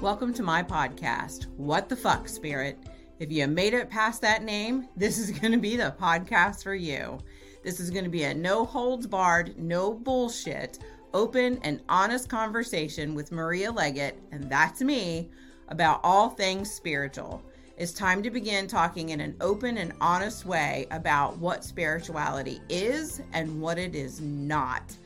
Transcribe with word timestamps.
Welcome 0.00 0.32
to 0.34 0.44
my 0.44 0.62
podcast, 0.62 1.48
What 1.56 1.88
the 1.88 1.96
Fuck, 1.96 2.28
Spirit. 2.28 2.78
If 3.18 3.32
you 3.32 3.48
made 3.48 3.74
it 3.74 3.90
past 3.90 4.22
that 4.22 4.44
name, 4.44 4.86
this 4.96 5.18
is 5.18 5.32
going 5.32 5.50
to 5.50 5.58
be 5.58 5.74
the 5.74 5.92
podcast 6.00 6.62
for 6.62 6.76
you. 6.76 7.18
This 7.64 7.80
is 7.80 7.90
going 7.90 8.04
to 8.04 8.10
be 8.10 8.22
a 8.22 8.32
no 8.32 8.64
holds 8.64 9.08
barred, 9.08 9.58
no 9.58 9.92
bullshit, 9.92 10.78
open 11.12 11.58
and 11.64 11.82
honest 11.88 12.28
conversation 12.28 13.12
with 13.12 13.32
Maria 13.32 13.72
Leggett, 13.72 14.16
and 14.30 14.48
that's 14.48 14.82
me, 14.82 15.30
about 15.66 15.98
all 16.04 16.30
things 16.30 16.70
spiritual. 16.70 17.42
It's 17.76 17.92
time 17.92 18.22
to 18.22 18.30
begin 18.30 18.68
talking 18.68 19.08
in 19.08 19.20
an 19.20 19.34
open 19.40 19.78
and 19.78 19.92
honest 20.00 20.46
way 20.46 20.86
about 20.92 21.38
what 21.38 21.64
spirituality 21.64 22.60
is 22.68 23.20
and 23.32 23.60
what 23.60 23.78
it 23.78 23.96
is 23.96 24.20
not. 24.20 24.96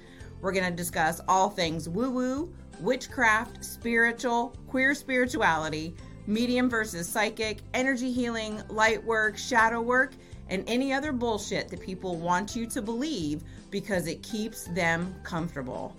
We're 0.43 0.53
going 0.53 0.69
to 0.69 0.77
discuss 0.77 1.23
all 1.29 1.49
things 1.49 1.89
woo 1.89 2.11
woo, 2.11 2.55
witchcraft, 2.83 3.65
spiritual, 3.65 4.57
queer 4.67 4.95
spirituality, 4.95 5.95
medium 6.27 6.69
versus 6.69 7.09
psychic, 7.09 7.59
energy 7.75 8.13
healing, 8.13 8.63
light 8.69 9.03
work, 9.05 9.39
shadow 9.39 9.81
work, 9.81 10.13
and 10.49 10.65
any 10.67 10.93
other 10.93 11.13
bullshit 11.13 11.69
that 11.69 11.81
people 11.81 12.17
want 12.17 12.55
you 12.55 12.67
to 12.67 12.83
believe 12.83 13.43
because 13.71 14.07
it 14.07 14.23
keeps 14.23 14.65
them 14.75 15.15
comfortable. 15.23 15.97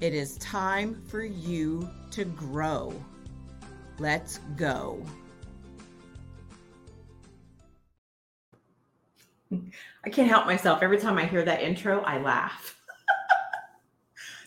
It 0.00 0.14
is 0.14 0.36
time 0.38 1.02
for 1.08 1.24
you 1.24 1.88
to 2.12 2.24
grow. 2.24 2.92
Let's 3.98 4.38
go. 4.56 5.02
I 10.04 10.10
can't 10.10 10.28
help 10.28 10.46
myself. 10.46 10.82
Every 10.82 10.98
time 10.98 11.18
I 11.18 11.24
hear 11.24 11.44
that 11.44 11.62
intro, 11.62 12.00
I 12.02 12.18
laugh. 12.18 12.75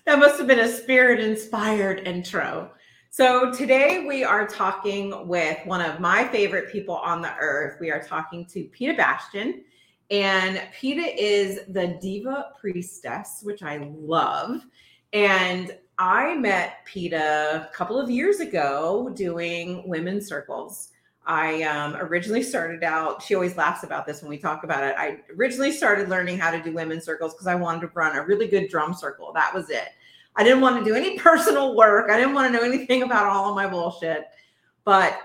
That 0.09 0.17
must 0.17 0.39
have 0.39 0.47
been 0.47 0.61
a 0.61 0.67
spirit 0.67 1.19
inspired 1.19 1.99
intro. 2.07 2.71
So, 3.11 3.53
today 3.53 4.07
we 4.07 4.23
are 4.23 4.47
talking 4.47 5.27
with 5.27 5.59
one 5.65 5.81
of 5.81 5.99
my 5.99 6.27
favorite 6.29 6.71
people 6.71 6.95
on 6.95 7.21
the 7.21 7.31
earth. 7.39 7.77
We 7.79 7.91
are 7.91 8.01
talking 8.01 8.43
to 8.47 8.63
Peta 8.71 8.95
Bastian. 8.95 9.63
And 10.09 10.63
Peta 10.73 11.13
is 11.15 11.59
the 11.67 11.99
Diva 12.01 12.53
Priestess, 12.59 13.41
which 13.43 13.61
I 13.61 13.87
love. 13.99 14.61
And 15.13 15.77
I 15.99 16.33
met 16.33 16.83
Peta 16.85 17.69
a 17.69 17.75
couple 17.75 18.01
of 18.01 18.09
years 18.09 18.39
ago 18.39 19.11
doing 19.13 19.87
women's 19.87 20.25
circles. 20.25 20.89
I 21.27 21.61
um, 21.61 21.95
originally 21.97 22.41
started 22.41 22.83
out, 22.83 23.21
she 23.21 23.35
always 23.35 23.55
laughs 23.55 23.83
about 23.83 24.07
this 24.07 24.23
when 24.23 24.31
we 24.31 24.39
talk 24.39 24.63
about 24.63 24.83
it. 24.83 24.95
I 24.97 25.19
originally 25.37 25.71
started 25.71 26.09
learning 26.09 26.39
how 26.39 26.49
to 26.49 26.59
do 26.59 26.73
women's 26.73 27.05
circles 27.05 27.35
because 27.35 27.45
I 27.45 27.53
wanted 27.53 27.81
to 27.81 27.91
run 27.93 28.17
a 28.17 28.25
really 28.25 28.47
good 28.47 28.69
drum 28.69 28.95
circle. 28.95 29.31
That 29.33 29.53
was 29.53 29.69
it. 29.69 29.89
I 30.39 30.43
didn't 30.43 30.61
want 30.61 30.77
to 30.77 30.89
do 30.89 30.95
any 30.95 31.19
personal 31.19 31.75
work. 31.75 32.09
I 32.09 32.17
didn't 32.17 32.33
want 32.33 32.47
to 32.47 32.57
know 32.57 32.65
anything 32.65 33.03
about 33.03 33.25
all 33.25 33.49
of 33.49 33.55
my 33.55 33.67
bullshit. 33.67 34.23
But 34.85 35.19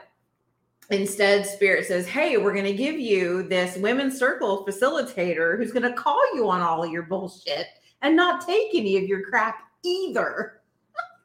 instead, 0.91 1.47
Spirit 1.47 1.87
says, 1.87 2.09
Hey, 2.09 2.37
we're 2.37 2.53
going 2.53 2.65
to 2.65 2.75
give 2.75 2.99
you 2.99 3.45
this 3.45 3.77
women's 3.77 4.19
circle 4.19 4.67
facilitator 4.67 5.57
who's 5.57 5.71
going 5.71 5.89
to 5.89 5.93
call 5.93 6.21
you 6.35 6.51
on 6.51 6.63
all 6.63 6.83
of 6.83 6.91
your 6.91 7.05
bullshit 7.05 7.67
and 8.03 8.17
not 8.17 8.45
take 8.45 8.75
any 8.75 8.97
of 8.97 9.05
your 9.05 9.23
crap 9.23 9.61
either. 9.85 10.63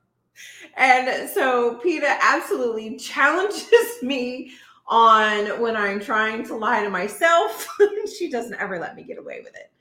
and 0.78 1.28
so 1.28 1.80
Peta 1.80 2.16
absolutely 2.22 2.96
challenges 2.96 3.74
me 4.04 4.52
on 4.86 5.60
when 5.60 5.76
I'm 5.76 6.00
trying 6.00 6.46
to 6.46 6.56
lie 6.56 6.84
to 6.84 6.92
myself. 6.92 7.68
she 8.20 8.30
doesn't 8.30 8.60
ever 8.60 8.78
let 8.78 8.96
me 8.96 9.02
get 9.02 9.18
away 9.18 9.42
with 9.44 9.56
it. 9.56 9.72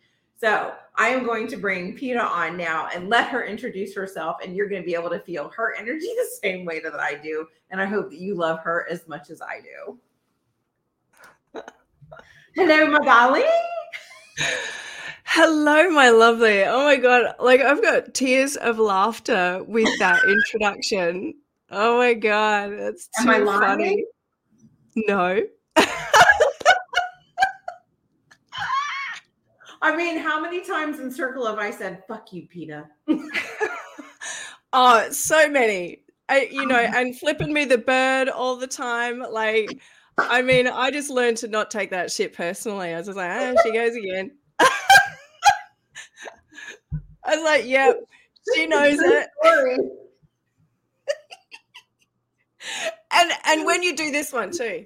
So 0.40 0.72
I 0.94 1.08
am 1.08 1.24
going 1.24 1.48
to 1.48 1.56
bring 1.56 1.96
Peta 1.96 2.22
on 2.22 2.56
now 2.56 2.88
and 2.94 3.08
let 3.08 3.26
her 3.28 3.44
introduce 3.44 3.92
herself, 3.92 4.36
and 4.40 4.54
you're 4.54 4.68
going 4.68 4.80
to 4.80 4.86
be 4.86 4.94
able 4.94 5.10
to 5.10 5.18
feel 5.18 5.48
her 5.56 5.74
energy 5.76 6.06
the 6.16 6.30
same 6.40 6.64
way 6.64 6.78
that 6.78 6.94
I 6.94 7.16
do. 7.16 7.46
And 7.70 7.80
I 7.80 7.86
hope 7.86 8.10
that 8.10 8.20
you 8.20 8.36
love 8.36 8.60
her 8.60 8.86
as 8.88 9.08
much 9.08 9.30
as 9.30 9.42
I 9.42 9.60
do. 9.60 9.98
Hello, 12.54 12.86
my 12.86 13.04
darling. 13.04 13.50
Hello, 15.24 15.90
my 15.90 16.10
lovely. 16.10 16.62
Oh 16.62 16.84
my 16.84 16.96
god, 16.96 17.34
like 17.40 17.60
I've 17.60 17.82
got 17.82 18.14
tears 18.14 18.56
of 18.56 18.78
laughter 18.78 19.64
with 19.66 19.88
that 19.98 20.20
introduction. 20.28 21.34
Oh 21.70 21.98
my 21.98 22.14
god, 22.14 22.78
that's 22.78 23.08
too 23.20 23.44
funny. 23.44 24.04
No. 24.94 25.42
I 29.80 29.94
mean, 29.96 30.18
how 30.18 30.40
many 30.40 30.60
times 30.64 30.98
in 31.00 31.10
circle 31.10 31.46
have 31.46 31.58
I 31.58 31.70
said 31.70 32.02
"fuck 32.08 32.32
you, 32.32 32.46
Peta"? 32.48 32.86
oh, 34.72 35.10
so 35.10 35.48
many. 35.48 36.02
I, 36.28 36.48
you 36.50 36.66
know, 36.66 36.76
and 36.76 37.18
flipping 37.18 37.52
me 37.52 37.64
the 37.64 37.78
bird 37.78 38.28
all 38.28 38.56
the 38.56 38.66
time. 38.66 39.20
Like, 39.20 39.80
I 40.18 40.42
mean, 40.42 40.66
I 40.66 40.90
just 40.90 41.10
learned 41.10 41.38
to 41.38 41.48
not 41.48 41.70
take 41.70 41.90
that 41.90 42.10
shit 42.10 42.34
personally. 42.34 42.92
I 42.92 42.98
was 42.98 43.06
just 43.06 43.16
like, 43.16 43.30
ah, 43.30 43.54
she 43.62 43.72
goes 43.72 43.94
again. 43.94 44.32
I 44.60 44.66
was 47.36 47.44
like, 47.44 47.64
yeah, 47.66 47.92
she 48.54 48.66
knows 48.68 48.98
it. 49.00 49.28
and 53.12 53.32
and 53.46 53.64
when 53.64 53.82
you 53.82 53.96
do 53.96 54.10
this 54.10 54.32
one 54.32 54.50
too. 54.50 54.84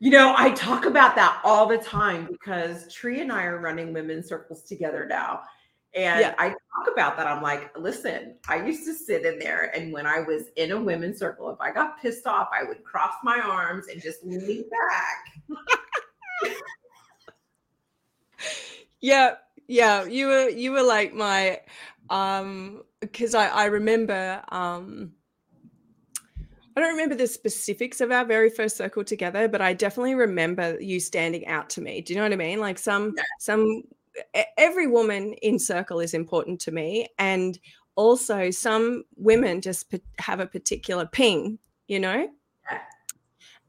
You 0.00 0.10
know, 0.10 0.34
I 0.36 0.50
talk 0.50 0.84
about 0.86 1.14
that 1.16 1.40
all 1.44 1.66
the 1.66 1.78
time 1.78 2.28
because 2.30 2.92
Tree 2.92 3.20
and 3.20 3.32
I 3.32 3.44
are 3.44 3.58
running 3.58 3.92
women's 3.92 4.28
circles 4.28 4.62
together 4.62 5.06
now. 5.08 5.42
And 5.94 6.20
yeah. 6.20 6.34
I 6.38 6.48
talk 6.48 6.92
about 6.92 7.16
that. 7.16 7.26
I'm 7.28 7.40
like, 7.40 7.70
listen, 7.78 8.34
I 8.48 8.64
used 8.64 8.84
to 8.86 8.94
sit 8.94 9.24
in 9.24 9.38
there, 9.38 9.70
and 9.76 9.92
when 9.92 10.06
I 10.06 10.20
was 10.20 10.46
in 10.56 10.72
a 10.72 10.80
women's 10.80 11.18
circle, 11.20 11.50
if 11.50 11.60
I 11.60 11.70
got 11.70 12.00
pissed 12.02 12.26
off, 12.26 12.48
I 12.52 12.64
would 12.64 12.82
cross 12.82 13.14
my 13.22 13.38
arms 13.38 13.86
and 13.86 14.02
just 14.02 14.24
lean 14.24 14.64
back. 14.68 16.52
yeah, 19.00 19.34
yeah. 19.68 20.04
You 20.04 20.26
were 20.26 20.48
you 20.48 20.72
were 20.72 20.82
like 20.82 21.14
my 21.14 21.60
um 22.10 22.82
because 23.00 23.36
I 23.36 23.46
I 23.46 23.66
remember 23.66 24.42
um 24.48 25.12
I 26.76 26.80
don't 26.80 26.92
remember 26.92 27.14
the 27.14 27.26
specifics 27.26 28.00
of 28.00 28.10
our 28.10 28.24
very 28.24 28.50
first 28.50 28.76
circle 28.76 29.04
together, 29.04 29.46
but 29.48 29.60
I 29.60 29.74
definitely 29.74 30.14
remember 30.14 30.80
you 30.80 30.98
standing 30.98 31.46
out 31.46 31.70
to 31.70 31.80
me. 31.80 32.00
Do 32.00 32.12
you 32.12 32.18
know 32.18 32.24
what 32.24 32.32
I 32.32 32.36
mean? 32.36 32.60
Like 32.60 32.78
some 32.78 33.14
yeah. 33.16 33.22
some 33.38 33.82
every 34.56 34.86
woman 34.86 35.34
in 35.34 35.58
circle 35.58 36.00
is 36.00 36.14
important 36.14 36.60
to 36.60 36.72
me 36.72 37.08
and 37.18 37.58
also 37.96 38.50
some 38.50 39.04
women 39.16 39.60
just 39.60 39.92
have 40.18 40.40
a 40.40 40.46
particular 40.46 41.06
ping, 41.06 41.58
you 41.88 42.00
know? 42.00 42.28
Yeah. 42.70 42.80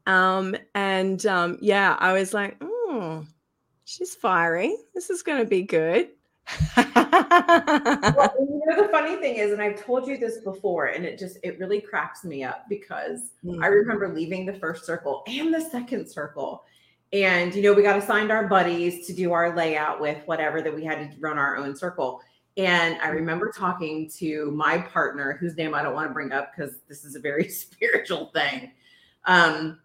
Um 0.06 0.56
and 0.74 1.24
um 1.26 1.58
yeah, 1.60 1.96
I 1.98 2.12
was 2.12 2.34
like, 2.34 2.56
"Oh, 2.60 3.24
she's 3.84 4.14
fiery. 4.14 4.76
This 4.94 5.10
is 5.10 5.22
going 5.22 5.38
to 5.38 5.48
be 5.48 5.62
good." 5.62 6.10
Well, 6.76 8.34
you 8.38 8.62
know 8.66 8.82
the 8.82 8.88
funny 8.90 9.16
thing 9.16 9.36
is, 9.36 9.52
and 9.52 9.60
I've 9.60 9.82
told 9.82 10.06
you 10.06 10.16
this 10.16 10.38
before, 10.38 10.86
and 10.86 11.04
it 11.04 11.18
just 11.18 11.38
it 11.42 11.58
really 11.58 11.80
cracks 11.80 12.24
me 12.24 12.44
up 12.44 12.66
because 12.68 13.32
mm. 13.44 13.62
I 13.62 13.66
remember 13.66 14.14
leaving 14.14 14.46
the 14.46 14.54
first 14.54 14.84
circle 14.84 15.22
and 15.26 15.52
the 15.52 15.60
second 15.60 16.08
circle. 16.08 16.64
And 17.12 17.54
you 17.54 17.62
know, 17.62 17.72
we 17.72 17.82
got 17.82 17.98
assigned 17.98 18.30
our 18.30 18.48
buddies 18.48 19.06
to 19.06 19.12
do 19.12 19.32
our 19.32 19.56
layout 19.56 20.00
with 20.00 20.18
whatever 20.26 20.62
that 20.62 20.74
we 20.74 20.84
had 20.84 21.12
to 21.12 21.20
run 21.20 21.38
our 21.38 21.56
own 21.56 21.74
circle. 21.74 22.20
And 22.56 23.00
I 23.00 23.08
mm. 23.08 23.14
remember 23.14 23.50
talking 23.50 24.10
to 24.18 24.50
my 24.52 24.78
partner, 24.78 25.36
whose 25.40 25.56
name 25.56 25.74
I 25.74 25.82
don't 25.82 25.94
want 25.94 26.08
to 26.08 26.14
bring 26.14 26.32
up 26.32 26.52
because 26.54 26.76
this 26.88 27.04
is 27.04 27.16
a 27.16 27.20
very 27.20 27.48
spiritual 27.48 28.26
thing. 28.26 28.72
Um, 29.24 29.80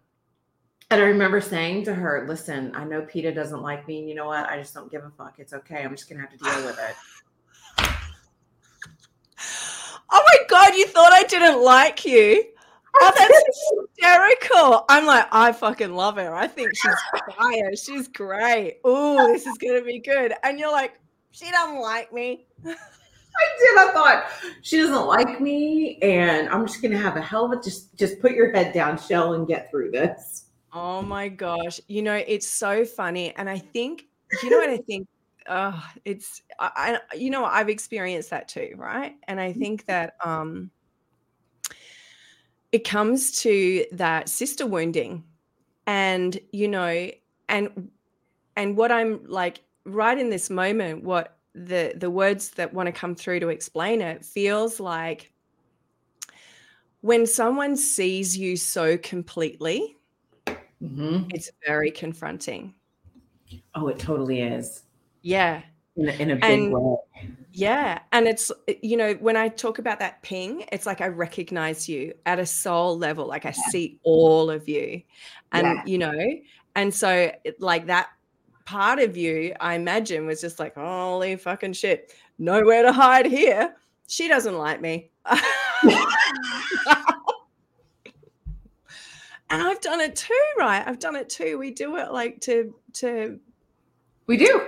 and 0.92 1.00
I 1.00 1.06
remember 1.06 1.40
saying 1.40 1.84
to 1.84 1.94
her, 1.94 2.26
listen, 2.28 2.70
I 2.74 2.84
know 2.84 3.02
Peta 3.02 3.32
doesn't 3.32 3.62
like 3.62 3.88
me. 3.88 4.00
And 4.00 4.08
you 4.08 4.14
know 4.14 4.26
what? 4.26 4.48
I 4.50 4.58
just 4.58 4.74
don't 4.74 4.90
give 4.90 5.02
a 5.02 5.10
fuck. 5.10 5.36
It's 5.38 5.54
okay. 5.54 5.82
I'm 5.82 5.96
just 5.96 6.08
going 6.08 6.20
to 6.20 6.28
have 6.28 6.30
to 6.30 6.44
deal 6.44 6.66
with 6.66 6.78
it. 6.78 6.94
Oh 10.14 10.22
my 10.26 10.38
God, 10.48 10.74
you 10.74 10.86
thought 10.86 11.12
I 11.12 11.22
didn't 11.22 11.64
like 11.64 12.04
you? 12.04 12.44
Oh, 13.00 13.12
that's 13.16 13.42
hysterical. 13.96 14.84
I'm 14.90 15.06
like, 15.06 15.26
I 15.32 15.52
fucking 15.52 15.94
love 15.94 16.16
her. 16.16 16.34
I 16.34 16.46
think 16.46 16.76
she's 16.76 16.92
fire. 17.38 17.74
She's 17.74 18.08
great. 18.08 18.80
Oh, 18.84 19.32
this 19.32 19.46
is 19.46 19.56
going 19.56 19.80
to 19.80 19.86
be 19.86 19.98
good. 19.98 20.34
And 20.42 20.58
you're 20.58 20.70
like, 20.70 21.00
she 21.30 21.50
doesn't 21.50 21.80
like 21.80 22.12
me. 22.12 22.46
I 22.66 23.46
did. 23.58 23.78
I 23.78 23.92
thought 23.94 24.24
she 24.60 24.76
doesn't 24.76 25.06
like 25.06 25.40
me, 25.40 25.98
and 26.02 26.50
I'm 26.50 26.66
just 26.66 26.82
gonna 26.82 26.98
have 26.98 27.16
a 27.16 27.22
hell 27.22 27.46
of 27.46 27.58
a 27.58 27.62
just 27.62 27.96
just 27.96 28.20
put 28.20 28.32
your 28.32 28.52
head 28.52 28.74
down, 28.74 28.98
shell, 28.98 29.32
and 29.32 29.48
get 29.48 29.70
through 29.70 29.90
this. 29.90 30.41
Oh 30.72 31.02
my 31.02 31.28
gosh. 31.28 31.80
You 31.86 32.02
know, 32.02 32.14
it's 32.14 32.46
so 32.46 32.84
funny. 32.84 33.34
And 33.36 33.48
I 33.48 33.58
think, 33.58 34.04
you 34.42 34.50
know 34.50 34.58
what 34.58 34.70
I 34.70 34.78
think? 34.78 35.06
Oh, 35.48 35.84
it's 36.04 36.40
I, 36.58 36.98
I 37.12 37.16
you 37.16 37.28
know 37.30 37.44
I've 37.44 37.68
experienced 37.68 38.30
that 38.30 38.48
too, 38.48 38.74
right? 38.76 39.16
And 39.26 39.40
I 39.40 39.52
think 39.52 39.86
that 39.86 40.14
um 40.24 40.70
it 42.70 42.84
comes 42.84 43.42
to 43.42 43.84
that 43.92 44.28
sister 44.28 44.66
wounding 44.66 45.24
and 45.86 46.38
you 46.52 46.68
know 46.68 47.10
and 47.48 47.90
and 48.56 48.76
what 48.76 48.92
i'm 48.92 49.24
like 49.26 49.62
right 49.84 50.16
in 50.16 50.30
this 50.30 50.48
moment 50.48 51.02
what 51.02 51.38
the 51.54 51.92
the 51.96 52.08
words 52.08 52.50
that 52.50 52.72
want 52.72 52.86
to 52.86 52.92
come 52.92 53.16
through 53.16 53.40
to 53.40 53.48
explain 53.48 54.00
it 54.00 54.24
feels 54.24 54.78
like 54.78 55.32
when 57.02 57.26
someone 57.26 57.76
sees 57.76 58.38
you 58.38 58.56
so 58.56 58.96
completely, 58.96 59.96
Mhm. 60.82 61.30
it's 61.34 61.50
very 61.66 61.90
confronting. 61.90 62.74
Oh, 63.74 63.88
it 63.88 63.98
totally 63.98 64.40
is. 64.42 64.82
Yeah. 65.22 65.62
In 65.96 66.08
a, 66.08 66.12
in 66.12 66.30
a 66.30 66.34
big 66.36 66.44
And- 66.44 66.72
way. 66.72 66.96
Yeah. 67.52 67.98
And 68.12 68.26
it's, 68.26 68.50
you 68.82 68.96
know, 68.96 69.12
when 69.14 69.36
I 69.36 69.48
talk 69.48 69.78
about 69.78 69.98
that 69.98 70.22
ping, 70.22 70.64
it's 70.72 70.86
like 70.86 71.02
I 71.02 71.08
recognize 71.08 71.86
you 71.88 72.14
at 72.24 72.38
a 72.38 72.46
soul 72.46 72.96
level. 72.96 73.26
Like 73.26 73.44
I 73.44 73.50
see 73.50 74.00
all 74.02 74.50
of 74.50 74.68
you. 74.68 75.02
And, 75.52 75.66
Yeah. 75.66 75.82
you 75.86 75.98
know, 75.98 76.18
and 76.74 76.94
so 76.94 77.30
it- 77.44 77.60
like 77.60 77.86
that 77.86 78.08
part 78.64 79.00
of 79.00 79.16
you, 79.18 79.54
I 79.60 79.74
imagine, 79.74 80.26
was 80.26 80.40
just 80.40 80.58
like, 80.58 80.74
holy 80.76 81.36
fucking 81.36 81.74
shit. 81.74 82.14
Nowhere 82.38 82.82
to 82.84 82.92
hide 82.92 83.26
here. 83.26 83.76
She 84.08 84.28
doesn't 84.28 84.56
like 84.56 84.80
me. 84.80 85.10
and 89.52 89.62
I've 89.62 89.80
done 89.80 90.00
it 90.00 90.16
too, 90.16 90.34
right? 90.58 90.82
I've 90.86 90.98
done 90.98 91.14
it 91.14 91.28
too. 91.28 91.58
We 91.58 91.70
do 91.70 91.96
it 91.96 92.10
like 92.10 92.40
to 92.42 92.74
to 92.94 93.38
We 94.26 94.36
do. 94.36 94.66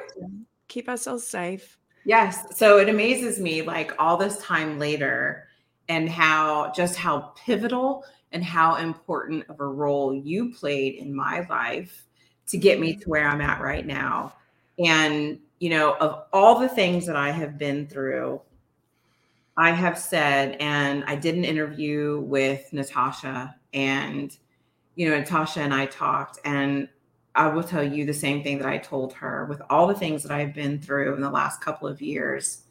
keep 0.68 0.88
ourselves 0.88 1.26
safe. 1.26 1.78
Yes. 2.04 2.56
So 2.56 2.78
it 2.78 2.88
amazes 2.88 3.40
me, 3.40 3.62
like 3.62 3.92
all 3.98 4.16
this 4.16 4.38
time 4.38 4.78
later, 4.78 5.48
and 5.88 6.08
how 6.08 6.72
just 6.76 6.96
how 6.96 7.32
pivotal 7.36 8.04
and 8.32 8.44
how 8.44 8.76
important 8.76 9.44
of 9.48 9.60
a 9.60 9.66
role 9.66 10.14
you 10.14 10.52
played 10.54 10.94
in 10.94 11.14
my 11.14 11.46
life 11.48 12.06
to 12.48 12.58
get 12.58 12.78
me 12.80 12.94
to 12.96 13.08
where 13.08 13.26
I'm 13.26 13.40
at 13.40 13.60
right 13.60 13.86
now. 13.86 14.34
And, 14.78 15.38
you 15.60 15.70
know, 15.70 15.94
of 15.98 16.24
all 16.32 16.58
the 16.58 16.68
things 16.68 17.06
that 17.06 17.16
I 17.16 17.30
have 17.30 17.56
been 17.58 17.86
through, 17.86 18.40
I 19.56 19.70
have 19.70 19.96
said, 19.96 20.56
and 20.58 21.04
I 21.04 21.14
did 21.14 21.36
an 21.36 21.44
interview 21.44 22.20
with 22.20 22.72
Natasha, 22.72 23.54
and, 23.72 24.36
you 24.94 25.08
know, 25.08 25.18
Natasha 25.18 25.60
and 25.60 25.74
I 25.74 25.86
talked, 25.86 26.38
and 26.44 26.88
I 27.34 27.48
will 27.48 27.64
tell 27.64 27.82
you 27.82 28.04
the 28.04 28.14
same 28.14 28.42
thing 28.42 28.58
that 28.58 28.68
I 28.68 28.78
told 28.78 29.12
her 29.14 29.44
with 29.46 29.60
all 29.68 29.86
the 29.86 29.94
things 29.94 30.22
that 30.22 30.32
I've 30.32 30.54
been 30.54 30.80
through 30.80 31.14
in 31.14 31.20
the 31.20 31.30
last 31.30 31.60
couple 31.60 31.88
of 31.88 32.00
years. 32.00 32.62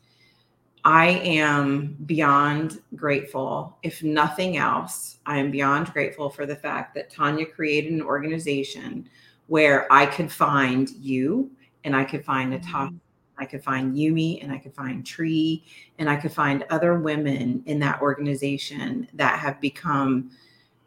I 0.86 1.08
am 1.08 1.96
beyond 2.06 2.82
grateful. 2.96 3.78
If 3.84 4.04
nothing 4.04 4.58
else, 4.58 5.20
I 5.26 5.38
am 5.38 5.52
beyond 5.52 5.94
grateful 5.94 6.30
for 6.30 6.46
the 6.46 6.56
fact 6.56 6.94
that 6.96 7.10
Tanya 7.10 7.46
created 7.46 7.94
an 7.94 8.02
organization 8.02 9.10
where 9.48 9.92
I 9.92 10.06
could 10.06 10.32
find 10.32 10.90
you 10.90 11.52
and 11.84 11.96
I 11.96 12.04
could 12.04 12.24
find 12.24 12.52
mm-hmm. 12.52 12.66
Natasha, 12.66 12.94
I 13.38 13.46
could 13.46 13.64
find 13.64 13.96
Yumi 13.96 14.44
and 14.44 14.52
I 14.52 14.58
could 14.58 14.74
find 14.74 15.06
Tree 15.06 15.64
and 16.00 16.10
I 16.10 16.16
could 16.16 16.32
find 16.32 16.66
other 16.70 17.00
women 17.00 17.64
in 17.66 17.80
that 17.80 18.02
organization 18.02 19.08
that 19.14 19.40
have 19.40 19.60
become 19.60 20.32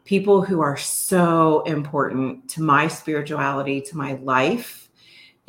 people 0.07 0.41
who 0.41 0.61
are 0.61 0.77
so 0.77 1.61
important 1.63 2.49
to 2.49 2.63
my 2.63 2.87
spirituality, 2.87 3.81
to 3.81 3.97
my 3.97 4.13
life. 4.23 4.89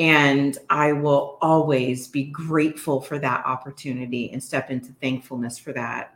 And 0.01 0.59
I 0.69 0.93
will 0.93 1.39
always 1.41 2.09
be 2.09 2.25
grateful 2.25 3.01
for 3.01 3.21
that 3.21 3.47
opportunity 3.47 4.31
and 4.33 4.43
step 4.43 4.71
into 4.71 4.93
thankfulness 5.01 5.59
for 5.59 5.73
that 5.75 6.15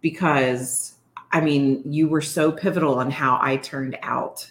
because 0.00 0.94
I 1.34 1.40
mean, 1.40 1.82
you 1.86 2.08
were 2.08 2.20
so 2.20 2.52
pivotal 2.52 3.00
in 3.00 3.10
how 3.10 3.38
I 3.40 3.56
turned 3.56 3.98
out. 4.02 4.50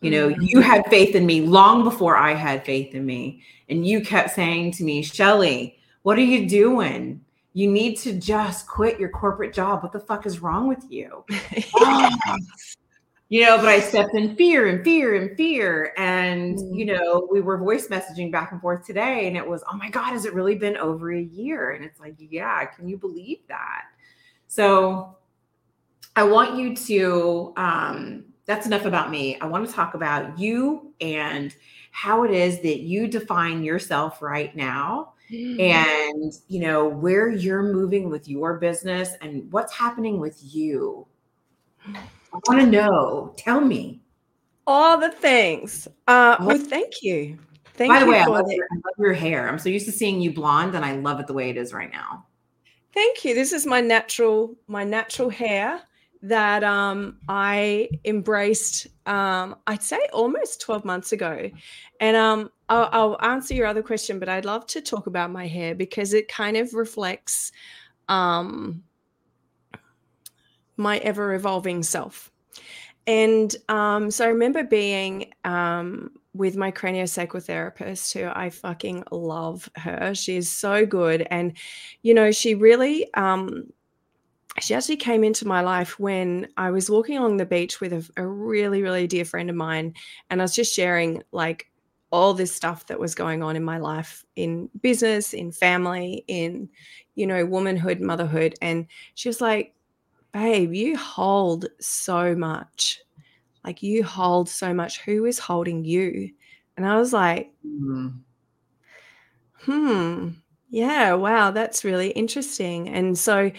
You 0.00 0.10
know, 0.12 0.28
Mhm. 0.28 0.36
you 0.48 0.60
had 0.60 0.86
faith 0.88 1.16
in 1.16 1.26
me 1.26 1.40
long 1.40 1.82
before 1.82 2.16
I 2.16 2.34
had 2.34 2.64
faith 2.64 2.94
in 2.94 3.04
me. 3.04 3.42
And 3.68 3.84
you 3.84 4.00
kept 4.00 4.30
saying 4.30 4.72
to 4.72 4.84
me, 4.84 5.02
Shelly, 5.02 5.78
what 6.02 6.16
are 6.16 6.22
you 6.22 6.48
doing? 6.48 7.20
You 7.54 7.70
need 7.70 7.96
to 7.98 8.12
just 8.12 8.66
quit 8.66 8.98
your 8.98 9.08
corporate 9.08 9.54
job. 9.54 9.82
What 9.84 9.92
the 9.92 10.00
fuck 10.00 10.26
is 10.26 10.40
wrong 10.40 10.66
with 10.66 10.84
you? 10.90 11.24
you 13.28 13.44
know, 13.44 13.56
but 13.56 13.68
I 13.68 13.78
stepped 13.80 14.14
in 14.14 14.34
fear 14.34 14.66
and 14.66 14.84
fear 14.84 15.14
and 15.14 15.36
fear. 15.36 15.94
And, 15.96 16.58
Mm. 16.58 16.76
you 16.76 16.84
know, 16.84 17.28
we 17.30 17.40
were 17.40 17.56
voice 17.56 17.86
messaging 17.86 18.32
back 18.32 18.50
and 18.50 18.60
forth 18.60 18.84
today, 18.84 19.28
and 19.28 19.36
it 19.36 19.46
was, 19.46 19.62
oh 19.72 19.76
my 19.76 19.88
God, 19.88 20.12
has 20.12 20.24
it 20.24 20.34
really 20.34 20.56
been 20.56 20.76
over 20.76 21.12
a 21.12 21.22
year? 21.22 21.70
And 21.70 21.84
it's 21.84 22.00
like, 22.00 22.16
yeah, 22.18 22.64
can 22.64 22.88
you 22.88 22.96
believe 22.96 23.38
that? 23.48 23.84
So 24.48 25.16
I 26.16 26.24
want 26.24 26.56
you 26.56 26.74
to, 26.74 27.52
um, 27.56 28.24
that's 28.46 28.66
enough 28.66 28.84
about 28.84 29.10
me. 29.10 29.38
I 29.40 29.46
want 29.46 29.66
to 29.66 29.72
talk 29.72 29.94
about 29.94 30.38
you 30.38 30.92
and 31.00 31.54
how 31.92 32.24
it 32.24 32.30
is 32.30 32.60
that 32.62 32.80
you 32.80 33.06
define 33.08 33.64
yourself 33.64 34.20
right 34.20 34.54
now 34.54 35.13
and 35.60 36.32
you 36.48 36.60
know 36.60 36.88
where 36.88 37.30
you're 37.30 37.62
moving 37.62 38.10
with 38.10 38.28
your 38.28 38.58
business 38.58 39.10
and 39.20 39.50
what's 39.52 39.72
happening 39.72 40.18
with 40.20 40.38
you 40.42 41.06
i 41.94 42.38
want 42.46 42.60
to 42.60 42.66
know 42.66 43.34
tell 43.36 43.60
me 43.60 44.00
all 44.66 44.96
the 44.96 45.10
things. 45.10 45.86
Uh, 46.08 46.36
well, 46.40 46.56
thank 46.56 47.02
you. 47.02 47.38
Thank 47.74 47.92
by 47.92 48.00
the 48.00 48.06
way 48.06 48.18
I 48.18 48.24
love, 48.24 48.46
your, 48.48 48.64
I 48.64 48.74
love 48.76 48.94
your 48.98 49.12
hair 49.12 49.48
i'm 49.48 49.58
so 49.58 49.68
used 49.68 49.86
to 49.86 49.92
seeing 49.92 50.20
you 50.20 50.32
blonde 50.32 50.74
and 50.74 50.84
i 50.84 50.92
love 50.96 51.20
it 51.20 51.26
the 51.26 51.34
way 51.34 51.50
it 51.50 51.56
is 51.56 51.72
right 51.72 51.92
now 51.92 52.24
Thank 52.94 53.24
you. 53.24 53.34
This 53.34 53.52
is 53.52 53.66
my 53.66 53.80
natural, 53.80 54.54
my 54.68 54.84
natural 54.84 55.28
hair 55.28 55.80
that 56.22 56.62
um, 56.62 57.18
I 57.28 57.88
embraced. 58.04 58.86
Um, 59.04 59.56
I'd 59.66 59.82
say 59.82 59.98
almost 60.12 60.60
twelve 60.60 60.84
months 60.84 61.10
ago, 61.10 61.50
and 61.98 62.16
um, 62.16 62.50
I'll, 62.68 62.88
I'll 62.92 63.30
answer 63.30 63.54
your 63.54 63.66
other 63.66 63.82
question, 63.82 64.18
but 64.18 64.28
I'd 64.28 64.44
love 64.44 64.66
to 64.68 64.80
talk 64.80 65.06
about 65.06 65.30
my 65.30 65.46
hair 65.46 65.74
because 65.74 66.14
it 66.14 66.28
kind 66.28 66.56
of 66.56 66.74
reflects 66.74 67.52
um, 68.08 68.82
my 70.76 70.98
ever 70.98 71.34
evolving 71.34 71.82
self. 71.82 72.30
And 73.06 73.54
um, 73.68 74.10
so 74.10 74.24
I 74.24 74.28
remember 74.28 74.64
being 74.64 75.32
um, 75.44 76.10
with 76.32 76.56
my 76.56 76.72
craniosacral 76.72 78.12
who 78.12 78.30
I 78.34 78.50
fucking 78.50 79.04
love 79.10 79.68
her. 79.76 80.14
She 80.14 80.36
is 80.36 80.50
so 80.50 80.86
good. 80.86 81.26
And, 81.30 81.56
you 82.02 82.14
know, 82.14 82.32
she 82.32 82.54
really, 82.54 83.12
um, 83.14 83.72
she 84.58 84.74
actually 84.74 84.96
came 84.96 85.22
into 85.22 85.46
my 85.46 85.60
life 85.60 85.98
when 86.00 86.48
I 86.56 86.70
was 86.70 86.88
walking 86.88 87.18
along 87.18 87.36
the 87.36 87.46
beach 87.46 87.80
with 87.80 87.92
a, 87.92 88.08
a 88.16 88.26
really, 88.26 88.82
really 88.82 89.06
dear 89.06 89.24
friend 89.24 89.50
of 89.50 89.56
mine. 89.56 89.94
And 90.30 90.40
I 90.40 90.44
was 90.44 90.54
just 90.54 90.74
sharing 90.74 91.22
like 91.30 91.66
all 92.14 92.32
this 92.32 92.54
stuff 92.54 92.86
that 92.86 93.00
was 93.00 93.12
going 93.12 93.42
on 93.42 93.56
in 93.56 93.64
my 93.64 93.76
life 93.76 94.24
in 94.36 94.70
business, 94.82 95.34
in 95.34 95.50
family, 95.50 96.24
in, 96.28 96.68
you 97.16 97.26
know, 97.26 97.44
womanhood, 97.44 98.00
motherhood. 98.00 98.54
And 98.62 98.86
she 99.14 99.28
was 99.28 99.40
like, 99.40 99.74
babe, 100.32 100.72
you 100.72 100.96
hold 100.96 101.66
so 101.80 102.36
much. 102.36 103.00
Like 103.64 103.82
you 103.82 104.04
hold 104.04 104.48
so 104.48 104.72
much. 104.72 105.00
Who 105.00 105.24
is 105.24 105.40
holding 105.40 105.84
you? 105.84 106.30
And 106.76 106.86
I 106.86 106.98
was 106.98 107.12
like, 107.12 107.52
Mm. 107.66 108.20
hmm, 109.62 110.28
yeah, 110.70 111.14
wow, 111.14 111.50
that's 111.50 111.82
really 111.82 112.10
interesting. 112.10 112.88
And 112.90 113.18
so 113.18 113.50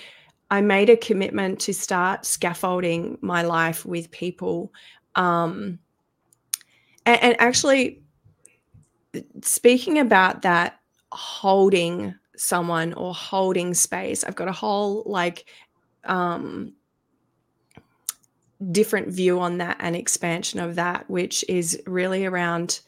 I 0.50 0.62
made 0.62 0.90
a 0.90 0.96
commitment 0.96 1.60
to 1.62 1.74
start 1.74 2.26
scaffolding 2.26 3.18
my 3.20 3.42
life 3.42 3.86
with 3.86 4.12
people. 4.12 4.72
Um, 5.16 5.80
and, 7.06 7.22
and 7.22 7.36
actually, 7.40 8.05
speaking 9.42 10.00
about 10.00 10.42
that, 10.44 10.80
holding 11.12 12.16
someone 12.36 12.94
or 12.94 13.14
holding 13.14 13.74
space, 13.74 14.24
I've 14.24 14.36
got 14.36 14.48
a 14.48 14.54
whole 14.54 15.04
like 15.06 15.46
um, 16.04 16.74
different 18.72 19.10
view 19.10 19.40
on 19.40 19.58
that 19.60 19.78
and 19.80 19.96
expansion 19.96 20.60
of 20.60 20.76
that, 20.76 21.10
which 21.10 21.44
is 21.48 21.82
really 21.86 22.26
around 22.26 22.82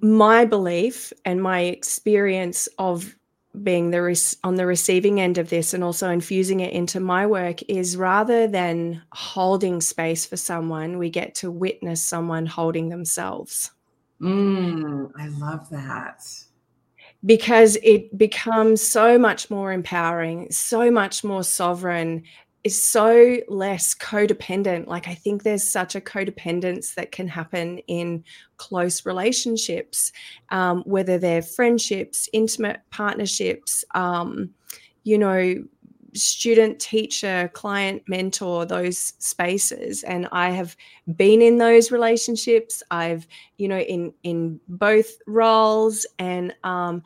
my 0.00 0.44
belief 0.44 1.12
and 1.24 1.42
my 1.42 1.60
experience 1.60 2.68
of 2.78 3.16
being 3.62 3.90
the 3.90 4.00
res- 4.02 4.36
on 4.44 4.54
the 4.54 4.66
receiving 4.66 5.20
end 5.20 5.38
of 5.38 5.50
this 5.50 5.74
and 5.74 5.82
also 5.82 6.08
infusing 6.08 6.60
it 6.60 6.72
into 6.72 7.00
my 7.00 7.26
work 7.26 7.62
is 7.68 7.96
rather 7.96 8.46
than 8.46 9.02
holding 9.12 9.80
space 9.80 10.24
for 10.24 10.36
someone 10.36 10.98
we 10.98 11.10
get 11.10 11.34
to 11.36 11.50
witness 11.50 12.02
someone 12.02 12.46
holding 12.46 12.88
themselves. 12.88 13.72
Mm, 14.20 15.10
i 15.18 15.28
love 15.28 15.68
that. 15.70 16.22
Because 17.24 17.76
it 17.82 18.16
becomes 18.16 18.82
so 18.82 19.18
much 19.18 19.50
more 19.50 19.72
empowering 19.72 20.50
so 20.50 20.90
much 20.90 21.24
more 21.24 21.42
sovereign 21.42 22.22
is 22.62 22.82
so 22.82 23.38
less 23.48 23.94
codependent. 23.94 24.86
Like 24.86 25.08
i 25.08 25.14
think 25.14 25.42
there's 25.42 25.64
such 25.64 25.94
a 25.94 26.00
codependence 26.00 26.94
that 26.94 27.12
can 27.12 27.28
happen 27.28 27.78
in 27.86 28.24
close 28.56 29.06
relationships 29.06 30.12
um, 30.50 30.82
whether 30.82 31.18
they're 31.18 31.42
friendships 31.42 32.28
intimate 32.32 32.80
partnerships 32.90 33.84
um, 33.94 34.50
you 35.04 35.16
know 35.16 35.54
student 36.14 36.80
teacher 36.80 37.50
client 37.54 38.02
mentor 38.08 38.66
those 38.66 38.98
spaces. 39.18 40.02
And 40.02 40.28
i 40.32 40.50
have 40.50 40.76
been 41.16 41.42
in 41.42 41.58
those 41.58 41.90
relationships. 41.90 42.82
I've 42.90 43.26
you 43.58 43.68
know 43.68 43.78
in 43.78 44.12
in 44.22 44.60
both 44.68 45.18
roles. 45.26 46.06
And 46.18 46.54
um 46.64 47.02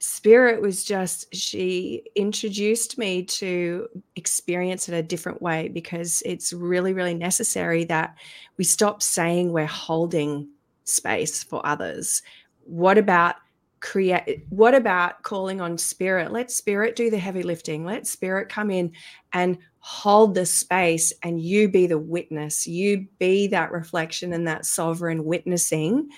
spirit 0.00 0.60
was 0.60 0.84
just 0.84 1.34
she 1.34 2.04
introduced 2.14 2.98
me 2.98 3.24
to 3.24 3.88
experience 4.14 4.88
it 4.88 4.94
a 4.94 5.02
different 5.02 5.42
way 5.42 5.68
because 5.68 6.22
it's 6.24 6.52
really 6.52 6.92
really 6.92 7.14
necessary 7.14 7.84
that 7.84 8.14
we 8.56 8.64
stop 8.64 9.02
saying 9.02 9.52
we're 9.52 9.66
holding 9.66 10.48
space 10.88 11.42
for 11.42 11.64
others. 11.64 12.22
What 12.64 12.98
about 12.98 13.36
create 13.80 14.44
what 14.48 14.74
about 14.74 15.22
calling 15.22 15.60
on 15.60 15.78
spirit? 15.78 16.32
Let 16.32 16.50
spirit 16.50 16.96
do 16.96 17.10
the 17.10 17.18
heavy 17.18 17.42
lifting. 17.42 17.84
Let 17.84 18.06
spirit 18.06 18.48
come 18.48 18.70
in 18.70 18.92
and 19.32 19.58
hold 19.80 20.34
the 20.34 20.46
space 20.46 21.12
and 21.22 21.40
you 21.40 21.68
be 21.68 21.86
the 21.86 21.98
witness. 21.98 22.66
You 22.66 23.06
be 23.18 23.46
that 23.48 23.70
reflection 23.70 24.32
and 24.32 24.46
that 24.48 24.66
sovereign 24.66 25.24
witnessing 25.24 26.08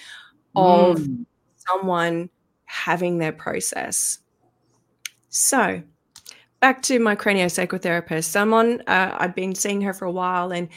of 0.56 0.98
mm. 0.98 1.26
someone 1.56 2.30
having 2.70 3.18
their 3.18 3.32
process. 3.32 4.20
So, 5.28 5.82
back 6.60 6.82
to 6.82 7.00
my 7.00 7.16
craniosacral 7.16 7.82
therapist. 7.82 8.30
Someone 8.30 8.82
uh, 8.86 9.16
I've 9.18 9.34
been 9.34 9.56
seeing 9.56 9.80
her 9.82 9.92
for 9.92 10.04
a 10.04 10.12
while, 10.12 10.52
and 10.52 10.68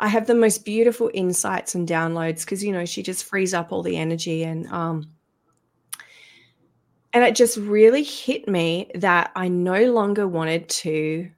I 0.00 0.08
have 0.08 0.26
the 0.26 0.34
most 0.34 0.66
beautiful 0.66 1.10
insights 1.14 1.74
and 1.74 1.88
downloads 1.88 2.40
because 2.40 2.62
you 2.62 2.72
know 2.72 2.84
she 2.84 3.02
just 3.02 3.24
frees 3.24 3.54
up 3.54 3.72
all 3.72 3.82
the 3.82 3.96
energy 3.96 4.42
and 4.44 4.66
um, 4.68 5.10
and 7.14 7.24
it 7.24 7.34
just 7.34 7.56
really 7.56 8.02
hit 8.02 8.46
me 8.46 8.90
that 8.94 9.32
I 9.34 9.48
no 9.48 9.92
longer 9.92 10.28
wanted 10.28 10.68
to 10.68 11.30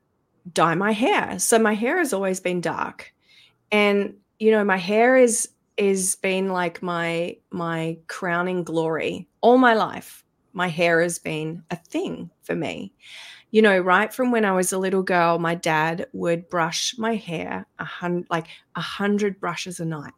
dye 0.53 0.75
my 0.75 0.93
hair. 0.93 1.39
So 1.39 1.61
my 1.61 1.75
hair 1.75 1.99
has 1.99 2.13
always 2.13 2.41
been 2.41 2.61
dark, 2.61 3.13
and 3.71 4.15
you 4.41 4.51
know 4.51 4.65
my 4.65 4.79
hair 4.79 5.17
is 5.17 5.49
is 5.77 6.17
been 6.17 6.49
like 6.49 6.83
my 6.83 7.37
my 7.51 7.99
crowning 8.09 8.65
glory 8.65 9.29
all 9.41 9.59
my 9.59 9.75
life. 9.75 10.25
My 10.53 10.69
hair 10.69 11.01
has 11.01 11.19
been 11.19 11.63
a 11.71 11.77
thing 11.77 12.31
for 12.43 12.55
me. 12.55 12.93
You 13.51 13.63
know 13.63 13.79
right 13.79 14.13
from 14.13 14.31
when 14.31 14.47
i 14.47 14.53
was 14.53 14.73
a 14.73 14.79
little 14.79 15.03
girl 15.03 15.39
my 15.39 15.55
dad 15.55 16.07
would 16.15 16.49
brush 16.49 16.95
my 16.97 17.17
hair 17.17 17.67
a 17.79 17.85
hundred 17.85 18.27
like 18.31 18.47
a 18.77 18.81
hundred 18.81 19.39
brushes 19.41 19.79
a 19.81 19.85
night 19.85 20.15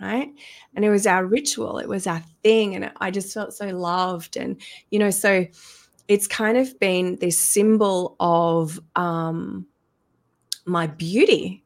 right? 0.00 0.30
And 0.76 0.84
it 0.84 0.90
was 0.90 1.08
our 1.08 1.26
ritual. 1.26 1.78
It 1.78 1.88
was 1.88 2.06
our 2.06 2.22
thing 2.44 2.76
and 2.76 2.92
i 3.00 3.10
just 3.10 3.34
felt 3.34 3.52
so 3.52 3.66
loved. 3.66 4.36
And 4.36 4.60
you 4.90 4.98
know 4.98 5.10
so 5.10 5.44
it's 6.06 6.26
kind 6.26 6.56
of 6.56 6.78
been 6.78 7.16
this 7.16 7.38
symbol 7.38 8.16
of 8.20 8.78
um 8.96 9.66
my 10.66 10.86
beauty. 10.86 11.64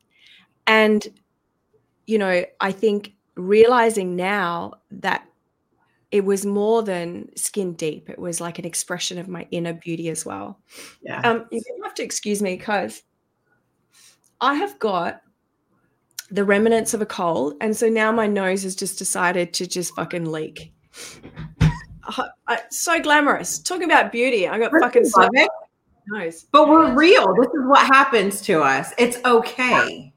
And 0.66 1.06
you 2.06 2.18
know 2.18 2.44
i 2.60 2.72
think 2.72 3.14
realizing 3.36 4.16
now 4.16 4.74
that 4.90 5.26
it 6.10 6.24
was 6.24 6.44
more 6.44 6.82
than 6.82 7.34
skin 7.36 7.72
deep. 7.72 8.10
It 8.10 8.18
was 8.18 8.40
like 8.40 8.58
an 8.58 8.66
expression 8.66 9.18
of 9.18 9.28
my 9.28 9.46
inner 9.50 9.72
beauty 9.72 10.10
as 10.10 10.26
well. 10.26 10.60
Yeah. 11.02 11.20
Um, 11.22 11.46
you 11.50 11.62
have 11.82 11.94
to 11.94 12.04
excuse 12.04 12.42
me 12.42 12.56
because 12.56 13.02
I 14.40 14.54
have 14.54 14.78
got 14.78 15.22
the 16.30 16.44
remnants 16.44 16.92
of 16.94 17.00
a 17.00 17.06
cold, 17.06 17.54
and 17.60 17.74
so 17.76 17.88
now 17.88 18.12
my 18.12 18.26
nose 18.26 18.62
has 18.62 18.76
just 18.76 18.98
decided 18.98 19.54
to 19.54 19.66
just 19.66 19.94
fucking 19.96 20.30
leak. 20.30 20.72
So 22.68 23.00
glamorous. 23.00 23.60
Talking 23.60 23.84
about 23.84 24.12
beauty, 24.12 24.46
I 24.46 24.58
got 24.58 24.72
fucking 24.72 25.06
so 25.06 25.26
nose. 26.08 26.46
But 26.52 26.68
we're 26.68 26.94
real. 26.94 27.32
This 27.34 27.46
is 27.46 27.66
what 27.66 27.86
happens 27.86 28.42
to 28.42 28.60
us. 28.60 28.92
It's 28.98 29.18
okay. 29.24 30.11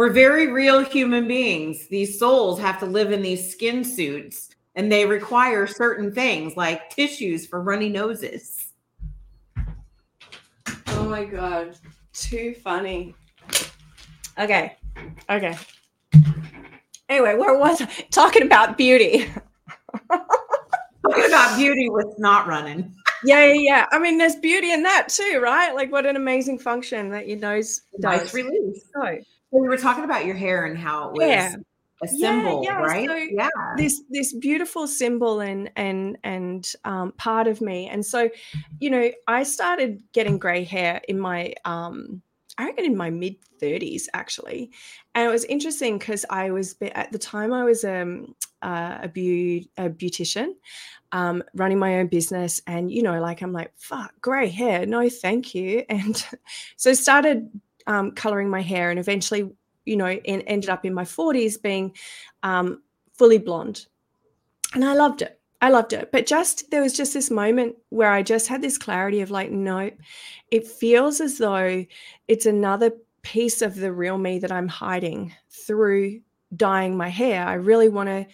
We're 0.00 0.08
very 0.08 0.50
real 0.50 0.82
human 0.82 1.28
beings. 1.28 1.86
These 1.88 2.18
souls 2.18 2.58
have 2.58 2.80
to 2.80 2.86
live 2.86 3.12
in 3.12 3.20
these 3.20 3.52
skin 3.52 3.84
suits 3.84 4.48
and 4.74 4.90
they 4.90 5.04
require 5.04 5.66
certain 5.66 6.10
things 6.10 6.56
like 6.56 6.88
tissues 6.88 7.46
for 7.46 7.60
runny 7.60 7.90
noses. 7.90 8.72
Oh 10.86 11.04
my 11.04 11.26
God. 11.26 11.76
Too 12.14 12.54
funny. 12.64 13.14
Okay. 14.38 14.74
Okay. 15.28 15.58
Anyway, 17.10 17.34
where 17.34 17.58
was 17.58 17.82
I? 17.82 17.84
Talking 18.10 18.44
about 18.44 18.78
beauty. 18.78 19.30
Talking 20.10 21.26
about 21.26 21.58
beauty 21.58 21.90
with 21.90 22.18
not 22.18 22.46
running. 22.46 22.94
yeah, 23.22 23.44
yeah, 23.44 23.52
yeah. 23.52 23.86
I 23.92 23.98
mean, 23.98 24.16
there's 24.16 24.36
beauty 24.36 24.72
in 24.72 24.82
that 24.82 25.10
too, 25.10 25.40
right? 25.42 25.74
Like, 25.74 25.92
what 25.92 26.06
an 26.06 26.16
amazing 26.16 26.58
function 26.58 27.10
that 27.10 27.28
your 27.28 27.36
nose 27.36 27.82
does. 28.00 28.22
Nice 28.22 28.32
release. 28.32 28.86
So, 28.94 29.18
we 29.50 29.68
were 29.68 29.76
talking 29.76 30.04
about 30.04 30.26
your 30.26 30.36
hair 30.36 30.66
and 30.66 30.78
how 30.78 31.08
it 31.08 31.12
was 31.14 31.28
yeah. 31.28 31.54
a 32.02 32.08
symbol, 32.08 32.62
yeah, 32.64 32.78
yeah. 32.78 32.84
right? 32.84 33.08
So 33.08 33.16
yeah. 33.16 33.48
This 33.76 34.02
this 34.10 34.34
beautiful 34.34 34.86
symbol 34.86 35.40
and 35.40 35.70
and 35.76 36.18
and 36.24 36.70
um, 36.84 37.12
part 37.12 37.46
of 37.46 37.60
me. 37.60 37.88
And 37.88 38.04
so, 38.04 38.30
you 38.78 38.90
know, 38.90 39.10
I 39.26 39.42
started 39.42 40.02
getting 40.12 40.38
gray 40.38 40.64
hair 40.64 41.00
in 41.08 41.18
my 41.18 41.54
um 41.64 42.22
I 42.58 42.66
reckon 42.66 42.84
in 42.84 42.96
my 42.96 43.08
mid 43.08 43.36
30s 43.60 44.04
actually. 44.12 44.70
And 45.14 45.26
it 45.26 45.30
was 45.30 45.44
interesting 45.44 45.98
because 45.98 46.26
I 46.28 46.50
was 46.50 46.76
at 46.82 47.10
the 47.10 47.18
time 47.18 47.52
I 47.52 47.64
was 47.64 47.84
um, 47.84 48.34
uh, 48.60 48.98
a, 49.02 49.08
beau- 49.08 49.66
a 49.78 49.88
beautician 49.88 50.52
um, 51.12 51.42
running 51.54 51.78
my 51.78 51.98
own 51.98 52.08
business. 52.08 52.60
And, 52.66 52.90
you 52.90 53.02
know, 53.02 53.18
like 53.20 53.40
I'm 53.40 53.52
like, 53.52 53.72
fuck, 53.76 54.12
gray 54.20 54.48
hair. 54.48 54.84
No, 54.84 55.08
thank 55.08 55.54
you. 55.54 55.84
And 55.88 56.22
so 56.76 56.92
started 56.92 57.48
um, 57.86 58.12
coloring 58.12 58.48
my 58.48 58.60
hair 58.60 58.90
and 58.90 58.98
eventually, 58.98 59.50
you 59.84 59.96
know, 59.96 60.10
in, 60.10 60.42
ended 60.42 60.70
up 60.70 60.84
in 60.84 60.94
my 60.94 61.04
40s 61.04 61.60
being 61.60 61.94
um, 62.42 62.82
fully 63.14 63.38
blonde. 63.38 63.86
And 64.74 64.84
I 64.84 64.94
loved 64.94 65.22
it. 65.22 65.40
I 65.62 65.68
loved 65.68 65.92
it. 65.92 66.10
But 66.10 66.26
just 66.26 66.70
there 66.70 66.82
was 66.82 66.96
just 66.96 67.12
this 67.12 67.30
moment 67.30 67.76
where 67.90 68.10
I 68.10 68.22
just 68.22 68.48
had 68.48 68.62
this 68.62 68.78
clarity 68.78 69.20
of 69.20 69.30
like, 69.30 69.50
no, 69.50 69.90
it 70.50 70.66
feels 70.66 71.20
as 71.20 71.38
though 71.38 71.84
it's 72.28 72.46
another 72.46 72.92
piece 73.22 73.60
of 73.60 73.74
the 73.74 73.92
real 73.92 74.16
me 74.16 74.38
that 74.38 74.52
I'm 74.52 74.68
hiding 74.68 75.34
through 75.50 76.20
dyeing 76.56 76.96
my 76.96 77.08
hair. 77.08 77.46
I 77.46 77.54
really 77.54 77.88
want 77.88 78.08
to 78.08 78.26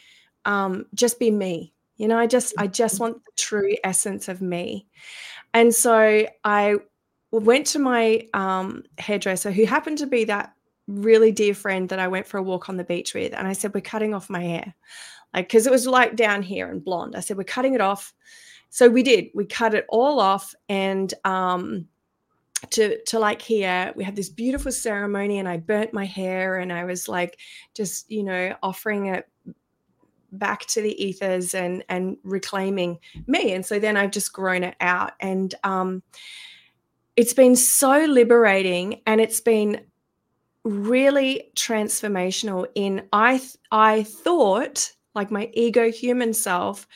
um, 0.45 0.87
just 0.95 1.19
be 1.19 1.31
me. 1.31 1.73
You 1.97 2.09
know, 2.09 2.19
I 2.19 2.27
just 2.27 2.55
I 2.59 2.67
just 2.67 3.01
want 3.01 3.25
the 3.25 3.33
true 3.37 3.75
essence 3.83 4.29
of 4.29 4.43
me. 4.43 4.87
And 5.55 5.75
so 5.75 6.27
I 6.45 6.77
went 7.39 7.67
to 7.69 7.79
my 7.79 8.27
um, 8.35 8.85
hairdresser, 8.99 9.51
who 9.51 9.65
happened 9.65 9.99
to 9.99 10.07
be 10.07 10.25
that 10.25 10.53
really 10.87 11.33
dear 11.33 11.55
friend 11.55 11.89
that 11.89 11.99
I 11.99 12.09
went 12.09 12.27
for 12.27 12.39
a 12.39 12.43
walk 12.43 12.69
on 12.69 12.77
the 12.77 12.85
beach 12.85 13.15
with. 13.15 13.35
And 13.35 13.47
I 13.49 13.53
said, 13.53 13.75
We're 13.75 13.81
cutting 13.81 14.15
off 14.15 14.31
my 14.31 14.43
hair. 14.43 14.75
Like, 15.35 15.49
because 15.49 15.67
it 15.67 15.73
was 15.73 15.87
like 15.87 16.17
down 16.17 16.43
here 16.43 16.71
and 16.71 16.85
blonde. 16.85 17.17
I 17.17 17.21
said, 17.21 17.37
We're 17.37 17.45
cutting 17.45 17.75
it 17.75 17.81
off. 17.81 18.15
So 18.71 18.89
we 18.89 19.03
did. 19.03 19.27
We 19.35 19.47
cut 19.47 19.75
it 19.75 19.87
all 19.89 20.21
off. 20.21 20.55
And 20.69 21.13
um, 21.25 21.89
to 22.71 23.01
to 23.05 23.19
like 23.19 23.43
here 23.43 23.93
we 23.97 24.05
had 24.05 24.17
this 24.17 24.31
beautiful 24.31 24.73
ceremony 24.73 25.39
and 25.39 25.49
i 25.49 25.57
burnt 25.57 25.93
my 25.93 26.07
hair 26.07 26.57
and 26.57 26.73
i 26.73 26.85
was 26.85 27.07
like 27.09 27.39
just 27.75 28.11
you 28.11 28.23
know 28.23 28.55
offering 28.63 29.07
it 29.07 29.29
back 30.33 30.65
to 30.67 30.81
the 30.81 31.05
ethers 31.05 31.55
and 31.55 31.85
and 31.89 32.17
reclaiming 32.25 32.99
me 33.27 33.53
and 33.53 33.65
so 33.65 33.79
then 33.79 33.97
i've 33.97 34.11
just 34.11 34.33
grown 34.33 34.65
it 34.65 34.75
out 34.81 35.13
and 35.21 35.55
um 35.65 36.03
it's 37.17 37.35
been 37.35 37.57
so 37.57 38.05
liberating 38.05 39.01
and 39.07 39.21
it's 39.21 39.41
been 39.41 39.81
really 40.65 41.51
transformational 41.55 42.67
in 42.75 43.07
i 43.13 43.39
th- 43.39 43.57
i 43.71 44.03
thought 44.03 44.91
like 45.15 45.31
my 45.31 45.49
ego 45.55 45.91
human 45.91 46.35
self 46.35 46.87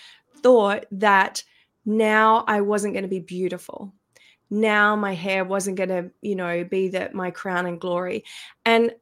thought 0.43 0.85
that 0.91 1.43
now 1.85 2.45
i 2.47 2.61
wasn't 2.61 2.93
going 2.93 3.03
to 3.03 3.09
be 3.09 3.21
beautiful. 3.21 3.93
Now 4.51 4.97
my 4.97 5.15
hair 5.15 5.45
wasn't 5.45 5.77
going 5.77 5.89
to 5.89 6.11
you 6.21 6.35
know 6.35 6.65
be 6.65 6.89
that 6.89 7.15
my 7.15 7.31
crown 7.31 7.67
and 7.67 7.81
glory. 7.81 8.25
And 8.65 8.95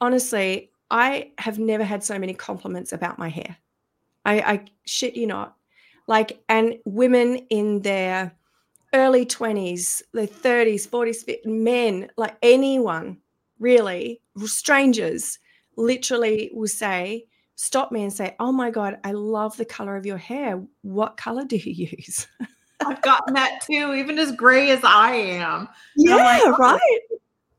honestly 0.00 0.70
i 0.90 1.32
have 1.38 1.58
never 1.58 1.84
had 1.84 2.04
so 2.04 2.18
many 2.18 2.34
compliments 2.34 2.92
about 2.92 3.18
my 3.18 3.28
hair. 3.28 3.56
I 4.24 4.40
i 4.40 4.64
shit 4.84 5.14
you 5.14 5.26
not. 5.26 5.56
Like 6.06 6.42
and 6.48 6.78
women 6.84 7.36
in 7.50 7.82
their 7.82 8.32
early 8.96 9.24
20s, 9.24 10.02
the 10.12 10.26
30s, 10.26 10.88
40s, 10.88 11.38
men, 11.44 12.08
like 12.16 12.36
anyone 12.42 13.18
really, 13.58 14.20
strangers, 14.44 15.38
literally 15.76 16.50
will 16.52 16.66
say, 16.66 17.26
stop 17.54 17.92
me 17.92 18.02
and 18.02 18.12
say, 18.12 18.34
Oh 18.40 18.52
my 18.52 18.70
God, 18.70 18.98
I 19.04 19.12
love 19.12 19.56
the 19.56 19.64
color 19.64 19.96
of 19.96 20.06
your 20.06 20.18
hair. 20.18 20.62
What 20.82 21.16
color 21.16 21.44
do 21.44 21.56
you 21.56 21.88
use? 21.96 22.26
I've 22.86 23.02
gotten 23.02 23.34
that 23.34 23.60
too, 23.62 23.94
even 23.94 24.18
as 24.18 24.32
gray 24.32 24.70
as 24.70 24.80
I 24.84 25.14
am. 25.14 25.68
Yeah, 25.96 26.16
like, 26.16 26.42
oh, 26.44 26.56
right. 26.58 27.00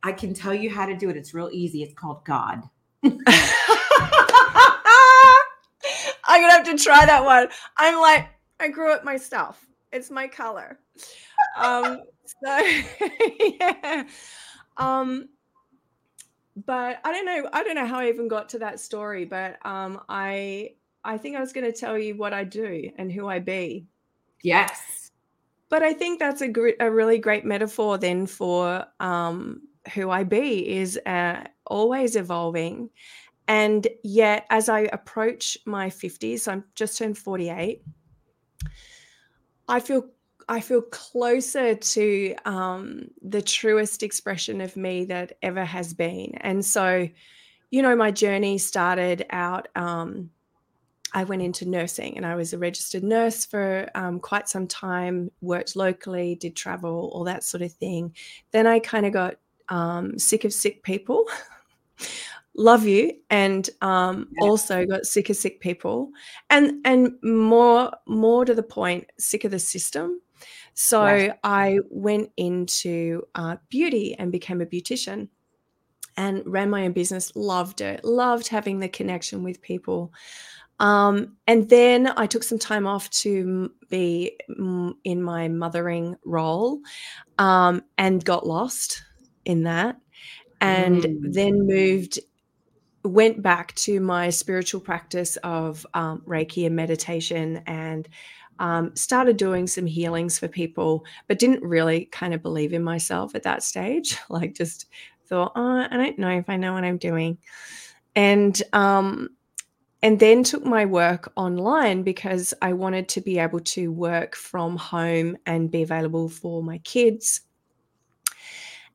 I 0.03 0.11
can 0.11 0.33
tell 0.33 0.53
you 0.53 0.69
how 0.69 0.85
to 0.85 0.95
do 0.95 1.09
it. 1.09 1.17
It's 1.17 1.33
real 1.33 1.49
easy. 1.51 1.83
It's 1.83 1.93
called 1.93 2.23
God. 2.23 2.63
I'm 3.03 3.17
gonna 6.41 6.53
have 6.53 6.65
to 6.65 6.77
try 6.77 7.05
that 7.05 7.23
one. 7.23 7.47
I'm 7.77 7.99
like, 7.99 8.27
I 8.59 8.69
grew 8.69 8.93
it 8.93 9.03
myself. 9.03 9.63
It's 9.91 10.11
my 10.11 10.27
color 10.27 10.79
um, 11.57 12.01
so 12.43 12.59
yeah. 13.59 14.03
Um, 14.77 15.29
but 16.65 16.99
I 17.03 17.11
don't 17.11 17.25
know. 17.25 17.49
I 17.53 17.63
don't 17.63 17.75
know 17.75 17.85
how 17.85 17.99
I 17.99 18.09
even 18.09 18.27
got 18.27 18.49
to 18.49 18.59
that 18.59 18.79
story, 18.79 19.25
but 19.25 19.63
um, 19.65 20.01
I 20.09 20.73
I 21.03 21.17
think 21.17 21.35
I 21.35 21.39
was 21.39 21.53
going 21.53 21.71
to 21.71 21.77
tell 21.77 21.97
you 21.97 22.15
what 22.15 22.33
I 22.33 22.43
do 22.43 22.91
and 22.97 23.11
who 23.11 23.27
I 23.27 23.39
be. 23.39 23.87
Yes. 24.43 25.11
But 25.69 25.83
I 25.83 25.93
think 25.93 26.19
that's 26.19 26.41
a, 26.41 26.47
gr- 26.47 26.79
a 26.79 26.89
really 26.89 27.17
great 27.17 27.43
metaphor 27.43 27.97
then 27.97 28.25
for 28.25 28.85
um, 29.01 29.61
who 29.93 30.09
I 30.09 30.23
be 30.23 30.67
is 30.77 30.97
uh, 31.05 31.43
always 31.65 32.15
evolving. 32.15 32.89
And 33.49 33.85
yet, 34.03 34.45
as 34.49 34.69
I 34.69 34.81
approach 34.93 35.57
my 35.65 35.89
50s, 35.89 36.47
I'm 36.47 36.63
just 36.75 36.97
turned 36.97 37.17
48, 37.17 37.81
I 39.67 39.79
feel 39.79 40.07
I 40.49 40.61
feel 40.61 40.81
closer 40.81 41.75
to 41.75 42.35
um, 42.45 43.09
the 43.21 43.41
truest 43.41 44.01
expression 44.01 44.61
of 44.61 44.77
me 44.77 45.03
that 45.05 45.37
ever 45.41 45.65
has 45.65 45.93
been. 45.93 46.35
And 46.39 46.63
so, 46.63 47.09
you 47.69 47.81
know, 47.81 47.97
my 47.97 48.11
journey 48.11 48.57
started 48.57 49.25
out. 49.29 49.67
Um, 49.75 50.29
I 51.13 51.25
went 51.25 51.41
into 51.41 51.67
nursing 51.67 52.15
and 52.15 52.25
I 52.25 52.35
was 52.35 52.53
a 52.53 52.57
registered 52.57 53.03
nurse 53.03 53.45
for 53.45 53.89
um, 53.93 54.19
quite 54.19 54.47
some 54.47 54.67
time, 54.67 55.31
worked 55.41 55.75
locally, 55.75 56.35
did 56.35 56.55
travel, 56.55 57.11
all 57.13 57.25
that 57.25 57.43
sort 57.43 57.61
of 57.61 57.73
thing. 57.73 58.15
Then 58.51 58.67
I 58.67 58.79
kind 58.79 59.05
of 59.05 59.11
got 59.11 59.35
um, 59.67 60.17
sick 60.17 60.45
of 60.45 60.53
sick 60.53 60.81
people. 60.83 61.25
Love 62.57 62.85
you, 62.85 63.13
and 63.29 63.69
um, 63.81 64.27
yeah. 64.31 64.47
also 64.47 64.85
got 64.85 65.05
sick 65.05 65.29
of 65.29 65.35
sick 65.35 65.61
people, 65.61 66.09
and 66.49 66.81
and 66.85 67.13
more 67.21 67.91
more 68.07 68.45
to 68.45 68.55
the 68.55 68.63
point, 68.63 69.09
sick 69.19 69.43
of 69.43 69.51
the 69.51 69.59
system. 69.59 70.21
So 70.73 71.33
I 71.43 71.79
went 71.89 72.29
into 72.37 73.23
uh, 73.33 73.57
beauty 73.69 74.15
and 74.19 74.31
became 74.31 74.61
a 74.61 74.65
beautician 74.65 75.29
and 76.17 76.43
ran 76.45 76.69
my 76.69 76.85
own 76.85 76.91
business. 76.91 77.35
Loved 77.35 77.81
it. 77.81 78.03
Loved 78.03 78.47
having 78.47 78.79
the 78.79 78.89
connection 78.89 79.43
with 79.43 79.61
people. 79.61 80.13
Um, 80.79 81.37
and 81.47 81.67
then 81.69 82.07
I 82.15 82.27
took 82.27 82.43
some 82.43 82.59
time 82.59 82.85
off 82.85 83.09
to 83.09 83.71
be 83.89 84.37
in 85.03 85.23
my 85.23 85.47
mothering 85.47 86.15
role 86.25 86.81
um, 87.39 87.83
and 87.97 88.23
got 88.23 88.45
lost 88.45 89.03
in 89.45 89.63
that. 89.63 89.97
And 90.61 91.03
mm. 91.03 91.33
then 91.33 91.65
moved, 91.65 92.19
went 93.03 93.41
back 93.41 93.73
to 93.75 93.99
my 93.99 94.29
spiritual 94.29 94.81
practice 94.81 95.37
of 95.37 95.85
um, 95.93 96.21
Reiki 96.25 96.65
and 96.65 96.75
meditation 96.75 97.61
and 97.65 98.07
um, 98.59 98.95
started 98.95 99.37
doing 99.37 99.67
some 99.67 99.85
healings 99.85 100.39
for 100.39 100.47
people, 100.47 101.05
but 101.27 101.39
didn't 101.39 101.63
really 101.63 102.05
kind 102.05 102.33
of 102.33 102.41
believe 102.41 102.73
in 102.73 102.83
myself 102.83 103.35
at 103.35 103.43
that 103.43 103.63
stage. 103.63 104.17
Like, 104.29 104.53
just 104.53 104.87
thought, 105.25 105.51
oh, 105.55 105.87
I 105.89 105.95
don't 105.95 106.19
know 106.19 106.29
if 106.29 106.49
I 106.49 106.57
know 106.57 106.73
what 106.73 106.83
I'm 106.83 106.97
doing. 106.97 107.37
And, 108.15 108.61
um, 108.73 109.29
and 110.03 110.19
then 110.19 110.43
took 110.43 110.63
my 110.63 110.85
work 110.85 111.31
online 111.35 112.03
because 112.03 112.53
I 112.61 112.73
wanted 112.73 113.09
to 113.09 113.21
be 113.21 113.39
able 113.39 113.59
to 113.61 113.91
work 113.91 114.35
from 114.35 114.77
home 114.77 115.37
and 115.45 115.71
be 115.71 115.81
available 115.81 116.29
for 116.29 116.61
my 116.61 116.77
kids. 116.79 117.41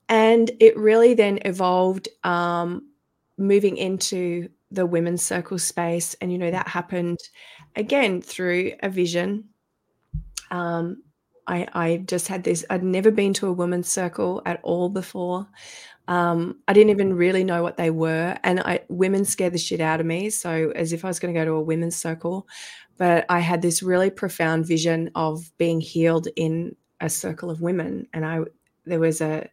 And 0.09 0.50
it 0.61 0.76
really 0.76 1.14
then 1.14 1.38
evolved 1.44 2.09
um, 2.25 2.88
moving 3.42 3.76
into 3.76 4.49
the 4.70 4.87
women's 4.87 5.22
circle 5.22 5.58
space. 5.58 6.14
And, 6.20 6.32
you 6.32 6.38
know, 6.38 6.50
that 6.50 6.68
happened 6.68 7.18
again 7.76 8.22
through 8.22 8.72
a 8.82 8.88
vision 8.88 9.49
um, 10.52 11.02
I, 11.46 11.66
I 11.72 11.96
just 12.06 12.28
had 12.28 12.44
this, 12.44 12.64
I'd 12.70 12.84
never 12.84 13.11
been 13.11 13.32
to 13.34 13.49
a 13.49 13.52
women's 13.52 13.88
circle 13.88 14.42
at 14.46 14.61
all 14.62 14.88
before. 14.88 15.49
Um, 16.06 16.61
I 16.68 16.72
didn't 16.72 16.90
even 16.90 17.14
really 17.14 17.42
know 17.42 17.62
what 17.62 17.76
they 17.76 17.90
were. 17.90 18.37
And 18.44 18.61
I, 18.61 18.80
women 18.88 19.25
scared 19.25 19.54
the 19.54 19.58
shit 19.58 19.80
out 19.80 19.99
of 19.99 20.06
me. 20.06 20.30
So, 20.30 20.72
as 20.76 20.92
if 20.92 21.04
I 21.04 21.08
was 21.08 21.18
going 21.18 21.34
to 21.34 21.40
go 21.40 21.44
to 21.44 21.52
a 21.52 21.61
women's 21.61 21.96
circle. 21.96 22.46
But 22.99 23.25
I 23.28 23.40
had 23.40 23.62
this 23.62 23.82
really 23.82 24.11
profound 24.11 24.66
vision 24.66 25.11
of 25.14 25.50
being 25.58 25.80
healed 25.80 26.28
in 26.37 26.76
a 27.00 27.08
circle 27.08 27.50
of 27.50 27.62
women. 27.62 28.06
And 28.12 28.25
I, 28.25 28.40
there 28.84 29.00
was 29.00 29.20
a, 29.20 29.49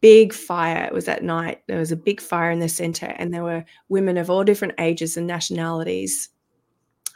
big 0.00 0.32
fire. 0.32 0.84
It 0.84 0.92
was 0.92 1.08
at 1.08 1.22
night. 1.22 1.62
There 1.66 1.78
was 1.78 1.92
a 1.92 1.96
big 1.96 2.20
fire 2.20 2.50
in 2.50 2.58
the 2.58 2.68
center, 2.68 3.06
and 3.06 3.32
there 3.32 3.44
were 3.44 3.64
women 3.88 4.16
of 4.16 4.30
all 4.30 4.44
different 4.44 4.74
ages 4.78 5.16
and 5.16 5.26
nationalities 5.26 6.28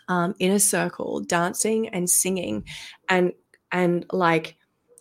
um, 0.08 0.34
in 0.38 0.52
a 0.52 0.60
circle, 0.60 1.20
dancing 1.20 1.88
and 1.88 2.08
singing, 2.08 2.64
and 3.08 3.32
and 3.72 4.06
like 4.12 4.56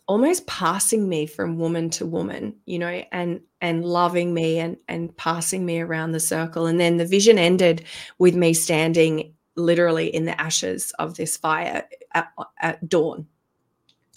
almost 0.08 0.46
passing 0.48 1.08
me 1.08 1.26
from 1.26 1.58
woman 1.58 1.90
to 1.90 2.06
woman, 2.06 2.56
you 2.66 2.80
know, 2.80 3.04
and 3.12 3.42
and 3.62 3.86
loving 3.86 4.34
me 4.34 4.60
and 4.60 4.78
and 4.88 5.16
passing 5.18 5.66
me 5.66 5.80
around 5.80 6.12
the 6.12 6.20
circle. 6.20 6.66
And 6.66 6.80
then 6.80 6.98
the 6.98 7.06
vision 7.06 7.38
ended 7.38 7.86
with 8.18 8.36
me 8.36 8.54
standing 8.54 9.34
literally 9.56 10.14
in 10.14 10.26
the 10.26 10.40
ashes 10.40 10.92
of 11.00 11.16
this 11.16 11.38
fire 11.38 11.88
at, 12.14 12.32
at 12.60 12.90
dawn. 12.90 13.28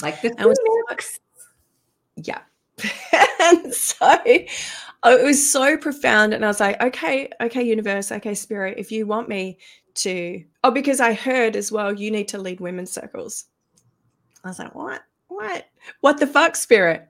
Like 0.03 0.21
the 0.21 0.35
was, 0.47 0.59
Yeah. 2.17 2.41
and 3.41 3.75
so 3.75 4.19
it 4.25 4.51
was 5.03 5.51
so 5.51 5.77
profound. 5.77 6.35
And 6.35 6.45
I 6.45 6.49
was 6.49 6.61
like, 6.61 6.81
okay, 6.83 7.31
okay, 7.41 7.63
universe, 7.63 8.13
okay, 8.13 8.35
spirit, 8.35 8.79
if 8.79 8.91
you 8.93 9.07
want 9.07 9.29
me 9.29 9.59
to 9.97 10.45
oh 10.63 10.71
because 10.71 11.01
i 11.01 11.13
heard 11.13 11.57
as 11.57 11.73
well 11.73 11.93
you 11.93 12.11
need 12.11 12.29
to 12.29 12.39
lead 12.39 12.61
women's 12.61 12.93
circles. 12.93 13.47
I 14.45 14.49
was 14.49 14.59
like 14.59 14.75
what? 14.75 15.03
What? 15.29 15.67
What 16.01 16.19
the 16.19 16.27
fuck 16.27 16.55
spirit? 16.55 17.09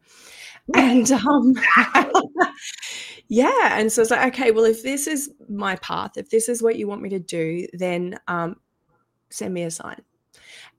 And 0.74 1.10
um 1.12 1.54
yeah 3.28 3.78
and 3.78 3.90
so 3.90 4.02
it's 4.02 4.10
like 4.10 4.34
okay 4.34 4.52
well 4.52 4.64
if 4.64 4.82
this 4.82 5.06
is 5.06 5.30
my 5.48 5.76
path 5.76 6.12
if 6.16 6.30
this 6.30 6.48
is 6.48 6.62
what 6.62 6.76
you 6.76 6.86
want 6.86 7.02
me 7.02 7.08
to 7.08 7.18
do 7.18 7.66
then 7.72 8.18
um 8.28 8.56
send 9.30 9.52
me 9.52 9.62
a 9.62 9.70
sign 9.70 10.00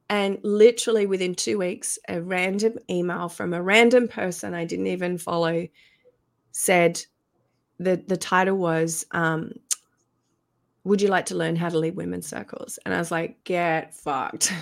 and 0.10 0.40
literally 0.44 1.06
within 1.06 1.36
two 1.36 1.58
weeks 1.58 2.00
a 2.08 2.22
random 2.22 2.74
email 2.90 3.28
from 3.30 3.54
a 3.54 3.62
random 3.62 4.08
person 4.08 4.54
i 4.54 4.66
didn't 4.66 4.88
even 4.88 5.18
follow 5.18 5.68
said 6.52 7.02
that 7.80 8.08
the 8.08 8.18
title 8.18 8.58
was 8.58 9.06
um 9.12 9.52
would 10.88 11.02
you 11.02 11.10
like 11.10 11.26
to 11.26 11.36
learn 11.36 11.56
how 11.56 11.70
to 11.70 11.78
lead 11.78 11.96
women's 11.96 12.28
circles? 12.28 12.80
And 12.86 12.94
I 12.96 12.98
was 12.98 13.12
like, 13.12 13.44
get 13.44 13.94
fucked. 13.94 14.54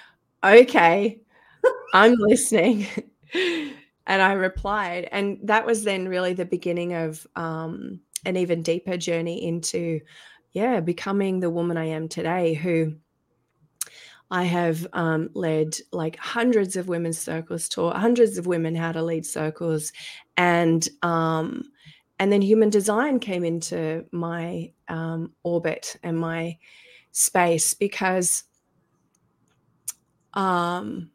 okay, 0.44 1.20
I'm 1.92 2.14
listening. 2.14 2.86
and 3.34 4.22
I 4.22 4.32
replied. 4.32 5.08
And 5.10 5.40
that 5.42 5.66
was 5.66 5.82
then 5.82 6.08
really 6.08 6.34
the 6.34 6.44
beginning 6.44 6.94
of 6.94 7.26
um, 7.34 8.00
an 8.24 8.36
even 8.36 8.62
deeper 8.62 8.96
journey 8.96 9.44
into, 9.44 10.00
yeah, 10.52 10.78
becoming 10.78 11.40
the 11.40 11.50
woman 11.50 11.76
I 11.76 11.86
am 11.86 12.08
today, 12.08 12.54
who 12.54 12.94
I 14.32 14.44
have 14.44 14.86
um, 14.94 15.28
led 15.34 15.76
like 15.92 16.16
hundreds 16.16 16.74
of 16.76 16.88
women's 16.88 17.18
circles, 17.18 17.68
taught 17.68 17.96
hundreds 17.96 18.38
of 18.38 18.46
women 18.46 18.74
how 18.74 18.90
to 18.90 19.02
lead 19.02 19.26
circles, 19.26 19.92
and 20.38 20.88
um, 21.02 21.64
and 22.18 22.32
then 22.32 22.40
human 22.40 22.70
design 22.70 23.20
came 23.20 23.44
into 23.44 24.06
my 24.10 24.72
um, 24.88 25.32
orbit 25.42 25.96
and 26.02 26.18
my 26.18 26.56
space 27.10 27.74
because 27.74 28.44
um, 30.32 31.10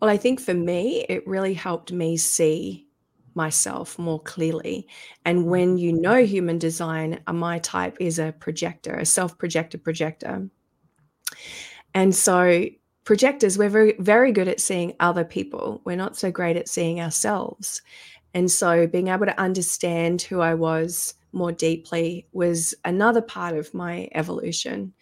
well 0.00 0.08
i 0.08 0.16
think 0.16 0.40
for 0.40 0.54
me 0.54 1.04
it 1.08 1.26
really 1.26 1.52
helped 1.52 1.90
me 1.90 2.16
see 2.16 2.86
myself 3.34 3.98
more 3.98 4.20
clearly. 4.22 4.88
And 5.26 5.46
when 5.46 5.76
you 5.76 5.92
know 5.92 6.24
human 6.24 6.58
design 6.58 7.20
uh, 7.26 7.32
my 7.34 7.58
type 7.58 7.96
is 8.00 8.18
a 8.18 8.34
projector 8.38 8.94
a 8.94 9.04
self-projector 9.04 9.78
projector 9.78 10.48
and 11.96 12.14
so 12.14 12.64
projectors 13.02 13.58
we're 13.58 13.68
very 13.68 13.96
very 13.98 14.30
good 14.30 14.46
at 14.46 14.60
seeing 14.60 14.94
other 15.00 15.24
people 15.24 15.80
we're 15.84 15.96
not 15.96 16.16
so 16.16 16.30
great 16.30 16.56
at 16.56 16.68
seeing 16.68 17.00
ourselves 17.00 17.82
and 18.36 18.50
so 18.50 18.86
being 18.86 19.08
able 19.08 19.24
to 19.24 19.40
understand 19.40 20.20
who 20.20 20.42
I 20.42 20.52
was 20.52 21.14
more 21.32 21.52
deeply 21.52 22.26
was 22.32 22.74
another 22.84 23.22
part 23.22 23.56
of 23.56 23.72
my 23.72 24.10
evolution. 24.14 24.92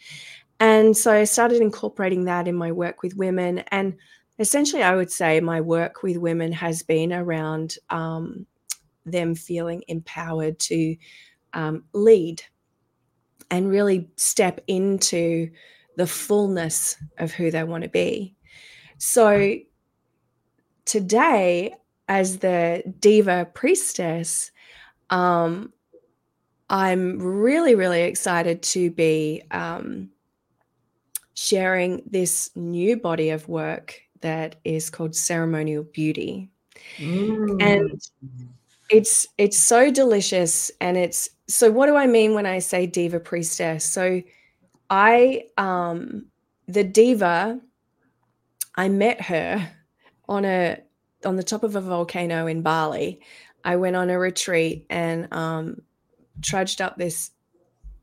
And 0.61 0.97
so 0.97 1.13
I 1.13 1.25
started 1.25 1.61
incorporating 1.61 2.27
that 2.27 2.47
in 2.47 2.55
my 2.55 2.71
work 2.71 3.03
with 3.03 3.17
women. 3.17 3.65
And 3.73 3.97
essentially, 4.39 4.85
I 4.85 4.95
would 4.95 5.11
say 5.11 5.41
my 5.41 5.61
work 5.61 6.05
with 6.05 6.17
women 6.17 6.53
has 6.53 6.85
been 6.85 7.13
around 7.13 7.77
um, 7.91 8.47
them 9.05 9.35
feeling 9.35 9.83
empowered 9.89 10.61
to 10.61 10.97
um, 11.55 11.83
lead 11.93 12.41
and 13.51 13.69
really 13.69 14.09
step 14.17 14.61
into 14.69 15.51
the 15.97 16.07
fullness 16.07 16.97
of 17.19 17.33
who 17.33 17.51
they 17.51 17.65
want 17.65 17.85
to 17.85 17.91
be. 17.91 18.35
So 18.99 19.57
today, 20.85 21.75
as 22.09 22.39
the 22.39 22.83
diva 23.01 23.49
priestess, 23.55 24.51
um, 25.11 25.73
I'm 26.71 27.19
really, 27.19 27.75
really 27.75 28.03
excited 28.03 28.63
to 28.63 28.91
be 28.91 29.43
um, 29.51 30.11
sharing 31.35 32.03
this 32.07 32.51
new 32.55 32.97
body 32.97 33.31
of 33.31 33.49
work 33.49 34.01
that 34.21 34.57
is 34.65 34.89
called 34.89 35.15
ceremonial 35.15 35.85
beauty, 35.85 36.51
mm. 36.97 37.63
and 37.63 38.01
it's 38.91 39.27
it's 39.37 39.59
so 39.59 39.91
delicious. 39.91 40.71
And 40.81 40.97
it's 40.97 41.29
so. 41.47 41.71
What 41.71 41.87
do 41.87 41.97
I 41.97 42.07
mean 42.07 42.35
when 42.35 42.47
I 42.47 42.59
say 42.59 42.87
diva 42.87 43.21
priestess? 43.21 43.85
So 43.85 44.23
I 44.91 45.45
um 45.57 46.27
the 46.69 46.85
diva 46.85 47.61
I 48.77 48.89
met 48.89 49.21
her 49.23 49.71
on 50.29 50.45
a 50.45 50.79
on 51.25 51.37
the 51.37 51.43
top 51.43 51.63
of 51.63 51.77
a 51.77 51.81
volcano 51.81 52.47
in 52.47 52.63
Bali. 52.63 53.21
I 53.65 53.77
went 53.77 53.97
on 53.97 54.11
a 54.11 54.19
retreat 54.19 54.87
and 54.91 55.33
um, 55.33 55.83
trudged 56.43 56.81
up 56.81 56.97
this 56.97 57.31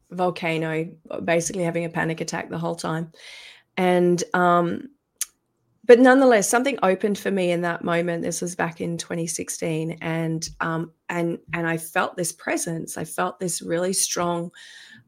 volcano, 0.09 0.89
basically 1.23 1.63
having 1.63 1.85
a 1.85 1.89
panic 1.89 2.19
attack 2.21 2.49
the 2.49 2.57
whole 2.57 2.75
time. 2.75 3.11
And 3.77 4.23
um, 4.33 4.89
but 5.85 5.99
nonetheless, 5.99 6.49
something 6.49 6.77
opened 6.83 7.17
for 7.17 7.31
me 7.31 7.51
in 7.51 7.61
that 7.61 7.83
moment. 7.83 8.23
This 8.23 8.41
was 8.41 8.55
back 8.55 8.81
in 8.81 8.97
2016, 8.97 9.97
and 10.01 10.47
um, 10.59 10.91
and 11.09 11.39
and 11.53 11.67
I 11.67 11.77
felt 11.77 12.15
this 12.15 12.31
presence. 12.31 12.97
I 12.97 13.05
felt 13.05 13.39
this 13.39 13.61
really 13.61 13.93
strong 13.93 14.51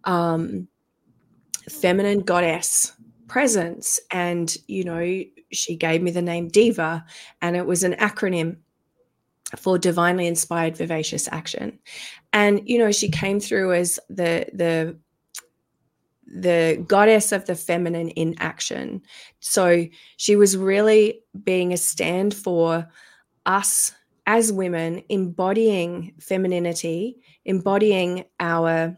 um, 0.04 0.68
feminine 1.70 2.22
goddess 2.22 2.94
presence, 3.28 4.00
and 4.12 4.56
you 4.68 4.84
know, 4.84 5.24
she 5.52 5.76
gave 5.76 6.02
me 6.02 6.12
the 6.12 6.22
name 6.22 6.48
Diva, 6.48 7.06
and 7.42 7.56
it 7.56 7.66
was 7.66 7.84
an 7.84 7.94
acronym 7.94 8.58
for 9.58 9.78
divinely 9.78 10.28
inspired 10.28 10.78
vivacious 10.78 11.28
action. 11.32 11.80
And 12.32 12.62
you 12.68 12.80
know 12.80 12.92
she 12.92 13.10
came 13.10 13.40
through 13.40 13.74
as 13.74 14.00
the 14.10 14.48
the 14.54 14.98
the 16.26 16.84
goddess 16.88 17.32
of 17.32 17.46
the 17.46 17.56
feminine 17.56 18.10
in 18.10 18.36
action. 18.40 19.04
So 19.40 19.86
she 20.18 20.36
was 20.36 20.58
really 20.58 21.22
being 21.44 21.74
a 21.74 21.78
stand 21.78 22.34
for 22.34 22.88
us 23.46 23.94
as 24.26 24.52
women 24.52 25.04
embodying 25.10 26.14
femininity 26.20 27.18
embodying 27.46 28.24
our 28.40 28.98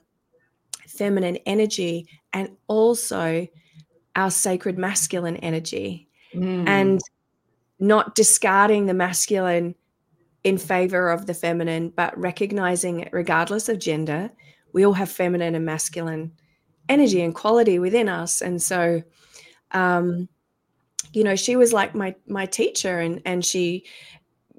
feminine 0.88 1.38
energy 1.46 2.08
and 2.36 2.50
also 2.68 3.48
our 4.16 4.30
sacred 4.30 4.78
masculine 4.78 5.38
energy 5.38 6.08
mm. 6.36 6.68
and 6.68 7.00
not 7.80 8.14
discarding 8.14 8.86
the 8.86 8.94
masculine 8.94 9.74
in 10.44 10.58
favor 10.58 11.10
of 11.10 11.26
the 11.26 11.34
feminine, 11.34 11.90
but 11.90 12.16
recognizing 12.18 13.08
regardless 13.12 13.68
of 13.70 13.80
gender, 13.80 14.30
we 14.74 14.86
all 14.86 14.94
have 14.94 15.10
feminine 15.10 15.56
and 15.56 15.66
masculine 15.66 16.32
energy 16.90 17.22
and 17.22 17.34
quality 17.34 17.80
within 17.80 18.10
us. 18.10 18.42
And 18.42 18.62
so, 18.62 19.02
um, 19.72 20.28
you 21.14 21.24
know, 21.24 21.36
she 21.36 21.56
was 21.56 21.72
like 21.72 21.96
my 21.96 22.16
my 22.28 22.46
teacher, 22.46 23.00
and 23.00 23.22
and 23.26 23.44
she 23.46 23.86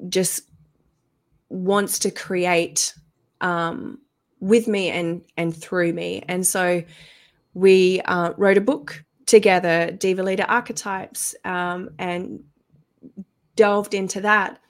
just 0.08 0.48
wants 1.50 1.98
to 2.00 2.10
create 2.10 2.94
um, 3.42 3.98
with 4.40 4.66
me 4.66 4.88
and 4.88 5.22
and 5.36 5.54
through 5.54 5.92
me. 5.92 6.24
And 6.26 6.46
so, 6.46 6.82
we 7.56 8.00
uh, 8.02 8.32
wrote 8.36 8.58
a 8.58 8.60
book 8.60 9.04
together, 9.24 9.90
Diva 9.90 10.22
Leader 10.22 10.44
Archetypes, 10.46 11.34
um, 11.44 11.90
and 11.98 12.44
delved 13.56 13.94
into 13.94 14.20
that 14.20 14.60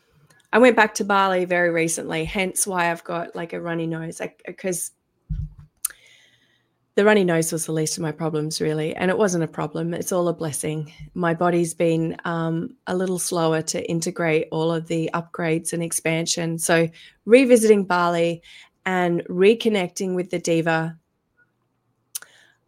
I 0.56 0.58
went 0.58 0.74
back 0.74 0.94
to 0.94 1.04
Bali 1.04 1.44
very 1.44 1.70
recently, 1.70 2.24
hence 2.24 2.66
why 2.66 2.90
I've 2.90 3.04
got 3.04 3.34
like 3.34 3.52
a 3.52 3.60
runny 3.60 3.86
nose, 3.86 4.20
because 4.46 4.92
the 6.94 7.04
runny 7.04 7.24
nose 7.24 7.52
was 7.52 7.66
the 7.66 7.72
least 7.72 7.98
of 7.98 8.02
my 8.02 8.12
problems, 8.12 8.58
really. 8.58 8.96
And 8.96 9.10
it 9.10 9.18
wasn't 9.18 9.44
a 9.44 9.48
problem, 9.48 9.92
it's 9.92 10.12
all 10.12 10.28
a 10.28 10.32
blessing. 10.32 10.92
My 11.12 11.34
body's 11.34 11.74
been 11.74 12.16
um, 12.24 12.76
a 12.86 12.96
little 12.96 13.18
slower 13.18 13.60
to 13.62 13.86
integrate 13.90 14.48
all 14.50 14.72
of 14.72 14.86
the 14.86 15.10
upgrades 15.12 15.74
and 15.74 15.82
expansion. 15.82 16.58
So, 16.58 16.88
revisiting 17.26 17.84
Bali 17.84 18.42
and 18.86 19.22
reconnecting 19.28 20.14
with 20.14 20.30
the 20.30 20.38
diva. 20.38 20.96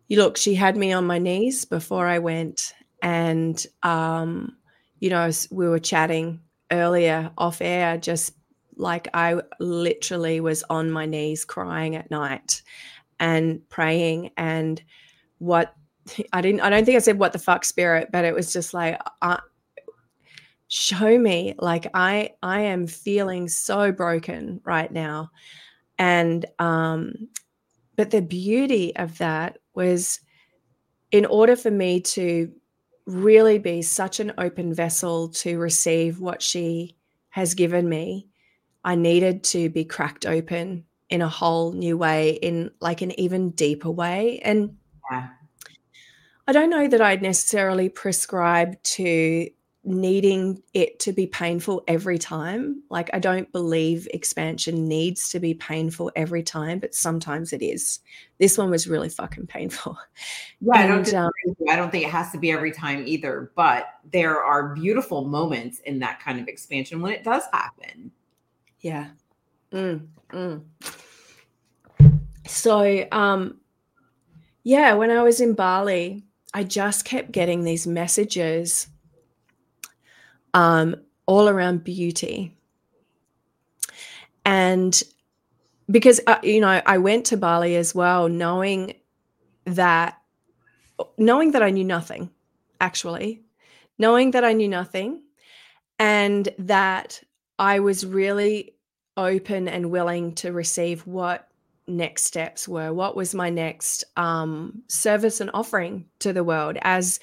You 0.08 0.18
look, 0.18 0.36
she 0.36 0.54
had 0.54 0.76
me 0.76 0.92
on 0.92 1.06
my 1.06 1.18
knees 1.18 1.64
before 1.64 2.06
I 2.06 2.18
went, 2.18 2.74
and 3.02 3.64
um, 3.82 4.56
you 5.00 5.10
know, 5.10 5.30
we 5.50 5.68
were 5.68 5.78
chatting 5.78 6.40
earlier 6.70 7.30
off 7.38 7.60
air, 7.60 7.96
just 7.96 8.32
like 8.76 9.08
I 9.12 9.40
literally 9.60 10.40
was 10.40 10.64
on 10.70 10.90
my 10.90 11.06
knees 11.06 11.44
crying 11.44 11.96
at 11.96 12.10
night 12.10 12.62
and 13.20 13.66
praying. 13.68 14.30
And 14.36 14.82
what 15.38 15.74
I 16.32 16.40
didn't, 16.40 16.60
I 16.60 16.70
don't 16.70 16.84
think 16.84 16.96
I 16.96 17.00
said 17.00 17.18
what 17.18 17.32
the 17.32 17.38
fuck 17.38 17.64
spirit, 17.64 18.08
but 18.12 18.24
it 18.24 18.34
was 18.34 18.52
just 18.52 18.72
like, 18.74 19.00
uh, 19.22 19.38
show 20.70 21.18
me 21.18 21.54
like 21.58 21.86
i 21.94 22.28
i 22.42 22.60
am 22.60 22.86
feeling 22.86 23.48
so 23.48 23.90
broken 23.90 24.60
right 24.64 24.92
now 24.92 25.30
and 25.98 26.44
um 26.58 27.14
but 27.96 28.10
the 28.10 28.20
beauty 28.20 28.94
of 28.96 29.16
that 29.16 29.56
was 29.78 30.18
in 31.12 31.24
order 31.24 31.54
for 31.54 31.70
me 31.70 32.00
to 32.00 32.52
really 33.06 33.58
be 33.58 33.80
such 33.80 34.18
an 34.18 34.32
open 34.36 34.74
vessel 34.74 35.28
to 35.28 35.56
receive 35.56 36.20
what 36.20 36.42
she 36.42 36.96
has 37.30 37.54
given 37.54 37.88
me, 37.88 38.26
I 38.84 38.96
needed 38.96 39.44
to 39.44 39.70
be 39.70 39.84
cracked 39.84 40.26
open 40.26 40.84
in 41.08 41.22
a 41.22 41.28
whole 41.28 41.72
new 41.72 41.96
way, 41.96 42.32
in 42.42 42.72
like 42.80 43.02
an 43.02 43.18
even 43.18 43.50
deeper 43.50 43.90
way. 43.90 44.40
And 44.40 44.76
yeah. 45.10 45.28
I 46.48 46.52
don't 46.52 46.70
know 46.70 46.88
that 46.88 47.00
I'd 47.00 47.22
necessarily 47.22 47.88
prescribe 47.88 48.82
to 48.82 49.48
needing 49.88 50.62
it 50.74 50.98
to 51.00 51.12
be 51.12 51.26
painful 51.26 51.82
every 51.88 52.18
time. 52.18 52.82
Like, 52.90 53.10
I 53.12 53.18
don't 53.18 53.50
believe 53.52 54.06
expansion 54.12 54.86
needs 54.86 55.28
to 55.30 55.40
be 55.40 55.54
painful 55.54 56.12
every 56.14 56.42
time, 56.42 56.78
but 56.78 56.94
sometimes 56.94 57.52
it 57.52 57.62
is. 57.62 58.00
This 58.38 58.56
one 58.56 58.70
was 58.70 58.86
really 58.86 59.08
fucking 59.08 59.46
painful. 59.46 59.98
Yeah, 60.60 60.82
and, 60.82 60.92
I, 60.92 60.96
don't 60.96 61.14
um, 61.14 61.30
I 61.68 61.76
don't 61.76 61.90
think 61.90 62.04
it 62.04 62.10
has 62.10 62.32
to 62.32 62.38
be 62.38 62.50
every 62.50 62.72
time 62.72 63.04
either, 63.06 63.52
but 63.54 63.86
there 64.12 64.42
are 64.42 64.74
beautiful 64.74 65.24
moments 65.24 65.78
in 65.80 66.00
that 66.00 66.20
kind 66.20 66.40
of 66.40 66.48
expansion 66.48 67.00
when 67.00 67.12
it 67.12 67.24
does 67.24 67.44
happen. 67.52 68.10
Yeah. 68.80 69.08
Mm, 69.72 70.08
mm. 70.30 70.62
So, 72.46 73.06
um, 73.12 73.60
yeah, 74.64 74.94
when 74.94 75.10
I 75.10 75.22
was 75.22 75.40
in 75.40 75.54
Bali, 75.54 76.24
I 76.54 76.64
just 76.64 77.04
kept 77.04 77.30
getting 77.30 77.64
these 77.64 77.86
messages 77.86 78.88
um, 80.58 80.96
all 81.26 81.48
around 81.48 81.84
beauty. 81.84 82.52
And 84.44 85.00
because, 85.88 86.20
uh, 86.26 86.40
you 86.42 86.60
know, 86.60 86.82
I 86.84 86.98
went 86.98 87.26
to 87.26 87.36
Bali 87.36 87.76
as 87.76 87.94
well, 87.94 88.28
knowing 88.28 88.94
that, 89.66 90.20
knowing 91.16 91.52
that 91.52 91.62
I 91.62 91.70
knew 91.70 91.84
nothing, 91.84 92.30
actually, 92.80 93.40
knowing 93.98 94.32
that 94.32 94.42
I 94.42 94.52
knew 94.52 94.66
nothing 94.66 95.22
and 96.00 96.48
that 96.58 97.22
I 97.60 97.78
was 97.78 98.04
really 98.04 98.74
open 99.16 99.68
and 99.68 99.92
willing 99.92 100.34
to 100.36 100.50
receive 100.50 101.06
what 101.06 101.48
next 101.86 102.24
steps 102.24 102.68
were 102.68 102.92
what 102.92 103.16
was 103.16 103.34
my 103.34 103.48
next 103.48 104.04
um, 104.18 104.82
service 104.88 105.40
and 105.40 105.50
offering 105.54 106.04
to 106.18 106.34
the 106.34 106.44
world 106.44 106.76
as 106.82 107.18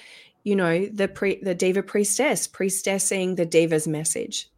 you 0.46 0.56
know 0.56 0.86
the 0.86 1.10
pre 1.10 1.42
the 1.42 1.56
diva 1.56 1.84
priestess 1.84 2.48
priestessing 2.48 3.36
the 3.36 3.46
diva's 3.46 3.88
message. 3.88 4.50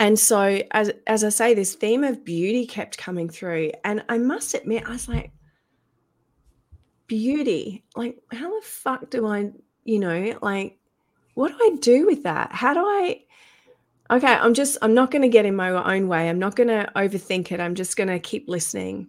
And 0.00 0.18
so 0.18 0.62
as 0.72 0.90
as 1.06 1.22
i 1.22 1.28
say 1.28 1.54
this 1.54 1.74
theme 1.74 2.02
of 2.02 2.24
beauty 2.24 2.66
kept 2.66 2.98
coming 2.98 3.28
through. 3.28 3.70
And 3.84 4.02
i 4.08 4.18
must 4.18 4.54
admit 4.54 4.88
i 4.88 4.90
was 4.90 5.08
like 5.08 5.30
beauty 7.06 7.84
like 7.96 8.16
how 8.30 8.48
the 8.48 8.64
fuck 8.64 9.10
do 9.10 9.26
i 9.26 9.50
you 9.84 9.98
know 9.98 10.38
like 10.42 10.78
what 11.34 11.48
do 11.48 11.58
i 11.60 11.76
do 11.80 12.06
with 12.06 12.22
that? 12.22 12.52
How 12.52 12.72
do 12.72 12.80
i 12.80 13.22
okay 14.10 14.34
i'm 14.34 14.54
just 14.54 14.78
i'm 14.80 14.94
not 14.94 15.10
going 15.10 15.22
to 15.22 15.28
get 15.28 15.44
in 15.44 15.54
my 15.54 15.70
own 15.70 16.08
way. 16.08 16.30
I'm 16.30 16.38
not 16.38 16.56
going 16.56 16.68
to 16.68 16.90
overthink 16.96 17.52
it. 17.52 17.60
I'm 17.60 17.74
just 17.74 17.96
going 17.96 18.08
to 18.08 18.18
keep 18.18 18.48
listening. 18.48 19.08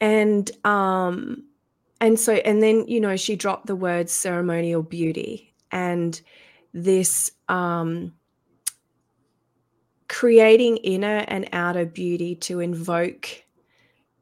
And 0.00 0.50
um 0.66 1.44
and 2.00 2.18
so 2.18 2.34
and 2.34 2.62
then 2.62 2.86
you 2.88 3.00
know 3.00 3.16
she 3.16 3.36
dropped 3.36 3.66
the 3.66 3.76
word 3.76 4.08
ceremonial 4.08 4.82
beauty 4.82 5.54
and 5.70 6.20
this 6.72 7.30
um 7.48 8.12
creating 10.08 10.76
inner 10.78 11.24
and 11.28 11.48
outer 11.52 11.86
beauty 11.86 12.34
to 12.34 12.60
invoke 12.60 13.28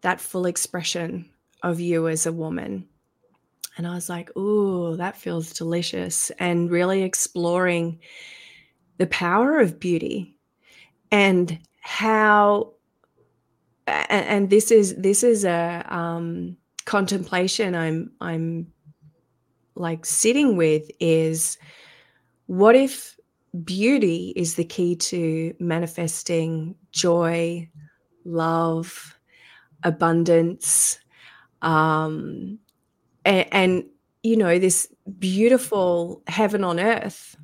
that 0.02 0.20
full 0.20 0.46
expression 0.46 1.28
of 1.62 1.80
you 1.80 2.08
as 2.08 2.26
a 2.26 2.32
woman. 2.32 2.88
And 3.76 3.87
i 3.87 3.94
was 3.94 4.08
like 4.08 4.37
ooh 4.37 4.96
that 4.96 5.16
feels 5.16 5.52
delicious 5.52 6.30
and 6.38 6.70
really 6.70 7.02
exploring 7.02 8.00
the 8.98 9.06
power 9.06 9.58
of 9.61 9.80
beauty 9.80 10.37
and 11.11 11.58
how 11.80 12.74
and, 13.87 14.48
this 14.48 14.70
is 14.70 14.94
this 14.96 15.24
is 15.24 15.44
a 15.44 15.85
um 15.88 16.56
contemplation 16.85 17.75
I'm 17.75 18.12
I'm 18.21 18.73
like 19.75 20.05
sitting 20.05 20.57
with 20.57 20.90
is 21.01 21.59
what 22.47 22.77
if 22.77 23.16
beauty 23.64 24.33
is 24.37 24.55
the 24.55 24.64
key 24.64 24.97
to 24.97 25.55
manifesting 25.59 26.75
joy, 26.90 27.68
love, 28.25 29.18
abundance, 29.83 30.99
um, 31.62 32.59
and, 33.25 33.47
and 33.53 33.85
you 34.23 34.37
know 34.37 34.59
this 34.59 34.88
beautiful 35.18 36.23
heaven 36.27 36.64
on 36.64 36.81
earth? 36.81 37.37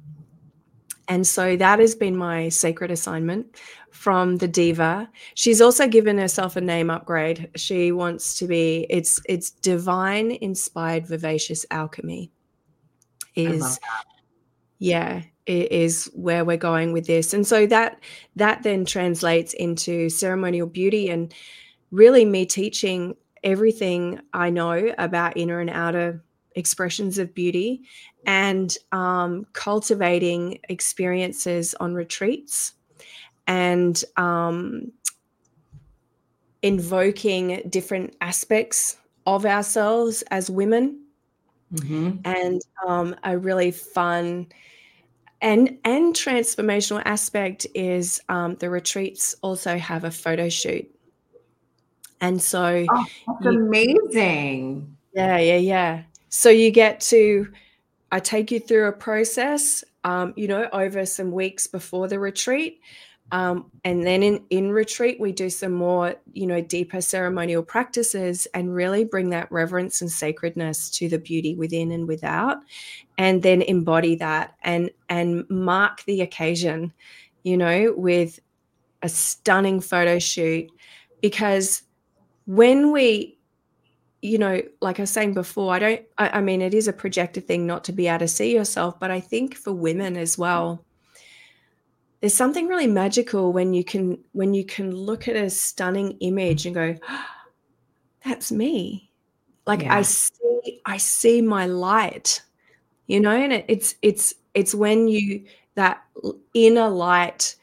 And 1.09 1.27
so 1.27 1.57
that 1.57 1.79
has 1.79 1.95
been 1.95 2.17
my 2.17 2.51
sacred 2.51 2.91
assignment 2.91 3.57
from 3.99 4.37
the 4.37 4.47
diva. 4.47 5.11
She's 5.35 5.61
also 5.61 5.89
given 5.89 6.19
herself 6.19 6.55
a 6.55 6.61
name 6.61 6.89
upgrade. 6.89 7.51
She 7.57 7.91
wants 7.91 8.37
to 8.37 8.47
be 8.47 8.87
it's 8.89 9.21
it's 9.29 9.51
divine 9.51 10.31
inspired 10.31 11.05
vivacious 11.05 11.67
alchemy. 11.73 12.31
Is 13.35 13.81
yeah, 14.79 15.23
it 15.47 15.73
is 15.73 16.09
where 16.15 16.45
we're 16.45 16.57
going 16.57 16.93
with 16.93 17.09
this. 17.09 17.35
And 17.35 17.45
so 17.45 17.67
that 17.67 17.99
that 18.37 18.63
then 18.63 18.85
translates 18.85 19.53
into 19.53 20.09
ceremonial 20.11 20.69
beauty 20.69 21.11
and 21.11 21.35
really 21.91 22.25
me 22.25 22.47
teaching 22.47 23.17
everything 23.43 24.21
I 24.33 24.51
know 24.51 24.95
about 24.97 25.37
inner 25.37 25.59
and 25.59 25.71
outer 25.71 26.23
expressions 26.55 27.19
of 27.19 27.35
beauty 27.35 27.83
and 28.27 28.77
um, 28.93 29.45
cultivating 29.55 30.61
experiences 30.69 31.75
on 31.81 31.95
retreats 31.95 32.75
and 33.49 34.05
um, 34.17 34.93
invoking 36.63 37.63
different 37.69 38.15
aspects 38.21 38.97
of 39.27 39.45
ourselves 39.45 40.23
as 40.31 40.49
women 40.49 41.01
mm-hmm. 41.75 42.19
and 42.25 42.63
um, 42.87 43.17
a 43.25 43.37
really 43.37 43.73
fun 43.73 44.47
and 45.41 45.79
and 45.85 46.15
transformational 46.15 47.03
aspect 47.05 47.67
is 47.75 48.21
um, 48.29 48.55
the 48.57 48.71
retreats 48.71 49.35
also 49.43 49.77
have 49.77 50.05
a 50.05 50.11
photo 50.11 50.49
shoot 50.49 50.89
and 52.21 52.41
so 52.41 52.87
oh, 52.89 53.07
that's 53.27 53.45
you, 53.45 53.51
amazing 53.51 54.97
yeah 55.15 55.39
yeah 55.39 55.57
yeah 55.57 56.03
so 56.29 56.51
you 56.51 56.71
get 56.71 57.01
to, 57.01 57.49
I 58.13 58.21
take 58.21 58.51
you 58.51 58.61
through 58.61 58.89
a 58.89 58.93
process, 58.93 59.85
um, 60.05 60.35
you 60.37 60.49
know, 60.49 60.69
over 60.73 61.07
some 61.07 61.33
weeks 61.33 61.67
before 61.67 62.09
the 62.09 62.19
retreat. 62.19 62.81
Um, 63.31 63.71
and 63.85 64.07
then 64.07 64.23
in, 64.23 64.45
in 64.49 64.73
retreat, 64.73 65.21
we 65.21 65.33
do 65.33 65.51
some 65.51 65.73
more, 65.73 66.15
you 66.33 66.47
know, 66.47 66.61
deeper 66.63 67.01
ceremonial 67.01 67.63
practices 67.63 68.47
and 68.55 68.75
really 68.75 69.05
bring 69.05 69.31
that 69.31 69.53
reverence 69.53 70.01
and 70.01 70.11
sacredness 70.11 70.89
to 70.93 71.09
the 71.09 71.19
beauty 71.19 71.55
within 71.55 71.91
and 71.91 72.09
without, 72.09 72.59
and 73.19 73.43
then 73.43 73.61
embody 73.63 74.15
that 74.17 74.55
and 74.63 74.91
and 75.11 75.49
mark 75.51 76.05
the 76.05 76.23
occasion, 76.23 76.93
you 77.43 77.57
know, 77.57 77.93
with 77.97 78.41
a 79.03 79.09
stunning 79.09 79.81
photo 79.81 80.19
shoot. 80.19 80.71
Because 81.21 81.83
when 82.47 82.93
we 82.93 83.39
you 84.21 84.37
know, 84.37 84.61
like 84.81 84.99
I 84.99 85.03
was 85.03 85.11
saying 85.11 85.35
before, 85.35 85.73
I 85.73 85.79
don't, 85.79 86.03
I, 86.19 86.29
I, 86.31 86.41
mean, 86.41 86.61
it 86.61 86.75
is 86.75 86.89
a 86.89 86.93
projector 86.93 87.41
thing 87.41 87.69
not 87.69 87.85
to 87.85 87.93
be 87.93 88.09
able 88.09 88.19
to 88.19 88.27
see 88.27 88.53
yourself, 88.53 88.99
but 88.99 89.13
I 89.13 89.21
think 89.21 89.55
for 89.55 89.73
women 89.73 90.17
as 90.17 90.37
well, 90.37 90.85
there's 92.21 92.35
something 92.35 92.67
really 92.67 92.87
magical 92.87 93.53
when 93.53 93.75
you 93.75 93.85
can, 93.85 94.19
when 94.33 94.55
you 94.55 94.65
can 94.65 94.95
look 94.95 95.29
at 95.29 95.37
a 95.37 95.51
stunning 95.51 96.13
image 96.21 96.67
and 96.67 96.75
go, 96.75 96.95
oh, 97.09 97.27
that's 98.25 98.51
me. 98.51 99.11
Like 99.67 99.83
yeah. 99.83 99.99
I 99.99 100.03
see, 100.03 100.81
I 100.85 100.97
see 100.97 101.43
my 101.43 101.67
light, 101.67 102.43
you 103.07 103.21
know, 103.21 103.31
and 103.31 103.53
it, 103.53 103.65
it's, 103.69 103.95
it's, 104.03 104.35
it's 104.55 104.75
when 104.75 105.09
you, 105.09 105.45
that 105.75 106.03
inner 106.55 106.89
light 106.89 107.55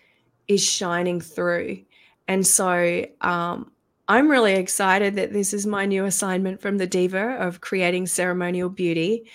is 0.47 0.63
shining 0.63 1.19
through. 1.19 1.79
And 2.27 2.45
so, 2.45 3.05
um, 3.21 3.71
I'm 4.07 4.29
really 4.29 4.53
excited 4.53 5.15
that 5.15 5.33
this 5.33 5.53
is 5.53 5.65
my 5.65 5.85
new 5.85 6.05
assignment 6.05 6.61
from 6.61 6.77
the 6.77 6.85
Diva 6.85 7.37
of 7.39 7.61
creating 7.61 8.05
ceremonial 8.05 8.69
beauty. 8.69 9.25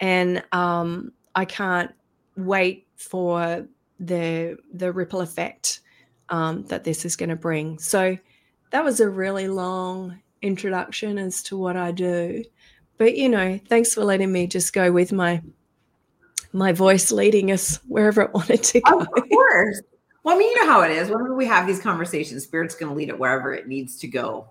And 0.00 0.42
um, 0.52 1.12
I 1.34 1.46
can't 1.46 1.92
wait 2.36 2.86
for 2.96 3.66
the 4.00 4.56
the 4.72 4.92
ripple 4.92 5.20
effect 5.20 5.80
um, 6.28 6.64
that 6.64 6.84
this 6.84 7.04
is 7.04 7.16
going 7.16 7.30
to 7.30 7.36
bring. 7.36 7.78
So 7.78 8.16
that 8.70 8.84
was 8.84 9.00
a 9.00 9.08
really 9.08 9.48
long 9.48 10.20
introduction 10.42 11.18
as 11.18 11.42
to 11.44 11.56
what 11.56 11.76
I 11.76 11.92
do. 11.92 12.44
But 12.96 13.16
you 13.16 13.28
know, 13.28 13.58
thanks 13.68 13.94
for 13.94 14.04
letting 14.04 14.32
me 14.32 14.46
just 14.46 14.72
go 14.72 14.92
with 14.92 15.12
my 15.12 15.42
my 16.52 16.72
voice 16.72 17.10
leading 17.12 17.52
us 17.52 17.76
wherever 17.86 18.22
it 18.22 18.30
wanted 18.34 18.62
to 18.64 18.80
go. 18.80 19.00
Of 19.00 19.28
course. 19.28 19.82
Well, 20.22 20.34
I 20.34 20.38
mean, 20.38 20.50
you 20.50 20.64
know 20.64 20.70
how 20.70 20.82
it 20.82 20.90
is. 20.90 21.08
Whenever 21.08 21.34
we 21.34 21.46
have 21.46 21.66
these 21.66 21.80
conversations, 21.80 22.44
spirit's 22.44 22.74
going 22.74 22.90
to 22.90 22.96
lead 22.96 23.08
it 23.08 23.18
wherever 23.18 23.54
it 23.54 23.68
needs 23.68 23.98
to 24.00 24.08
go. 24.08 24.48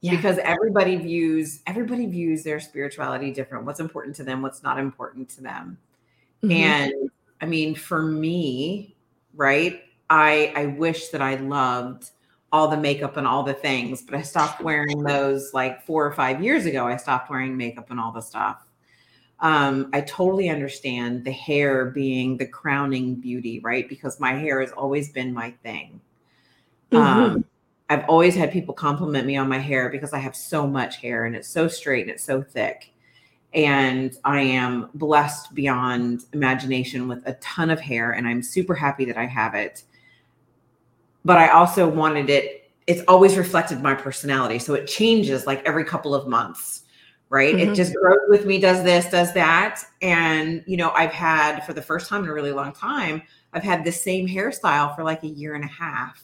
Yeah. 0.00 0.16
Because 0.16 0.38
everybody 0.38 0.96
views 0.96 1.60
everybody 1.66 2.06
views 2.06 2.42
their 2.42 2.58
spirituality 2.58 3.32
different. 3.32 3.66
What's 3.66 3.80
important 3.80 4.16
to 4.16 4.24
them, 4.24 4.42
what's 4.42 4.62
not 4.62 4.78
important 4.78 5.28
to 5.30 5.42
them. 5.42 5.78
Mm-hmm. 6.42 6.52
And 6.52 7.10
I 7.40 7.46
mean, 7.46 7.74
for 7.74 8.02
me, 8.02 8.94
right? 9.34 9.82
I 10.08 10.52
I 10.56 10.66
wish 10.66 11.08
that 11.08 11.22
I 11.22 11.36
loved 11.36 12.10
all 12.52 12.68
the 12.68 12.76
makeup 12.76 13.16
and 13.16 13.26
all 13.26 13.42
the 13.44 13.54
things, 13.54 14.02
but 14.02 14.14
I 14.14 14.22
stopped 14.22 14.60
wearing 14.60 15.02
those 15.04 15.54
like 15.54 15.86
4 15.86 16.06
or 16.06 16.12
5 16.12 16.42
years 16.42 16.66
ago. 16.66 16.86
I 16.86 16.96
stopped 16.96 17.30
wearing 17.30 17.56
makeup 17.56 17.90
and 17.90 18.00
all 18.00 18.10
the 18.10 18.20
stuff 18.20 18.66
um, 19.40 19.88
I 19.92 20.02
totally 20.02 20.50
understand 20.50 21.24
the 21.24 21.32
hair 21.32 21.86
being 21.86 22.36
the 22.36 22.46
crowning 22.46 23.14
beauty, 23.14 23.60
right? 23.60 23.88
Because 23.88 24.20
my 24.20 24.34
hair 24.34 24.60
has 24.60 24.72
always 24.72 25.10
been 25.10 25.32
my 25.32 25.52
thing. 25.62 26.00
Mm-hmm. 26.92 26.96
Um, 26.96 27.44
I've 27.88 28.04
always 28.08 28.36
had 28.36 28.52
people 28.52 28.74
compliment 28.74 29.26
me 29.26 29.36
on 29.36 29.48
my 29.48 29.58
hair 29.58 29.88
because 29.88 30.12
I 30.12 30.18
have 30.18 30.36
so 30.36 30.66
much 30.66 30.98
hair 30.98 31.24
and 31.24 31.34
it's 31.34 31.48
so 31.48 31.68
straight 31.68 32.02
and 32.02 32.10
it's 32.10 32.22
so 32.22 32.42
thick. 32.42 32.92
And 33.52 34.16
I 34.24 34.40
am 34.40 34.90
blessed 34.94 35.54
beyond 35.54 36.24
imagination 36.32 37.08
with 37.08 37.26
a 37.26 37.34
ton 37.34 37.70
of 37.70 37.80
hair, 37.80 38.12
and 38.12 38.28
I'm 38.28 38.42
super 38.42 38.74
happy 38.74 39.04
that 39.06 39.16
I 39.16 39.26
have 39.26 39.54
it. 39.54 39.82
But 41.24 41.38
I 41.38 41.48
also 41.48 41.88
wanted 41.88 42.30
it, 42.30 42.70
it's 42.86 43.02
always 43.08 43.36
reflected 43.36 43.82
my 43.82 43.94
personality. 43.94 44.58
So 44.58 44.74
it 44.74 44.86
changes 44.86 45.46
like 45.46 45.64
every 45.64 45.84
couple 45.84 46.14
of 46.14 46.28
months 46.28 46.84
right? 47.30 47.54
Mm-hmm. 47.54 47.70
It 47.70 47.74
just 47.74 47.94
grows 47.94 48.18
with 48.28 48.44
me, 48.44 48.58
does 48.58 48.82
this, 48.82 49.08
does 49.08 49.32
that. 49.34 49.82
And, 50.02 50.62
you 50.66 50.76
know, 50.76 50.90
I've 50.90 51.12
had 51.12 51.64
for 51.64 51.72
the 51.72 51.80
first 51.80 52.08
time 52.08 52.24
in 52.24 52.28
a 52.28 52.34
really 52.34 52.52
long 52.52 52.72
time, 52.72 53.22
I've 53.52 53.62
had 53.62 53.84
the 53.84 53.92
same 53.92 54.28
hairstyle 54.28 54.94
for 54.94 55.04
like 55.04 55.22
a 55.22 55.28
year 55.28 55.54
and 55.54 55.64
a 55.64 55.68
half. 55.68 56.22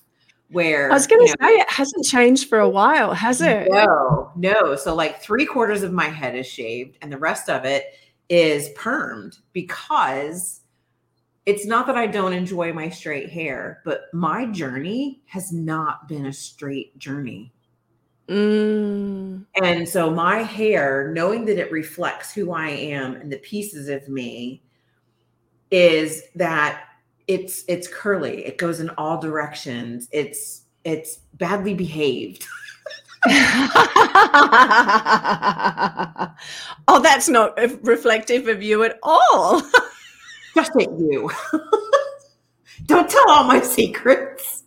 Where 0.51 0.91
I 0.91 0.95
was 0.95 1.07
going 1.09 1.27
to 1.27 1.29
say 1.29 1.57
know, 1.57 1.61
it 1.61 1.71
hasn't 1.71 2.07
changed 2.07 2.49
for 2.49 2.61
a 2.61 2.69
while, 2.69 3.13
has 3.15 3.41
it? 3.41 3.67
No, 3.69 4.31
no. 4.37 4.77
So, 4.77 4.95
like 4.95 5.21
three 5.21 5.45
quarters 5.45 5.83
of 5.83 5.93
my 5.93 6.09
head 6.09 6.37
is 6.37 6.47
shaved, 6.47 6.99
and 7.03 7.13
the 7.13 7.19
rest 7.19 7.51
of 7.51 7.65
it 7.65 7.85
is 8.29 8.69
permed 8.77 9.39
because 9.53 10.61
it's 11.47 11.67
not 11.67 11.87
that 11.87 11.97
I 11.97 12.07
don't 12.07 12.33
enjoy 12.33 12.73
my 12.73 12.89
straight 12.89 13.31
hair, 13.31 13.81
but 13.85 14.03
my 14.13 14.47
journey 14.47 15.23
has 15.27 15.53
not 15.53 16.09
been 16.09 16.27
a 16.27 16.33
straight 16.33 16.97
journey. 16.99 17.53
Mm. 18.29 19.47
And 19.63 19.89
so 19.89 20.11
my 20.11 20.43
hair, 20.43 21.13
knowing 21.15 21.45
that 21.47 21.59
it 21.59 21.71
reflects 21.71 22.35
who 22.35 22.53
I 22.53 22.69
am 22.69 23.15
and 23.15 23.31
the 23.31 23.39
pieces 23.39 23.89
of 23.89 24.09
me, 24.09 24.63
is 25.71 26.25
that 26.35 26.85
it's 27.29 27.65
it's 27.69 27.89
curly. 27.89 28.45
It 28.47 28.59
goes 28.59 28.81
in 28.81 28.91
all 28.91 29.21
directions. 29.21 30.09
It's 30.13 30.63
it's 30.85 31.19
badly 31.35 31.75
behaved. 31.75 32.47
oh, 36.89 37.01
that's 37.03 37.29
not 37.29 37.59
reflective 37.83 38.47
of 38.47 38.63
you 38.63 38.85
at 38.85 38.99
all. 39.03 39.61
Just 40.55 40.71
at 40.81 40.91
you. 40.99 41.31
Don't 42.87 43.11
tell 43.11 43.29
all 43.31 43.45
my 43.45 43.61
secrets 43.61 44.63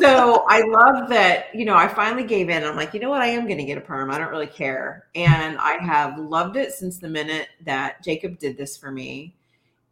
so 0.00 0.44
I 0.48 0.62
love 0.62 1.08
that, 1.10 1.54
you 1.54 1.64
know, 1.64 1.74
I 1.74 1.88
finally 1.88 2.24
gave 2.24 2.48
in. 2.48 2.64
I'm 2.64 2.76
like, 2.76 2.94
you 2.94 3.00
know 3.00 3.10
what? 3.10 3.20
I 3.20 3.26
am 3.26 3.46
going 3.46 3.58
to 3.58 3.64
get 3.64 3.78
a 3.78 3.80
perm. 3.80 4.10
I 4.10 4.18
don't 4.18 4.30
really 4.30 4.46
care. 4.46 5.06
And 5.14 5.58
I 5.58 5.78
have 5.82 6.18
loved 6.18 6.56
it 6.56 6.72
since 6.72 6.98
the 6.98 7.08
minute 7.08 7.48
that 7.64 8.02
Jacob 8.02 8.38
did 8.38 8.56
this 8.56 8.76
for 8.76 8.90
me. 8.90 9.36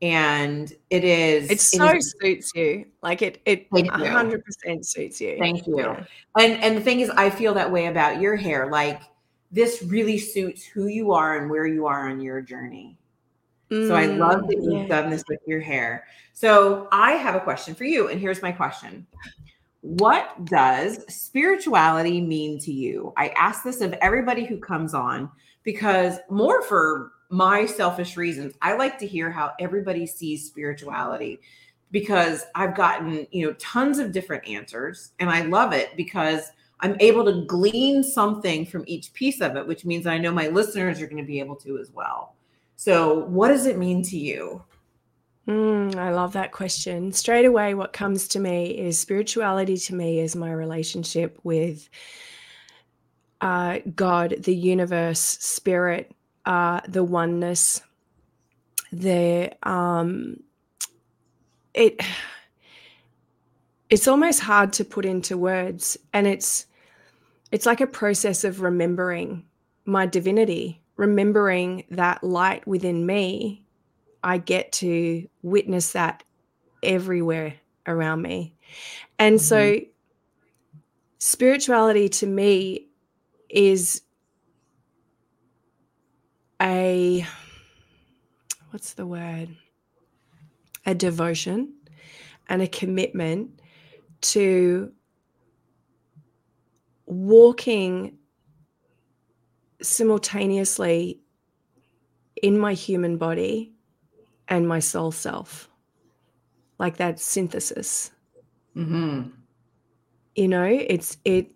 And 0.00 0.72
it 0.90 1.02
is 1.02 1.50
it 1.50 1.60
so 1.60 1.88
is, 1.88 2.14
suits 2.20 2.52
you. 2.54 2.86
Like 3.02 3.20
it 3.20 3.40
it 3.44 3.66
hundred 3.72 4.44
percent 4.44 4.86
suits 4.86 5.20
you. 5.20 5.36
Thank 5.38 5.66
you. 5.66 5.78
Yeah. 5.78 6.04
And 6.38 6.62
and 6.62 6.76
the 6.76 6.80
thing 6.80 7.00
is 7.00 7.10
I 7.10 7.30
feel 7.30 7.54
that 7.54 7.70
way 7.70 7.86
about 7.86 8.20
your 8.20 8.36
hair. 8.36 8.70
Like 8.70 9.02
this 9.50 9.82
really 9.82 10.18
suits 10.18 10.64
who 10.64 10.86
you 10.86 11.12
are 11.12 11.38
and 11.38 11.50
where 11.50 11.66
you 11.66 11.86
are 11.86 12.08
on 12.08 12.20
your 12.20 12.40
journey. 12.40 12.96
Mm, 13.70 13.88
so 13.88 13.94
I 13.94 14.06
love 14.06 14.46
that 14.46 14.56
you've 14.62 14.88
yeah. 14.88 15.00
done 15.00 15.10
this 15.10 15.24
with 15.28 15.40
your 15.46 15.60
hair. 15.60 16.06
So 16.32 16.88
I 16.92 17.12
have 17.12 17.34
a 17.34 17.40
question 17.40 17.74
for 17.74 17.84
you. 17.84 18.08
And 18.08 18.20
here's 18.20 18.42
my 18.42 18.52
question 18.52 19.06
what 19.80 20.44
does 20.44 21.04
spirituality 21.12 22.20
mean 22.20 22.58
to 22.60 22.72
you? 22.72 23.12
I 23.16 23.28
ask 23.28 23.62
this 23.62 23.80
of 23.80 23.92
everybody 23.94 24.44
who 24.44 24.58
comes 24.58 24.92
on 24.92 25.30
because 25.62 26.18
more 26.28 26.62
for 26.62 27.12
my 27.30 27.66
selfish 27.66 28.16
reasons, 28.16 28.54
I 28.62 28.74
like 28.74 28.98
to 28.98 29.06
hear 29.06 29.30
how 29.30 29.52
everybody 29.60 30.06
sees 30.06 30.46
spirituality 30.46 31.40
because 31.90 32.44
I've 32.54 32.76
gotten, 32.76 33.26
you 33.30 33.46
know, 33.46 33.52
tons 33.54 33.98
of 33.98 34.12
different 34.12 34.46
answers 34.48 35.12
and 35.18 35.30
I 35.30 35.42
love 35.42 35.72
it 35.72 35.96
because 35.96 36.50
I'm 36.80 36.96
able 37.00 37.24
to 37.24 37.44
glean 37.46 38.02
something 38.02 38.64
from 38.64 38.84
each 38.86 39.12
piece 39.12 39.40
of 39.40 39.56
it, 39.56 39.66
which 39.66 39.84
means 39.84 40.06
I 40.06 40.18
know 40.18 40.32
my 40.32 40.48
listeners 40.48 41.00
are 41.00 41.06
going 41.06 41.22
to 41.22 41.26
be 41.26 41.40
able 41.40 41.56
to 41.56 41.78
as 41.78 41.90
well. 41.92 42.34
So, 42.76 43.24
what 43.24 43.48
does 43.48 43.66
it 43.66 43.76
mean 43.76 44.02
to 44.04 44.16
you? 44.16 44.62
Mm, 45.48 45.96
I 45.96 46.12
love 46.12 46.34
that 46.34 46.52
question. 46.52 47.10
Straight 47.10 47.46
away, 47.46 47.74
what 47.74 47.92
comes 47.92 48.28
to 48.28 48.38
me 48.38 48.78
is 48.78 48.98
spirituality 48.98 49.76
to 49.78 49.94
me 49.94 50.20
is 50.20 50.36
my 50.36 50.52
relationship 50.52 51.38
with 51.42 51.88
uh, 53.40 53.78
God, 53.96 54.36
the 54.40 54.54
universe, 54.54 55.20
spirit, 55.20 56.14
uh, 56.48 56.80
the 56.88 57.04
oneness, 57.04 57.80
the 58.90 59.52
um, 59.62 60.42
it. 61.74 62.00
It's 63.90 64.08
almost 64.08 64.40
hard 64.40 64.74
to 64.74 64.84
put 64.84 65.06
into 65.06 65.38
words, 65.38 65.96
and 66.12 66.26
it's 66.26 66.66
it's 67.52 67.66
like 67.66 67.80
a 67.80 67.86
process 67.86 68.44
of 68.44 68.60
remembering 68.60 69.44
my 69.84 70.04
divinity, 70.04 70.82
remembering 70.96 71.84
that 71.90 72.24
light 72.24 72.66
within 72.66 73.06
me 73.06 73.64
I 74.22 74.38
get 74.38 74.72
to 74.72 75.28
witness 75.42 75.92
that 75.92 76.22
everywhere 76.82 77.54
around 77.86 78.22
me. 78.22 78.54
And 79.18 79.36
mm-hmm. 79.36 79.44
so 79.44 79.80
spirituality 81.18 82.08
to 82.08 82.26
me 82.26 82.88
is 83.48 84.02
a 86.60 87.26
what's 88.70 88.94
the 88.94 89.06
word? 89.06 89.48
A 90.86 90.94
devotion 90.94 91.74
and 92.48 92.62
a 92.62 92.68
commitment 92.68 93.60
to 94.20 94.92
walking 97.06 98.18
simultaneously 99.80 101.20
in 102.42 102.58
my 102.58 102.72
human 102.72 103.16
body 103.16 103.72
and 104.48 104.68
my 104.68 104.78
soul 104.78 105.10
self 105.10 105.68
like 106.78 106.96
that 106.96 107.18
synthesis 107.18 108.10
mm-hmm. 108.76 109.28
you 110.34 110.48
know 110.48 110.64
it's 110.64 111.16
it 111.24 111.52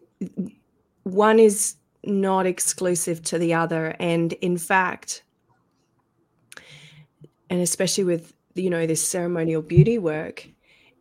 one 1.04 1.38
is 1.38 1.76
not 2.04 2.46
exclusive 2.46 3.22
to 3.22 3.38
the 3.38 3.54
other 3.54 3.94
and 3.98 4.32
in 4.34 4.56
fact 4.56 5.22
and 7.48 7.60
especially 7.60 8.04
with 8.04 8.34
you 8.54 8.70
know 8.70 8.86
this 8.86 9.06
ceremonial 9.06 9.62
beauty 9.62 9.98
work 9.98 10.48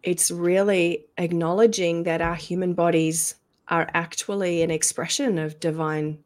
it's 0.03 0.31
really 0.31 1.05
acknowledging 1.17 2.03
that 2.03 2.21
our 2.21 2.35
human 2.35 2.73
bodies 2.73 3.35
are 3.67 3.89
actually 3.93 4.61
an 4.61 4.71
expression 4.71 5.37
of 5.37 5.59
divine 5.59 6.17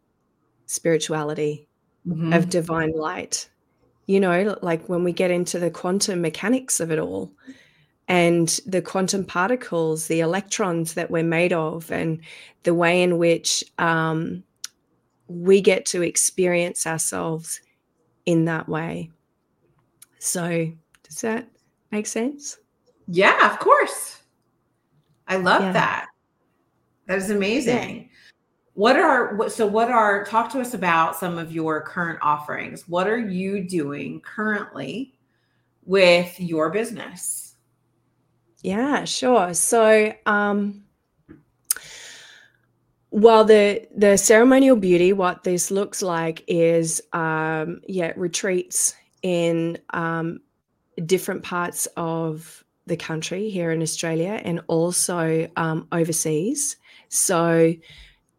spirituality 0.66 1.68
mm-hmm. 2.08 2.34
of 2.34 2.50
divine 2.50 2.92
light 2.92 3.50
you 4.08 4.20
know, 4.20 4.58
like 4.62 4.88
when 4.88 5.04
we 5.04 5.12
get 5.12 5.32
into 5.32 5.60
the 5.60 5.72
quantum 5.72 6.22
mechanics 6.22 6.80
of 6.80 6.92
it 6.92 7.00
all 7.00 7.32
and 8.08 8.60
the 8.68 8.82
quantum 8.82 9.26
particles, 9.26 10.08
the 10.08 10.20
electrons 10.20 10.94
that 10.94 11.10
we're 11.10 11.24
made 11.24 11.54
of, 11.54 11.92
and 11.92 12.20
the 12.64 12.76
way 12.76 13.02
in 13.02 13.18
which 13.18 13.64
um, 13.80 14.44
we 15.28 15.62
get 15.62 15.86
to 15.88 16.02
experience 16.02 16.86
ourselves 16.86 17.62
in 18.26 18.46
that 18.46 18.68
way. 18.68 19.12
So, 20.20 20.72
does 21.04 21.22
that 21.22 21.48
make 21.92 22.08
sense? 22.08 22.58
Yeah, 23.08 23.52
of 23.52 23.60
course. 23.60 24.22
I 25.28 25.38
love 25.38 25.62
yeah. 25.62 25.72
that. 25.74 26.08
That 27.08 27.18
is 27.18 27.30
amazing. 27.30 27.98
Yeah 27.98 28.08
what 28.76 28.98
are 28.98 29.50
so 29.50 29.66
what 29.66 29.90
are 29.90 30.24
talk 30.26 30.52
to 30.52 30.60
us 30.60 30.74
about 30.74 31.16
some 31.16 31.38
of 31.38 31.52
your 31.52 31.82
current 31.82 32.20
offerings 32.22 32.88
what 32.88 33.08
are 33.08 33.18
you 33.18 33.68
doing 33.68 34.22
currently 34.22 35.14
with 35.86 36.38
your 36.40 36.70
business 36.70 37.56
yeah 38.62 39.06
sure 39.06 39.54
so 39.54 40.14
um 40.26 40.84
well 43.16 43.46
the 43.46 43.88
the 43.96 44.18
ceremonial 44.18 44.76
beauty 44.76 45.14
what 45.14 45.44
this 45.44 45.72
looks 45.72 46.02
like 46.02 46.44
is 46.48 47.02
um 47.14 47.82
yeah 47.88 48.12
retreats 48.16 48.96
in 49.22 49.78
um 49.92 50.40
different 51.06 51.44
parts 51.44 51.88
of 51.98 52.64
the 52.88 52.98
country 52.98 53.50
here 53.50 53.72
in 53.72 53.82
australia 53.82 54.40
and 54.44 54.62
also 54.68 55.50
um 55.56 55.88
overseas 55.92 56.78
so 57.10 57.74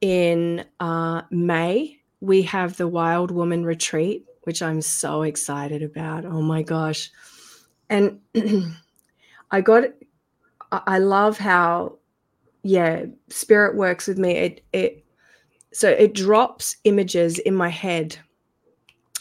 in 0.01 0.65
uh, 0.81 1.23
May, 1.31 1.99
we 2.21 2.43
have 2.43 2.77
the 2.77 2.89
Wild 2.89 3.31
Woman 3.31 3.65
Retreat, 3.65 4.27
which 4.43 4.63
I'm 4.63 4.83
so 4.83 5.23
excited 5.23 5.83
about. 5.83 6.25
Oh 6.25 6.43
my 6.43 6.63
gosh. 6.63 7.11
And 7.89 8.21
I 9.51 9.61
got, 9.61 9.85
I 10.71 10.99
love 10.99 11.39
how, 11.39 11.99
yeah, 12.67 13.07
spirit 13.29 13.77
works 13.77 14.07
with 14.07 14.19
me. 14.19 14.33
It, 14.33 14.65
it, 14.73 15.05
so 15.73 15.89
it 15.89 16.15
drops 16.15 16.77
images 16.85 17.39
in 17.39 17.55
my 17.55 17.69
head 17.69 18.19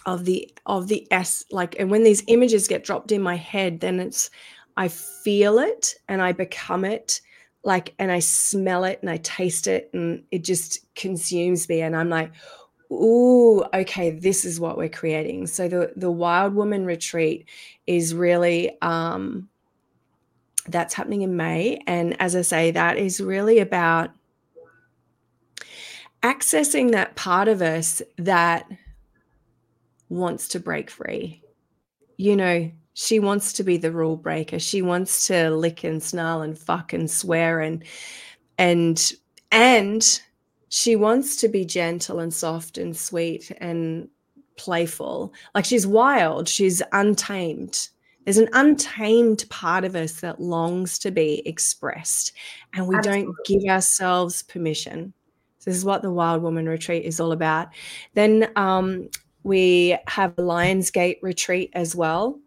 of 0.06 0.26
the 0.26 0.52
of 0.68 0.88
the 0.88 1.08
s 1.12 1.44
like 1.50 1.76
and 1.80 1.90
when 1.90 2.04
these 2.04 2.24
images 2.28 2.68
get 2.68 2.84
dropped 2.84 3.12
in 3.12 3.24
my 3.24 3.34
head 3.36 3.80
then 3.80 4.00
it's 4.00 4.30
i 4.78 4.88
feel 4.88 5.58
it 5.58 5.96
and 6.08 6.22
i 6.22 6.32
become 6.32 6.86
it 6.86 7.22
like 7.66 7.96
and 7.98 8.12
I 8.12 8.20
smell 8.20 8.84
it 8.86 9.00
and 9.02 9.10
I 9.10 9.18
taste 9.18 9.68
it 9.68 9.90
and 9.92 10.24
it 10.32 10.44
just 10.44 10.86
consumes 10.96 11.68
me 11.68 11.82
and 11.82 11.96
I'm 11.96 12.10
like 12.10 12.32
ooh 12.92 13.64
okay 13.74 14.12
this 14.12 14.46
is 14.46 14.60
what 14.60 14.78
we're 14.78 14.88
creating 14.88 15.48
so 15.48 15.68
the 15.68 15.92
the 15.96 16.12
wild 16.12 16.54
woman 16.54 16.86
retreat 16.86 17.48
is 17.88 18.14
really 18.14 18.80
um 18.82 19.50
that's 20.68 20.94
happening 20.94 21.22
in 21.22 21.38
May 21.38 21.82
and 21.88 22.20
as 22.22 22.36
I 22.36 22.42
say 22.42 22.72
that 22.72 22.98
is 22.98 23.22
really 23.22 23.60
about 23.60 24.12
accessing 26.24 26.92
that 26.92 27.16
part 27.16 27.48
of 27.48 27.62
us 27.62 28.02
that 28.18 28.66
wants 30.10 30.48
to 30.50 30.60
break 30.60 30.90
free 30.90 31.42
you 32.18 32.36
know 32.36 32.72
she 32.96 33.20
wants 33.20 33.52
to 33.54 33.64
be 33.64 33.76
the 33.76 33.92
rule 33.92 34.16
breaker. 34.16 34.58
She 34.58 34.82
wants 34.82 35.28
to 35.28 35.52
lick 35.52 35.84
and 35.84 36.02
snarl 36.02 36.42
and 36.42 36.58
fuck 36.58 36.94
and 36.94 37.12
swear 37.12 37.60
and 37.60 37.84
and 38.58 39.12
and 39.52 40.22
she 40.70 40.96
wants 40.96 41.36
to 41.38 41.50
be 41.50 41.66
gentle 41.66 42.20
and 42.20 42.34
soft 42.34 42.78
and 42.78 42.96
sweet 42.96 43.52
and 43.60 44.08
playful. 44.58 45.34
Like 45.54 45.66
she's 45.66 45.86
wild, 45.86 46.48
she's 46.48 46.82
untamed. 46.94 47.90
There's 48.26 48.38
an 48.38 48.50
untamed 48.54 49.46
part 49.50 49.86
of 49.86 49.96
us 49.96 50.20
that 50.22 50.42
longs 50.42 51.00
to 51.00 51.12
be 51.12 51.42
expressed, 51.48 52.34
and 52.74 52.88
we 52.88 52.96
Absolutely. 52.98 53.24
don't 53.24 53.36
give 53.46 53.70
ourselves 53.70 54.44
permission. 54.44 55.14
this 55.64 55.76
is 55.76 55.86
what 55.86 56.02
the 56.02 56.12
Wild 56.12 56.44
Woman 56.44 56.68
Retreat 56.68 57.06
is 57.06 57.20
all 57.20 57.32
about. 57.32 57.70
Then 58.14 58.52
um, 58.56 59.10
we 59.44 59.98
have 60.08 60.32
a 60.34 60.42
Lionsgate 60.42 61.20
retreat 61.22 61.70
as 61.74 61.96
well 61.96 62.40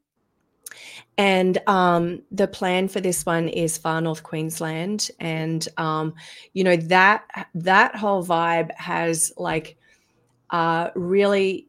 and 1.18 1.58
um, 1.66 2.22
the 2.30 2.46
plan 2.46 2.86
for 2.86 3.00
this 3.00 3.26
one 3.26 3.48
is 3.48 3.76
far 3.76 4.00
north 4.00 4.22
Queensland, 4.22 5.10
and 5.18 5.66
um, 5.76 6.14
you 6.52 6.62
know 6.62 6.76
that 6.76 7.48
that 7.54 7.96
whole 7.96 8.24
vibe 8.24 8.70
has 8.76 9.32
like 9.36 9.76
uh, 10.50 10.90
really 10.94 11.66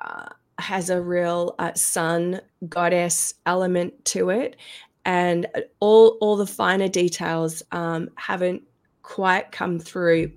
uh, 0.00 0.28
has 0.58 0.90
a 0.90 1.00
real 1.00 1.54
uh, 1.58 1.74
sun 1.74 2.40
goddess 2.68 3.34
element 3.46 4.04
to 4.06 4.30
it, 4.30 4.56
and 5.04 5.46
all 5.80 6.18
all 6.20 6.36
the 6.36 6.46
finer 6.46 6.88
details 6.88 7.62
um, 7.72 8.10
haven't 8.16 8.62
quite 9.02 9.52
come 9.52 9.78
through, 9.78 10.32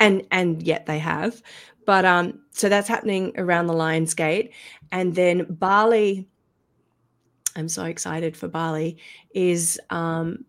and 0.00 0.26
and 0.30 0.62
yet 0.62 0.86
they 0.86 0.98
have. 0.98 1.42
But 1.84 2.04
um, 2.04 2.40
so 2.52 2.68
that's 2.68 2.88
happening 2.88 3.32
around 3.36 3.66
the 3.66 3.72
Lions 3.72 4.14
Gate, 4.14 4.52
and 4.90 5.14
then 5.14 5.46
Bali 5.48 6.28
I'm 7.56 7.68
so 7.68 7.84
excited 7.84 8.36
for 8.36 8.48
Bali 8.48 8.98
is 9.34 9.80
um, 9.90 10.44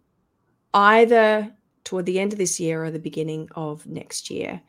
either 0.74 1.52
toward 1.84 2.06
the 2.06 2.20
end 2.20 2.34
of 2.34 2.40
this 2.40 2.60
year 2.60 2.84
or 2.84 2.92
the 2.92 3.00
beginning 3.00 3.50
of 3.56 3.86
next 3.86 4.30
year. 4.30 4.62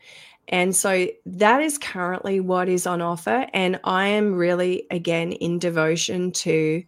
And 0.49 0.75
so 0.77 1.09
that 1.27 1.63
is 1.63 1.79
currently 1.79 2.41
what 2.41 2.69
is 2.69 2.87
on 2.87 3.01
offer. 3.01 3.47
And 3.55 3.81
I 3.85 4.09
am 4.09 4.35
really, 4.35 4.87
again, 4.91 5.33
in 5.33 5.59
devotion 5.59 6.33
to 6.33 6.85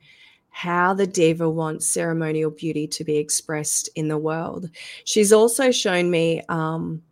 how 0.50 0.94
the 0.94 1.06
diva 1.06 1.48
wants 1.48 1.86
ceremonial 1.86 2.50
beauty 2.50 2.86
to 2.86 3.04
be 3.04 3.16
expressed 3.18 3.90
in 3.94 4.08
the 4.08 4.18
world. 4.18 4.70
She's 5.04 5.32
also 5.32 5.70
shown 5.70 6.10
me 6.10 6.42
um, 6.48 7.02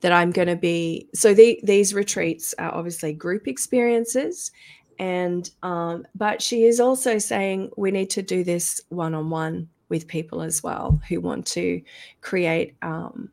that 0.00 0.12
I'm 0.12 0.30
going 0.30 0.48
to 0.48 0.56
be 0.56 1.08
so 1.14 1.32
the, 1.32 1.58
these 1.62 1.94
retreats 1.94 2.54
are 2.58 2.74
obviously 2.74 3.12
group 3.12 3.48
experiences 3.48 4.52
and 4.98 5.50
um, 5.62 6.06
but 6.14 6.42
she 6.42 6.64
is 6.64 6.80
also 6.80 7.18
saying 7.18 7.70
we 7.76 7.90
need 7.90 8.10
to 8.10 8.22
do 8.22 8.44
this 8.44 8.80
one 8.88 9.14
on 9.14 9.30
one 9.30 9.68
with 9.88 10.06
people 10.06 10.42
as 10.42 10.62
well 10.62 11.00
who 11.08 11.20
want 11.20 11.46
to 11.46 11.80
create 12.20 12.76
um, 12.82 13.30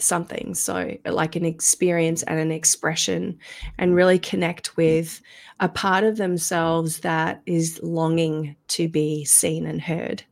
something. 0.00 0.54
So, 0.54 0.96
like 1.04 1.36
an 1.36 1.44
experience 1.44 2.22
and 2.24 2.38
an 2.38 2.50
expression, 2.50 3.38
and 3.78 3.94
really 3.94 4.18
connect 4.18 4.76
with 4.76 5.20
a 5.60 5.68
part 5.68 6.04
of 6.04 6.16
themselves 6.16 7.00
that 7.00 7.42
is 7.46 7.80
longing 7.82 8.56
to 8.68 8.88
be 8.88 9.24
seen 9.24 9.66
and 9.66 9.80
heard. 9.80 10.22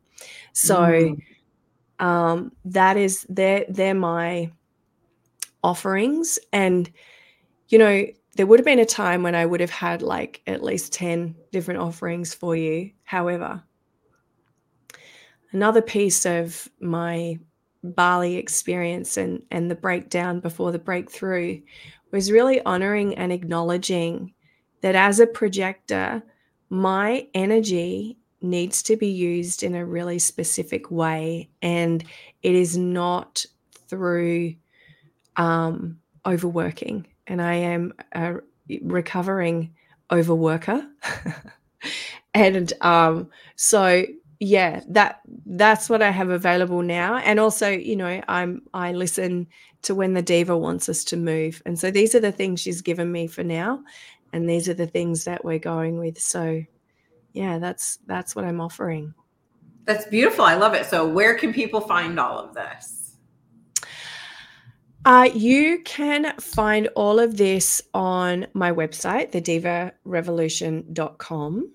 So, 0.53 0.77
mm. 0.79 1.21
um, 1.99 2.51
that 2.65 2.97
is 2.97 3.25
they're 3.29 3.65
they're 3.69 3.93
my 3.93 4.51
offerings, 5.63 6.39
and 6.51 6.91
you 7.67 7.77
know, 7.77 8.05
there 8.35 8.47
would 8.47 8.59
have 8.59 8.65
been 8.65 8.79
a 8.79 8.85
time 8.85 9.23
when 9.23 9.35
I 9.35 9.45
would 9.45 9.59
have 9.59 9.69
had 9.69 10.01
like 10.01 10.41
at 10.47 10.63
least 10.63 10.93
ten 10.93 11.35
different 11.51 11.79
offerings 11.79 12.33
for 12.33 12.55
you. 12.55 12.91
However, 13.03 13.63
another 15.51 15.81
piece 15.81 16.25
of 16.25 16.67
my 16.79 17.39
Bali 17.83 18.35
experience 18.35 19.17
and 19.17 19.41
and 19.51 19.71
the 19.71 19.75
breakdown 19.75 20.39
before 20.39 20.71
the 20.71 20.79
breakthrough 20.79 21.61
was 22.11 22.31
really 22.31 22.61
honoring 22.63 23.15
and 23.15 23.31
acknowledging 23.31 24.33
that 24.81 24.95
as 24.95 25.19
a 25.19 25.27
projector, 25.27 26.23
my 26.69 27.27
energy 27.33 28.17
needs 28.41 28.81
to 28.83 28.95
be 28.95 29.07
used 29.07 29.63
in 29.63 29.75
a 29.75 29.85
really 29.85 30.19
specific 30.19 30.89
way, 30.89 31.49
and 31.61 32.03
it 32.41 32.55
is 32.55 32.77
not 32.77 33.45
through 33.87 34.55
um, 35.35 35.99
overworking. 36.25 37.05
And 37.27 37.41
I 37.41 37.55
am 37.55 37.93
a 38.13 38.35
recovering 38.81 39.73
overworker, 40.11 40.87
and 42.33 42.73
um, 42.81 43.29
so 43.55 44.05
yeah 44.39 44.81
that 44.87 45.19
that's 45.45 45.89
what 45.89 46.01
i 46.01 46.09
have 46.09 46.29
available 46.29 46.81
now. 46.81 47.17
And 47.17 47.39
also 47.39 47.69
you 47.69 47.95
know 47.95 48.21
i'm 48.27 48.61
i 48.73 48.93
listen 48.93 49.47
to 49.81 49.95
when 49.95 50.13
the 50.13 50.21
diva 50.21 50.57
wants 50.57 50.89
us 50.89 51.03
to 51.05 51.17
move. 51.17 51.61
And 51.65 51.79
so 51.79 51.91
these 51.91 52.15
are 52.15 52.19
the 52.19 52.31
things 52.31 52.59
she's 52.59 52.81
given 52.81 53.11
me 53.11 53.27
for 53.27 53.43
now. 53.43 53.83
And 54.31 54.49
these 54.49 54.69
are 54.69 54.73
the 54.73 54.87
things 54.87 55.25
that 55.25 55.43
we're 55.43 55.59
going 55.59 55.99
with. 55.99 56.19
So 56.19 56.63
yeah 57.33 57.59
that's 57.59 57.97
that's 58.05 58.35
what 58.35 58.45
i'm 58.45 58.61
offering. 58.61 59.13
That's 59.85 60.07
beautiful. 60.07 60.45
I 60.45 60.55
love 60.55 60.75
it. 60.75 60.85
So 60.85 61.07
where 61.07 61.35
can 61.35 61.51
people 61.51 61.81
find 61.81 62.19
all 62.19 62.37
of 62.37 62.53
this? 62.53 63.15
Uh, 65.05 65.29
you 65.33 65.81
can 65.85 66.37
find 66.39 66.89
all 66.95 67.19
of 67.19 67.37
this 67.37 67.81
on 67.93 68.45
my 68.53 68.71
website, 68.71 69.31
thedivarevolution.com 69.31 71.71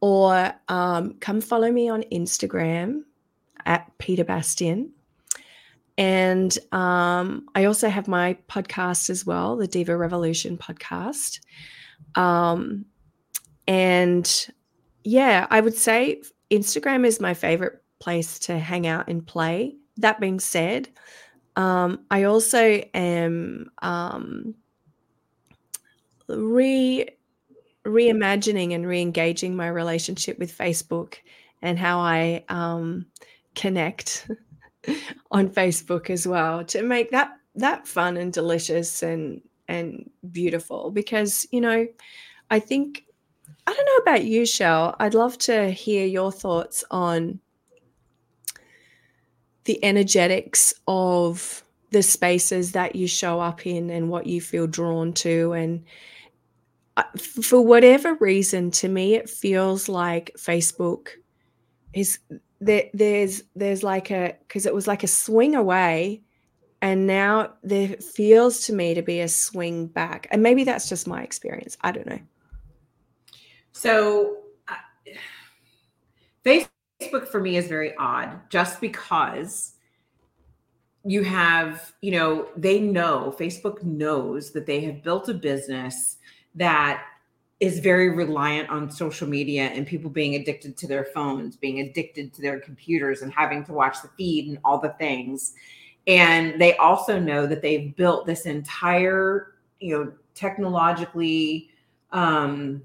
or 0.00 0.52
um, 0.68 1.14
come 1.20 1.40
follow 1.40 1.70
me 1.70 1.88
on 1.88 2.02
Instagram 2.12 3.02
at 3.66 3.90
Peta 3.98 4.24
Bastian. 4.24 4.92
And 5.98 6.56
um, 6.72 7.46
I 7.54 7.64
also 7.64 7.88
have 7.90 8.08
my 8.08 8.38
podcast 8.48 9.10
as 9.10 9.26
well, 9.26 9.56
the 9.56 9.66
Diva 9.66 9.96
Revolution 9.96 10.56
podcast. 10.56 11.40
Um, 12.14 12.86
and 13.68 14.48
yeah, 15.04 15.46
I 15.50 15.60
would 15.60 15.74
say 15.74 16.22
Instagram 16.50 17.04
is 17.04 17.20
my 17.20 17.34
favorite 17.34 17.82
place 17.98 18.38
to 18.40 18.58
hang 18.58 18.86
out 18.86 19.08
and 19.08 19.26
play. 19.26 19.76
That 19.98 20.20
being 20.20 20.40
said, 20.40 20.88
um, 21.56 22.00
I 22.10 22.24
also 22.24 22.82
am 22.94 23.70
um, 23.82 24.54
re 26.28 27.06
reimagining 27.86 28.74
and 28.74 28.86
re-engaging 28.86 29.56
my 29.56 29.68
relationship 29.68 30.38
with 30.38 30.56
Facebook 30.56 31.14
and 31.62 31.78
how 31.78 31.98
I 31.98 32.44
um, 32.48 33.06
connect 33.54 34.28
on 35.30 35.48
Facebook 35.48 36.10
as 36.10 36.26
well 36.26 36.64
to 36.64 36.82
make 36.82 37.10
that 37.10 37.32
that 37.56 37.86
fun 37.86 38.16
and 38.16 38.32
delicious 38.32 39.02
and 39.02 39.40
and 39.68 40.08
beautiful 40.30 40.90
because 40.90 41.46
you 41.50 41.60
know 41.60 41.86
I 42.50 42.58
think 42.60 43.04
I 43.66 43.72
don't 43.72 43.86
know 43.86 44.12
about 44.12 44.24
you 44.24 44.46
Shell 44.46 44.96
I'd 44.98 45.14
love 45.14 45.36
to 45.38 45.70
hear 45.70 46.06
your 46.06 46.32
thoughts 46.32 46.84
on 46.90 47.40
the 49.64 49.82
energetics 49.84 50.72
of 50.88 51.64
the 51.90 52.02
spaces 52.02 52.72
that 52.72 52.94
you 52.94 53.06
show 53.06 53.40
up 53.40 53.66
in 53.66 53.90
and 53.90 54.08
what 54.08 54.26
you 54.26 54.40
feel 54.40 54.66
drawn 54.66 55.12
to 55.12 55.52
and 55.52 55.84
for 57.18 57.60
whatever 57.60 58.14
reason, 58.14 58.70
to 58.72 58.88
me, 58.88 59.14
it 59.14 59.28
feels 59.28 59.88
like 59.88 60.32
Facebook 60.38 61.08
is 61.92 62.18
there. 62.60 62.84
There's 62.94 63.42
there's 63.54 63.82
like 63.82 64.10
a 64.10 64.36
because 64.46 64.66
it 64.66 64.74
was 64.74 64.86
like 64.86 65.02
a 65.02 65.08
swing 65.08 65.54
away, 65.54 66.22
and 66.82 67.06
now 67.06 67.54
there 67.62 67.88
feels 67.88 68.66
to 68.66 68.72
me 68.72 68.94
to 68.94 69.02
be 69.02 69.20
a 69.20 69.28
swing 69.28 69.86
back, 69.86 70.26
and 70.30 70.42
maybe 70.42 70.64
that's 70.64 70.88
just 70.88 71.06
my 71.06 71.22
experience. 71.22 71.76
I 71.82 71.92
don't 71.92 72.06
know. 72.06 72.20
So, 73.72 74.38
Facebook 76.44 77.28
for 77.30 77.40
me 77.40 77.56
is 77.56 77.68
very 77.68 77.94
odd, 77.96 78.40
just 78.50 78.80
because 78.80 79.74
you 81.04 81.22
have 81.22 81.94
you 82.02 82.10
know 82.10 82.46
they 82.56 82.78
know 82.78 83.34
facebook 83.38 83.82
knows 83.82 84.50
that 84.50 84.66
they 84.66 84.80
have 84.80 85.02
built 85.02 85.30
a 85.30 85.34
business 85.34 86.18
that 86.54 87.04
is 87.60 87.78
very 87.80 88.08
reliant 88.08 88.70
on 88.70 88.90
social 88.90 89.28
media 89.28 89.64
and 89.64 89.86
people 89.86 90.08
being 90.08 90.34
addicted 90.34 90.76
to 90.78 90.86
their 90.86 91.04
phones, 91.04 91.56
being 91.56 91.80
addicted 91.80 92.32
to 92.32 92.40
their 92.40 92.58
computers 92.58 93.20
and 93.20 93.32
having 93.32 93.62
to 93.64 93.72
watch 93.72 94.00
the 94.02 94.08
feed 94.16 94.48
and 94.48 94.58
all 94.64 94.80
the 94.80 94.94
things. 94.98 95.54
And 96.06 96.58
they 96.60 96.76
also 96.76 97.20
know 97.20 97.46
that 97.46 97.60
they've 97.60 97.94
built 97.94 98.26
this 98.26 98.46
entire, 98.46 99.54
you 99.78 99.96
know, 99.96 100.12
technologically 100.34 101.68
um, 102.12 102.82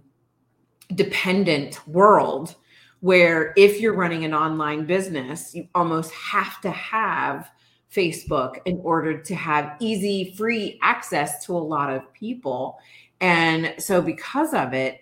dependent 0.93 1.87
world 1.87 2.55
where 2.99 3.53
if 3.55 3.79
you're 3.79 3.95
running 3.95 4.25
an 4.25 4.33
online 4.33 4.85
business, 4.85 5.55
you 5.55 5.67
almost 5.73 6.11
have 6.11 6.59
to 6.61 6.71
have 6.71 7.49
Facebook 7.91 8.57
in 8.65 8.79
order 8.83 9.21
to 9.21 9.35
have 9.35 9.77
easy, 9.79 10.33
free 10.35 10.79
access 10.81 11.45
to 11.45 11.55
a 11.55 11.57
lot 11.57 11.89
of 11.89 12.11
people. 12.13 12.77
And 13.21 13.75
so 13.77 14.01
because 14.01 14.53
of 14.53 14.73
it, 14.73 15.01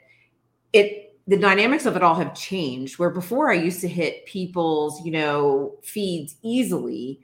it 0.71 1.03
the 1.25 1.37
dynamics 1.37 1.85
of 1.85 1.95
it 1.95 2.03
all 2.03 2.15
have 2.15 2.35
changed. 2.35 2.99
Where 2.99 3.09
before 3.09 3.51
I 3.51 3.55
used 3.55 3.81
to 3.81 3.87
hit 3.87 4.25
people's, 4.25 5.03
you 5.05 5.11
know, 5.11 5.75
feeds 5.81 6.35
easily. 6.41 7.21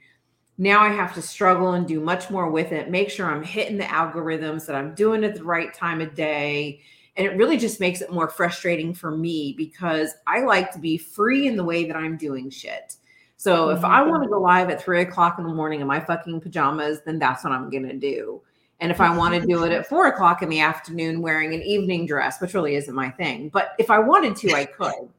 Now 0.58 0.82
I 0.82 0.90
have 0.90 1.14
to 1.14 1.22
struggle 1.22 1.72
and 1.72 1.88
do 1.88 2.02
much 2.02 2.30
more 2.30 2.50
with 2.50 2.74
it, 2.74 2.90
make 2.90 3.10
sure 3.10 3.32
I'm 3.32 3.44
hitting 3.44 3.78
the 3.78 3.86
algorithms 3.86 4.66
that 4.66 4.76
I'm 4.76 4.94
doing 4.94 5.24
at 5.24 5.36
the 5.36 5.44
right 5.44 5.74
time 5.74 6.02
of 6.02 6.16
day. 6.16 6.82
And 7.16 7.26
it 7.26 7.38
really 7.38 7.58
just 7.58 7.80
makes 7.80 8.02
it 8.02 8.12
more 8.12 8.30
frustrating 8.30 8.94
for 8.94 9.12
me 9.12 9.54
because 9.58 10.12
I 10.28 10.42
like 10.42 10.72
to 10.74 10.80
be 10.80 10.98
free 10.98 11.48
in 11.48 11.56
the 11.56 11.64
way 11.64 11.86
that 11.86 11.96
I'm 11.96 12.18
doing 12.18 12.50
shit. 12.50 12.96
So 13.38 13.68
mm-hmm. 13.68 13.78
if 13.78 13.86
I 13.86 14.02
want 14.04 14.24
to 14.24 14.30
go 14.30 14.40
live 14.40 14.70
at 14.70 14.82
three 14.82 15.02
o'clock 15.02 15.38
in 15.38 15.46
the 15.46 15.54
morning 15.54 15.80
in 15.80 15.88
my 15.88 16.02
fucking 16.02 16.42
pajamas, 16.42 17.00
then 17.06 17.20
that's 17.20 17.44
what 17.44 17.54
I'm 17.54 17.70
gonna 17.70 17.94
do. 17.94 18.42
And 18.80 18.92
if 18.92 19.02
I 19.02 19.16
want 19.16 19.34
to 19.36 19.46
do 19.46 19.64
it 19.66 19.74
at 19.74 19.88
four 19.88 20.08
o'clock 20.08 20.42
in 20.42 20.50
the 20.50 20.62
afternoon 20.62 21.22
wearing 21.22 21.54
an 21.54 21.62
evening 21.62 22.06
dress, 22.06 22.40
which 22.40 22.54
really 22.54 22.76
isn't 22.76 22.96
my 22.96 23.10
thing, 23.10 23.50
but 23.50 23.72
if 23.78 23.90
I 23.90 24.00
wanted 24.00 24.38
to, 24.38 24.54
I 24.54 24.66
could. 24.66 25.10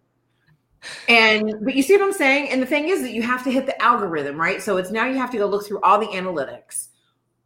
And 1.08 1.54
but 1.62 1.74
you 1.74 1.82
see 1.82 1.94
what 1.94 2.02
I'm 2.02 2.12
saying? 2.12 2.48
And 2.50 2.62
the 2.62 2.66
thing 2.66 2.88
is 2.88 3.02
that 3.02 3.12
you 3.12 3.22
have 3.22 3.44
to 3.44 3.50
hit 3.50 3.66
the 3.66 3.80
algorithm, 3.82 4.40
right? 4.40 4.62
So 4.62 4.78
it's 4.78 4.90
now 4.90 5.06
you 5.06 5.18
have 5.18 5.30
to 5.32 5.36
go 5.36 5.46
look 5.46 5.66
through 5.66 5.80
all 5.82 5.98
the 5.98 6.06
analytics. 6.06 6.88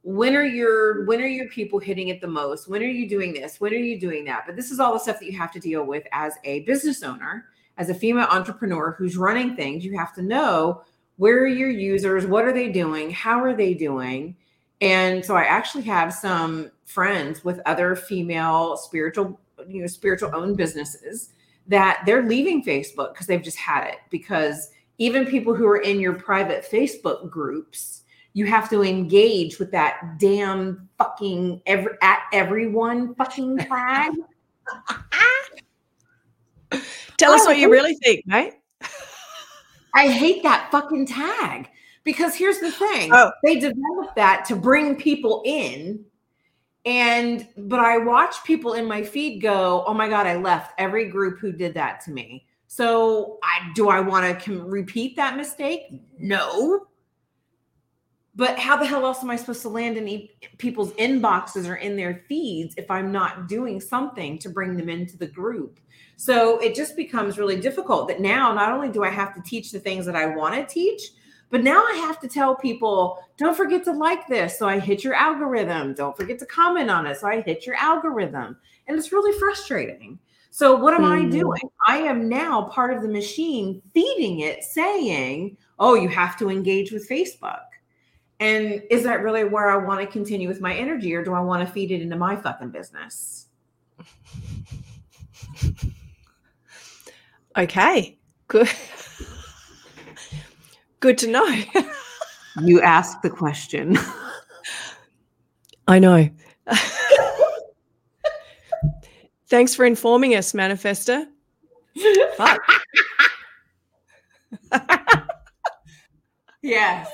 When 0.02 0.36
are 0.36 0.44
your 0.44 1.04
when 1.06 1.20
are 1.20 1.26
your 1.26 1.48
people 1.48 1.80
hitting 1.80 2.08
it 2.08 2.20
the 2.20 2.28
most? 2.28 2.68
When 2.68 2.82
are 2.82 2.86
you 2.86 3.08
doing 3.08 3.32
this? 3.32 3.60
When 3.60 3.72
are 3.72 3.76
you 3.76 3.98
doing 3.98 4.24
that? 4.26 4.44
But 4.46 4.54
this 4.54 4.70
is 4.70 4.78
all 4.78 4.92
the 4.92 5.00
stuff 5.00 5.18
that 5.18 5.26
you 5.26 5.36
have 5.36 5.50
to 5.52 5.58
deal 5.58 5.84
with 5.84 6.04
as 6.12 6.34
a 6.44 6.60
business 6.60 7.02
owner, 7.02 7.46
as 7.76 7.90
a 7.90 7.94
female 7.94 8.28
entrepreneur 8.30 8.94
who's 8.96 9.16
running 9.16 9.56
things. 9.56 9.84
You 9.84 9.98
have 9.98 10.14
to 10.14 10.22
know 10.22 10.82
where 11.16 11.42
are 11.42 11.48
your 11.48 11.70
users, 11.70 12.26
what 12.26 12.44
are 12.44 12.52
they 12.52 12.70
doing, 12.70 13.10
how 13.10 13.40
are 13.40 13.54
they 13.54 13.72
doing? 13.72 14.36
And 14.80 15.24
so 15.24 15.36
I 15.36 15.44
actually 15.44 15.84
have 15.84 16.12
some 16.12 16.70
friends 16.84 17.44
with 17.44 17.60
other 17.66 17.96
female 17.96 18.76
spiritual, 18.76 19.40
you 19.68 19.80
know, 19.80 19.86
spiritual 19.86 20.30
owned 20.34 20.56
businesses 20.56 21.30
that 21.66 22.02
they're 22.04 22.22
leaving 22.22 22.62
Facebook 22.64 23.12
because 23.12 23.26
they've 23.26 23.42
just 23.42 23.56
had 23.56 23.86
it. 23.86 23.98
Because 24.10 24.70
even 24.98 25.26
people 25.26 25.54
who 25.54 25.66
are 25.66 25.78
in 25.78 26.00
your 26.00 26.14
private 26.14 26.64
Facebook 26.70 27.30
groups, 27.30 28.02
you 28.34 28.46
have 28.46 28.68
to 28.70 28.82
engage 28.82 29.58
with 29.58 29.70
that 29.70 30.18
damn 30.18 30.88
fucking 30.98 31.62
every 31.66 31.92
at 32.02 32.24
everyone 32.32 33.14
fucking 33.14 33.58
flag. 33.66 34.12
Tell 37.16 37.32
us 37.32 37.42
oh, 37.42 37.46
what 37.46 37.58
you 37.58 37.70
really 37.70 37.94
think, 37.94 38.24
right? 38.28 38.54
I 39.94 40.08
hate 40.08 40.42
that 40.42 40.70
fucking 40.72 41.06
tag. 41.06 41.68
Because 42.04 42.34
here's 42.34 42.60
the 42.60 42.70
thing 42.70 43.10
oh. 43.12 43.32
they 43.42 43.54
developed 43.56 44.14
that 44.16 44.44
to 44.46 44.56
bring 44.56 44.96
people 44.96 45.42
in. 45.44 46.04
And, 46.86 47.48
but 47.56 47.80
I 47.80 47.96
watch 47.96 48.44
people 48.44 48.74
in 48.74 48.84
my 48.86 49.02
feed 49.02 49.40
go, 49.40 49.84
oh 49.86 49.94
my 49.94 50.08
God, 50.08 50.26
I 50.26 50.36
left 50.36 50.74
every 50.78 51.08
group 51.08 51.38
who 51.38 51.50
did 51.50 51.72
that 51.74 52.02
to 52.02 52.10
me. 52.10 52.46
So 52.66 53.38
I 53.42 53.70
do 53.74 53.88
I 53.88 54.00
want 54.00 54.40
to 54.42 54.64
repeat 54.64 55.16
that 55.16 55.36
mistake? 55.36 55.82
No. 56.18 56.86
but 58.34 58.58
how 58.58 58.76
the 58.76 58.84
hell 58.84 59.04
else 59.06 59.22
am 59.22 59.30
I 59.30 59.36
supposed 59.36 59.62
to 59.62 59.68
land 59.68 59.96
in 59.96 60.08
e- 60.08 60.30
people's 60.58 60.92
inboxes 60.94 61.68
or 61.68 61.76
in 61.76 61.96
their 61.96 62.24
feeds 62.28 62.74
if 62.76 62.90
I'm 62.90 63.12
not 63.12 63.48
doing 63.48 63.80
something 63.80 64.38
to 64.40 64.48
bring 64.48 64.76
them 64.76 64.88
into 64.88 65.16
the 65.16 65.26
group? 65.26 65.78
So 66.16 66.58
it 66.58 66.74
just 66.74 66.96
becomes 66.96 67.38
really 67.38 67.60
difficult 67.60 68.08
that 68.08 68.20
now 68.20 68.52
not 68.52 68.72
only 68.72 68.90
do 68.90 69.04
I 69.04 69.10
have 69.10 69.34
to 69.34 69.42
teach 69.42 69.70
the 69.70 69.80
things 69.80 70.04
that 70.06 70.16
I 70.16 70.26
want 70.26 70.54
to 70.54 70.66
teach, 70.66 71.02
but 71.50 71.62
now 71.62 71.84
I 71.84 71.94
have 72.06 72.20
to 72.20 72.28
tell 72.28 72.56
people, 72.56 73.18
don't 73.36 73.56
forget 73.56 73.84
to 73.84 73.92
like 73.92 74.26
this. 74.26 74.58
So 74.58 74.68
I 74.68 74.78
hit 74.78 75.04
your 75.04 75.14
algorithm. 75.14 75.94
Don't 75.94 76.16
forget 76.16 76.38
to 76.40 76.46
comment 76.46 76.90
on 76.90 77.06
it. 77.06 77.18
So 77.18 77.28
I 77.28 77.40
hit 77.40 77.66
your 77.66 77.76
algorithm. 77.76 78.56
And 78.86 78.98
it's 78.98 79.12
really 79.12 79.36
frustrating. 79.38 80.18
So 80.50 80.76
what 80.76 80.94
am 80.94 81.02
mm. 81.02 81.26
I 81.26 81.28
doing? 81.28 81.62
I 81.86 81.98
am 81.98 82.28
now 82.28 82.62
part 82.62 82.94
of 82.94 83.02
the 83.02 83.08
machine 83.08 83.82
feeding 83.92 84.40
it 84.40 84.62
saying, 84.62 85.56
oh, 85.78 85.94
you 85.94 86.08
have 86.08 86.38
to 86.38 86.50
engage 86.50 86.92
with 86.92 87.08
Facebook. 87.08 87.62
And 88.40 88.82
is 88.90 89.04
that 89.04 89.22
really 89.22 89.44
where 89.44 89.70
I 89.70 89.76
want 89.76 90.00
to 90.00 90.06
continue 90.06 90.48
with 90.48 90.60
my 90.60 90.74
energy 90.74 91.14
or 91.14 91.24
do 91.24 91.34
I 91.34 91.40
want 91.40 91.66
to 91.66 91.72
feed 91.72 91.90
it 91.90 92.02
into 92.02 92.16
my 92.16 92.36
fucking 92.36 92.70
business? 92.70 93.46
okay. 97.56 98.18
Good. 98.48 98.68
Good 101.04 101.18
to 101.18 101.26
know. 101.26 101.46
you 102.62 102.80
asked 102.80 103.20
the 103.20 103.28
question. 103.28 103.98
I 105.86 105.98
know. 105.98 106.30
Thanks 109.48 109.74
for 109.74 109.84
informing 109.84 110.34
us, 110.34 110.54
Manifestor. 110.54 111.26
Fuck. 112.38 112.58
yes. 116.62 117.10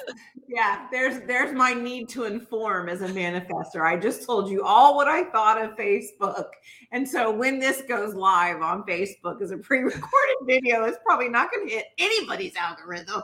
Yeah, 0.46 0.86
there's 0.92 1.26
there's 1.26 1.52
my 1.52 1.74
need 1.74 2.08
to 2.10 2.26
inform 2.26 2.88
as 2.88 3.02
a 3.02 3.08
manifestor. 3.08 3.84
I 3.84 3.96
just 3.96 4.24
told 4.24 4.48
you 4.48 4.62
all 4.62 4.94
what 4.94 5.08
I 5.08 5.24
thought 5.30 5.60
of 5.60 5.76
Facebook. 5.76 6.46
And 6.92 7.08
so 7.08 7.32
when 7.32 7.58
this 7.58 7.82
goes 7.88 8.14
live 8.14 8.62
on 8.62 8.84
Facebook 8.84 9.42
as 9.42 9.50
a 9.50 9.56
pre-recorded 9.56 10.36
video, 10.46 10.84
it's 10.84 10.98
probably 11.04 11.28
not 11.28 11.50
going 11.50 11.66
to 11.68 11.74
hit 11.74 11.86
anybody's 11.98 12.54
algorithm. 12.54 13.22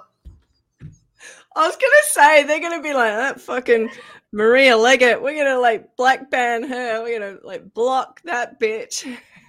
I 1.54 1.66
was 1.66 1.76
gonna 1.76 1.94
say 2.04 2.42
they're 2.44 2.60
gonna 2.60 2.82
be 2.82 2.92
like 2.92 3.12
that 3.12 3.40
fucking 3.40 3.90
Maria 4.32 4.76
Leggett. 4.76 5.22
We're 5.22 5.42
gonna 5.42 5.58
like 5.58 5.96
black 5.96 6.30
ban 6.30 6.62
her. 6.62 7.02
We're 7.02 7.18
gonna 7.18 7.38
like 7.42 7.72
block 7.72 8.20
that 8.24 8.60
bitch. 8.60 9.06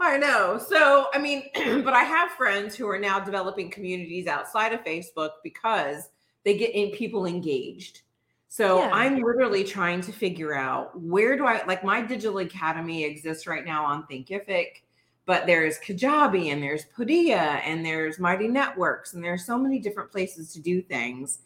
I 0.00 0.18
know. 0.18 0.58
So, 0.58 1.06
I 1.14 1.18
mean, 1.18 1.44
but 1.84 1.94
I 1.94 2.02
have 2.02 2.30
friends 2.32 2.74
who 2.74 2.88
are 2.88 2.98
now 2.98 3.20
developing 3.20 3.70
communities 3.70 4.26
outside 4.26 4.72
of 4.72 4.84
Facebook 4.84 5.30
because 5.42 6.10
they 6.44 6.56
get 6.56 6.74
in 6.74 6.90
people 6.90 7.26
engaged. 7.26 8.02
So 8.48 8.78
yeah. 8.78 8.90
I'm 8.92 9.16
literally 9.16 9.64
trying 9.64 10.00
to 10.02 10.12
figure 10.12 10.54
out 10.54 11.00
where 11.00 11.36
do 11.36 11.44
I 11.44 11.64
like 11.66 11.82
my 11.82 12.00
digital 12.02 12.38
academy 12.38 13.04
exists 13.04 13.46
right 13.46 13.64
now 13.64 13.84
on 13.84 14.06
Thinkific 14.06 14.82
but 15.26 15.46
there's 15.46 15.78
Kajabi 15.78 16.52
and 16.52 16.62
there's 16.62 16.84
Podia 16.96 17.60
and 17.64 17.84
there's 17.84 18.18
Mighty 18.18 18.48
Networks 18.48 19.14
and 19.14 19.24
there's 19.24 19.44
so 19.44 19.58
many 19.58 19.78
different 19.78 20.10
places 20.10 20.52
to 20.52 20.60
do 20.60 20.82
things. 20.82 21.38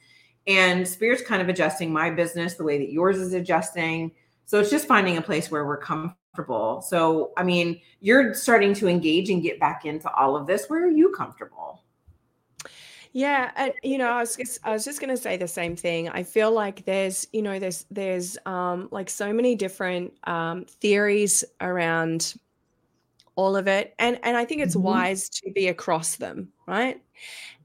And 0.46 0.86
Spirit's 0.86 1.22
kind 1.22 1.42
of 1.42 1.48
adjusting 1.48 1.92
my 1.92 2.10
business 2.10 2.54
the 2.54 2.64
way 2.64 2.78
that 2.78 2.90
yours 2.90 3.18
is 3.18 3.34
adjusting. 3.34 4.10
So 4.46 4.58
it's 4.58 4.70
just 4.70 4.86
finding 4.86 5.18
a 5.18 5.22
place 5.22 5.50
where 5.50 5.66
we're 5.66 5.76
comfortable. 5.76 6.80
So, 6.80 7.32
I 7.36 7.42
mean, 7.42 7.80
you're 8.00 8.34
starting 8.34 8.72
to 8.74 8.88
engage 8.88 9.30
and 9.30 9.42
get 9.42 9.60
back 9.60 9.84
into 9.84 10.10
all 10.14 10.36
of 10.36 10.46
this. 10.46 10.66
Where 10.68 10.84
are 10.84 10.90
you 10.90 11.12
comfortable? 11.12 11.84
Yeah, 13.12 13.50
and 13.56 13.72
you 13.82 13.98
know, 13.98 14.10
I 14.10 14.20
was 14.20 14.36
just, 14.36 14.58
I 14.64 14.72
was 14.72 14.84
just 14.84 15.00
going 15.00 15.10
to 15.10 15.16
say 15.16 15.36
the 15.36 15.48
same 15.48 15.76
thing. 15.76 16.08
I 16.08 16.22
feel 16.22 16.52
like 16.52 16.84
there's, 16.84 17.26
you 17.32 17.42
know, 17.42 17.58
there's 17.58 17.84
there's 17.90 18.38
um 18.46 18.88
like 18.90 19.10
so 19.10 19.32
many 19.32 19.54
different 19.54 20.12
um 20.24 20.64
theories 20.64 21.44
around 21.60 22.34
all 23.38 23.54
of 23.54 23.68
it 23.68 23.94
and 24.00 24.18
and 24.24 24.36
i 24.36 24.44
think 24.44 24.60
it's 24.60 24.74
mm-hmm. 24.74 24.88
wise 24.88 25.28
to 25.28 25.48
be 25.52 25.68
across 25.68 26.16
them 26.16 26.48
right? 26.66 27.00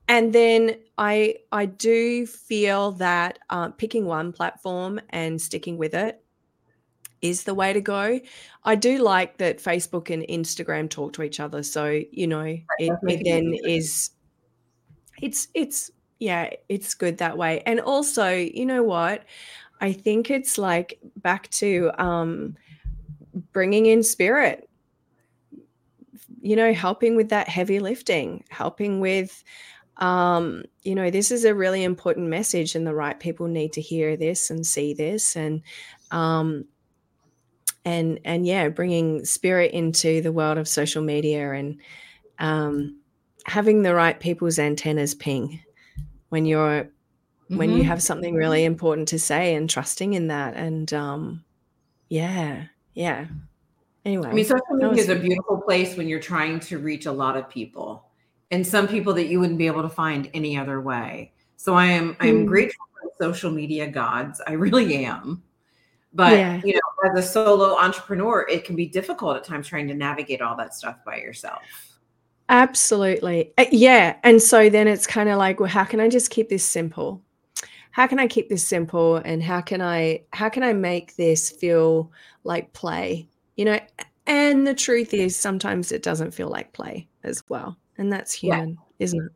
And 0.07 0.33
then 0.33 0.75
i 0.97 1.35
i 1.51 1.65
do 1.65 2.27
feel 2.27 2.91
that 2.93 3.39
uh, 3.49 3.69
picking 3.69 4.05
one 4.05 4.31
platform 4.31 5.01
and 5.09 5.41
sticking 5.41 5.77
with 5.77 5.93
it 5.93 6.21
is 7.21 7.45
the 7.45 7.53
way 7.53 7.71
to 7.71 7.79
go. 7.79 8.19
I 8.65 8.75
do 8.75 8.97
like 8.99 9.37
that 9.37 9.57
facebook 9.57 10.13
and 10.13 10.23
instagram 10.23 10.89
talk 10.89 11.13
to 11.13 11.23
each 11.23 11.39
other 11.39 11.63
so 11.63 12.01
you 12.11 12.27
know 12.27 12.43
it, 12.43 12.93
it 13.03 13.21
then 13.23 13.55
is 13.63 14.11
it's 15.21 15.47
it's 15.53 15.89
yeah 16.19 16.49
it's 16.69 16.93
good 16.93 17.17
that 17.17 17.37
way. 17.37 17.63
And 17.65 17.79
also 17.79 18.29
you 18.29 18.65
know 18.65 18.83
what? 18.83 19.23
I 19.81 19.93
think 19.93 20.29
it's 20.29 20.57
like 20.57 20.99
back 21.15 21.49
to 21.61 21.91
um 21.97 22.55
bringing 23.53 23.87
in 23.87 24.03
spirit 24.03 24.69
you 26.43 26.57
know, 26.57 26.73
helping 26.73 27.15
with 27.15 27.29
that 27.29 27.47
heavy 27.47 27.79
lifting, 27.79 28.43
helping 28.49 28.99
with, 28.99 29.43
um, 29.97 30.63
you 30.83 30.93
know, 30.93 31.09
this 31.09 31.31
is 31.31 31.45
a 31.45 31.55
really 31.55 31.83
important 31.83 32.27
message, 32.27 32.75
and 32.75 32.85
the 32.85 32.93
right 32.93 33.17
people 33.17 33.47
need 33.47 33.71
to 33.73 33.81
hear 33.81 34.17
this 34.17 34.49
and 34.49 34.67
see 34.67 34.93
this, 34.93 35.37
and, 35.37 35.61
um, 36.11 36.65
and 37.85 38.19
and 38.25 38.45
yeah, 38.45 38.67
bringing 38.67 39.23
spirit 39.23 39.71
into 39.71 40.21
the 40.21 40.33
world 40.33 40.57
of 40.57 40.67
social 40.67 41.01
media 41.01 41.53
and 41.53 41.79
um, 42.39 42.99
having 43.45 43.83
the 43.83 43.95
right 43.95 44.19
people's 44.19 44.59
antennas 44.59 45.15
ping 45.15 45.61
when 46.27 46.45
you're 46.45 46.83
mm-hmm. 46.83 47.57
when 47.57 47.69
you 47.69 47.79
mm-hmm. 47.79 47.87
have 47.87 48.03
something 48.03 48.35
really 48.35 48.65
important 48.65 49.07
to 49.07 49.19
say 49.19 49.55
and 49.55 49.69
trusting 49.69 50.13
in 50.13 50.27
that 50.27 50.55
and 50.55 50.93
um, 50.93 51.43
yeah 52.09 52.65
yeah 52.93 53.27
Anyway, 54.05 54.27
I 54.27 54.33
mean, 54.33 54.45
social 54.45 54.61
media 54.71 55.01
is 55.01 55.09
a 55.09 55.15
beautiful 55.15 55.61
place 55.61 55.95
when 55.95 56.09
you're 56.09 56.19
trying 56.19 56.59
to 56.61 56.77
reach 56.77 57.05
a 57.05 57.11
lot 57.11 57.37
of 57.37 57.49
people 57.49 58.05
and 58.53 58.65
some 58.65 58.87
people 58.87 59.13
that 59.13 59.25
you 59.25 59.39
wouldn't 59.39 59.57
be 59.57 59.65
able 59.65 59.81
to 59.81 59.89
find 59.89 60.29
any 60.33 60.55
other 60.57 60.79
way. 60.79 61.31
So 61.55 61.73
I 61.73 61.87
am 61.87 62.15
I 62.19 62.27
am 62.27 62.45
mm. 62.45 62.47
grateful 62.47 62.85
for 62.93 63.09
social 63.19 63.49
media 63.49 63.87
gods. 63.87 64.41
I 64.45 64.53
really 64.53 65.05
am. 65.05 65.41
But 66.13 66.33
yeah. 66.33 66.61
you 66.63 66.73
know, 66.73 67.09
as 67.09 67.25
a 67.25 67.27
solo 67.27 67.75
entrepreneur, 67.77 68.45
it 68.47 68.63
can 68.63 68.75
be 68.75 68.85
difficult 68.85 69.37
at 69.37 69.43
times 69.43 69.67
trying 69.67 69.87
to 69.87 69.95
navigate 69.95 70.41
all 70.41 70.55
that 70.57 70.75
stuff 70.75 70.97
by 71.03 71.17
yourself. 71.17 71.61
Absolutely. 72.49 73.51
Uh, 73.57 73.65
yeah. 73.71 74.17
And 74.23 74.39
so 74.39 74.69
then 74.69 74.87
it's 74.87 75.07
kind 75.07 75.29
of 75.29 75.39
like, 75.39 75.59
well, 75.59 75.69
how 75.69 75.83
can 75.83 75.99
I 75.99 76.07
just 76.07 76.29
keep 76.29 76.49
this 76.49 76.63
simple? 76.63 77.23
How 77.89 78.05
can 78.05 78.19
I 78.19 78.27
keep 78.27 78.49
this 78.49 78.65
simple 78.67 79.15
and 79.17 79.41
how 79.41 79.61
can 79.61 79.81
I 79.81 80.23
how 80.31 80.49
can 80.49 80.61
I 80.61 80.73
make 80.73 81.15
this 81.15 81.49
feel 81.49 82.11
like 82.43 82.73
play? 82.73 83.27
You 83.55 83.65
know 83.65 83.79
and 84.25 84.65
the 84.65 84.73
truth 84.73 85.13
is 85.13 85.35
sometimes 85.35 85.91
it 85.91 86.03
doesn't 86.03 86.31
feel 86.31 86.49
like 86.49 86.73
play 86.73 87.07
as 87.23 87.43
well 87.49 87.77
and 87.97 88.11
that's 88.11 88.33
human 88.33 88.69
yeah. 88.69 89.05
isn't 89.05 89.25
it 89.25 89.31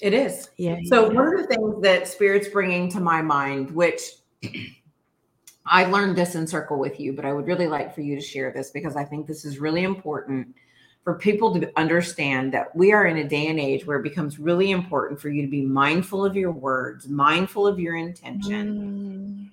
it 0.00 0.14
is 0.14 0.50
yeah 0.56 0.78
so 0.86 1.08
yeah. 1.08 1.14
one 1.14 1.26
of 1.26 1.40
the 1.40 1.46
things 1.46 1.80
that 1.82 2.06
spirit's 2.06 2.48
bringing 2.48 2.90
to 2.90 3.00
my 3.00 3.20
mind 3.20 3.70
which 3.70 4.02
i 5.66 5.84
learned 5.84 6.16
this 6.16 6.34
in 6.34 6.46
circle 6.46 6.78
with 6.78 7.00
you 7.00 7.12
but 7.12 7.24
i 7.24 7.32
would 7.32 7.46
really 7.46 7.66
like 7.66 7.94
for 7.94 8.00
you 8.00 8.14
to 8.14 8.22
share 8.22 8.52
this 8.52 8.70
because 8.70 8.96
i 8.96 9.04
think 9.04 9.26
this 9.26 9.44
is 9.44 9.58
really 9.58 9.82
important 9.82 10.54
for 11.02 11.14
people 11.14 11.58
to 11.58 11.72
understand 11.78 12.52
that 12.52 12.74
we 12.76 12.92
are 12.92 13.06
in 13.06 13.16
a 13.18 13.28
day 13.28 13.46
and 13.46 13.58
age 13.58 13.86
where 13.86 13.98
it 13.98 14.02
becomes 14.02 14.38
really 14.38 14.70
important 14.70 15.20
for 15.20 15.30
you 15.30 15.42
to 15.42 15.48
be 15.48 15.62
mindful 15.62 16.24
of 16.24 16.36
your 16.36 16.52
words 16.52 17.08
mindful 17.08 17.66
of 17.66 17.80
your 17.80 17.96
intention 17.96 19.48
mm. 19.48 19.50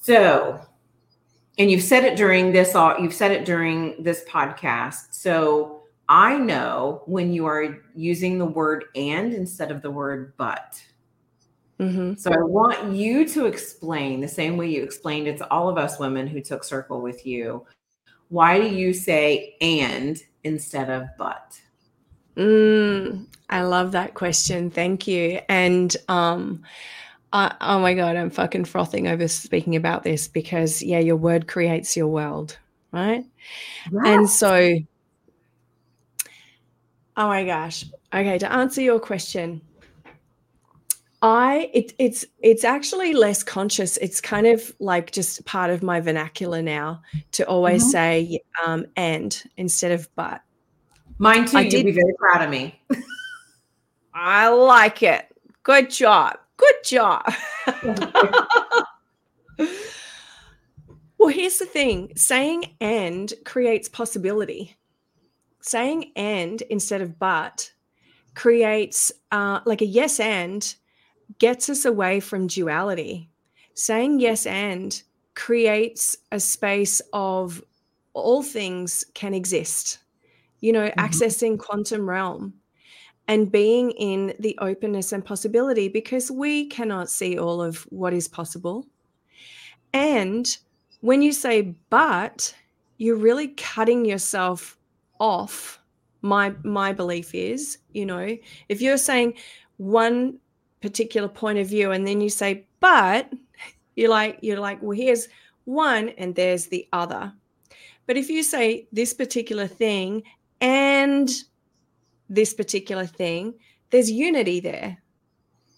so 0.00 0.60
and 1.58 1.70
you've 1.70 1.82
said 1.82 2.04
it 2.04 2.16
during 2.16 2.52
this 2.52 2.74
all 2.74 2.98
you've 2.98 3.14
said 3.14 3.32
it 3.32 3.44
during 3.44 4.02
this 4.02 4.24
podcast. 4.28 5.08
So 5.10 5.82
i 6.08 6.38
know 6.38 7.02
when 7.06 7.32
you 7.32 7.44
are 7.46 7.82
using 7.94 8.38
the 8.38 8.46
word 8.46 8.86
and 8.94 9.34
instead 9.34 9.70
of 9.70 9.82
the 9.82 9.90
word 9.90 10.32
but. 10.36 10.82
Mm-hmm. 11.78 12.14
so 12.14 12.32
i 12.32 12.38
want 12.38 12.92
you 12.92 13.24
to 13.28 13.46
explain 13.46 14.20
the 14.20 14.26
same 14.26 14.56
way 14.56 14.68
you 14.68 14.82
explained 14.82 15.28
it 15.28 15.36
to 15.36 15.48
all 15.48 15.68
of 15.68 15.78
us 15.78 16.00
women 16.00 16.26
who 16.26 16.40
took 16.40 16.64
circle 16.64 17.00
with 17.00 17.24
you 17.24 17.64
why 18.30 18.58
do 18.58 18.66
you 18.66 18.92
say 18.92 19.54
and 19.60 20.20
instead 20.42 20.90
of 20.90 21.06
but 21.18 21.60
mm, 22.36 23.24
i 23.48 23.62
love 23.62 23.92
that 23.92 24.14
question. 24.14 24.70
Thank 24.70 25.06
you. 25.06 25.40
And 25.48 25.96
um 26.08 26.64
uh, 27.32 27.52
oh 27.60 27.78
my 27.80 27.94
god, 27.94 28.16
I'm 28.16 28.30
fucking 28.30 28.64
frothing 28.64 29.06
over 29.06 29.28
speaking 29.28 29.76
about 29.76 30.02
this 30.02 30.28
because 30.28 30.82
yeah, 30.82 30.98
your 30.98 31.16
word 31.16 31.46
creates 31.46 31.96
your 31.96 32.08
world, 32.08 32.58
right? 32.92 33.24
Yes. 33.92 34.02
And 34.06 34.30
so, 34.30 34.78
oh 37.16 37.26
my 37.26 37.44
gosh. 37.44 37.84
Okay, 38.14 38.38
to 38.38 38.50
answer 38.50 38.80
your 38.80 38.98
question, 38.98 39.60
I 41.20 41.70
it, 41.74 41.92
it's 41.98 42.24
it's 42.40 42.64
actually 42.64 43.12
less 43.12 43.42
conscious. 43.42 43.98
It's 43.98 44.20
kind 44.20 44.46
of 44.46 44.72
like 44.78 45.10
just 45.10 45.44
part 45.44 45.70
of 45.70 45.82
my 45.82 46.00
vernacular 46.00 46.62
now 46.62 47.02
to 47.32 47.46
always 47.46 47.82
mm-hmm. 47.82 47.90
say 47.90 48.40
um, 48.64 48.86
and 48.96 49.42
instead 49.56 49.92
of 49.92 50.08
but. 50.14 50.42
Mine 51.18 51.46
too. 51.46 51.58
I 51.58 51.62
You'd 51.62 51.70
did, 51.70 51.86
be 51.86 51.92
very 51.92 52.14
proud 52.18 52.44
of 52.44 52.50
me. 52.50 52.80
I 54.14 54.48
like 54.48 55.02
it. 55.02 55.26
Good 55.64 55.90
job. 55.90 56.38
Good 56.58 56.74
job. 56.84 57.32
well, 61.18 61.28
here's 61.28 61.58
the 61.58 61.66
thing 61.66 62.12
saying 62.16 62.76
and 62.80 63.32
creates 63.44 63.88
possibility. 63.88 64.76
Saying 65.60 66.12
and 66.16 66.60
instead 66.62 67.00
of 67.00 67.18
but 67.18 67.72
creates 68.34 69.10
uh, 69.32 69.60
like 69.64 69.82
a 69.82 69.86
yes 69.86 70.20
and 70.20 70.74
gets 71.38 71.70
us 71.70 71.84
away 71.84 72.20
from 72.20 72.46
duality. 72.48 73.30
Saying 73.74 74.20
yes 74.20 74.44
and 74.46 75.00
creates 75.34 76.16
a 76.32 76.40
space 76.40 77.00
of 77.12 77.62
all 78.14 78.42
things 78.42 79.04
can 79.14 79.32
exist, 79.32 79.98
you 80.60 80.72
know, 80.72 80.88
mm-hmm. 80.88 81.00
accessing 81.00 81.58
quantum 81.58 82.08
realm 82.08 82.54
and 83.28 83.52
being 83.52 83.90
in 83.92 84.34
the 84.40 84.58
openness 84.58 85.12
and 85.12 85.24
possibility 85.24 85.88
because 85.88 86.30
we 86.30 86.66
cannot 86.66 87.10
see 87.10 87.38
all 87.38 87.62
of 87.62 87.82
what 87.90 88.14
is 88.14 88.26
possible. 88.26 88.86
And 89.92 90.56
when 91.02 91.20
you 91.20 91.32
say 91.32 91.74
but, 91.90 92.54
you're 92.96 93.16
really 93.16 93.48
cutting 93.48 94.04
yourself 94.04 94.76
off. 95.20 95.78
My 96.22 96.52
my 96.64 96.92
belief 96.92 97.34
is, 97.34 97.78
you 97.92 98.04
know, 98.04 98.36
if 98.68 98.80
you're 98.80 98.96
saying 98.96 99.34
one 99.76 100.38
particular 100.80 101.28
point 101.28 101.58
of 101.58 101.68
view 101.68 101.92
and 101.92 102.06
then 102.06 102.20
you 102.20 102.30
say 102.30 102.66
but, 102.80 103.32
you're 103.94 104.08
like 104.08 104.38
you're 104.40 104.58
like, 104.58 104.82
well, 104.82 104.96
here's 104.96 105.28
one 105.64 106.08
and 106.10 106.34
there's 106.34 106.66
the 106.66 106.88
other. 106.92 107.32
But 108.06 108.16
if 108.16 108.30
you 108.30 108.42
say 108.42 108.88
this 108.90 109.12
particular 109.12 109.66
thing 109.66 110.22
and 110.60 111.30
this 112.28 112.54
particular 112.54 113.06
thing, 113.06 113.54
there's 113.90 114.10
unity 114.10 114.60
there. 114.60 114.98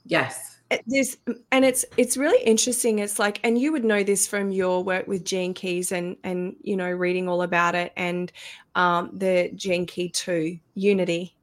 Yes. 0.04 0.58
There's 0.86 1.16
and 1.50 1.64
it's 1.64 1.84
it's 1.96 2.16
really 2.16 2.42
interesting. 2.44 3.00
It's 3.00 3.18
like, 3.18 3.40
and 3.42 3.58
you 3.58 3.72
would 3.72 3.84
know 3.84 4.04
this 4.04 4.28
from 4.28 4.52
your 4.52 4.84
work 4.84 5.08
with 5.08 5.24
Gene 5.24 5.52
Keys 5.52 5.90
and 5.90 6.16
and 6.22 6.54
you 6.62 6.76
know 6.76 6.88
reading 6.88 7.28
all 7.28 7.42
about 7.42 7.74
it 7.74 7.92
and 7.96 8.30
um, 8.76 9.10
the 9.12 9.50
Gene 9.56 9.84
Key 9.84 10.10
two 10.10 10.60
unity 10.74 11.34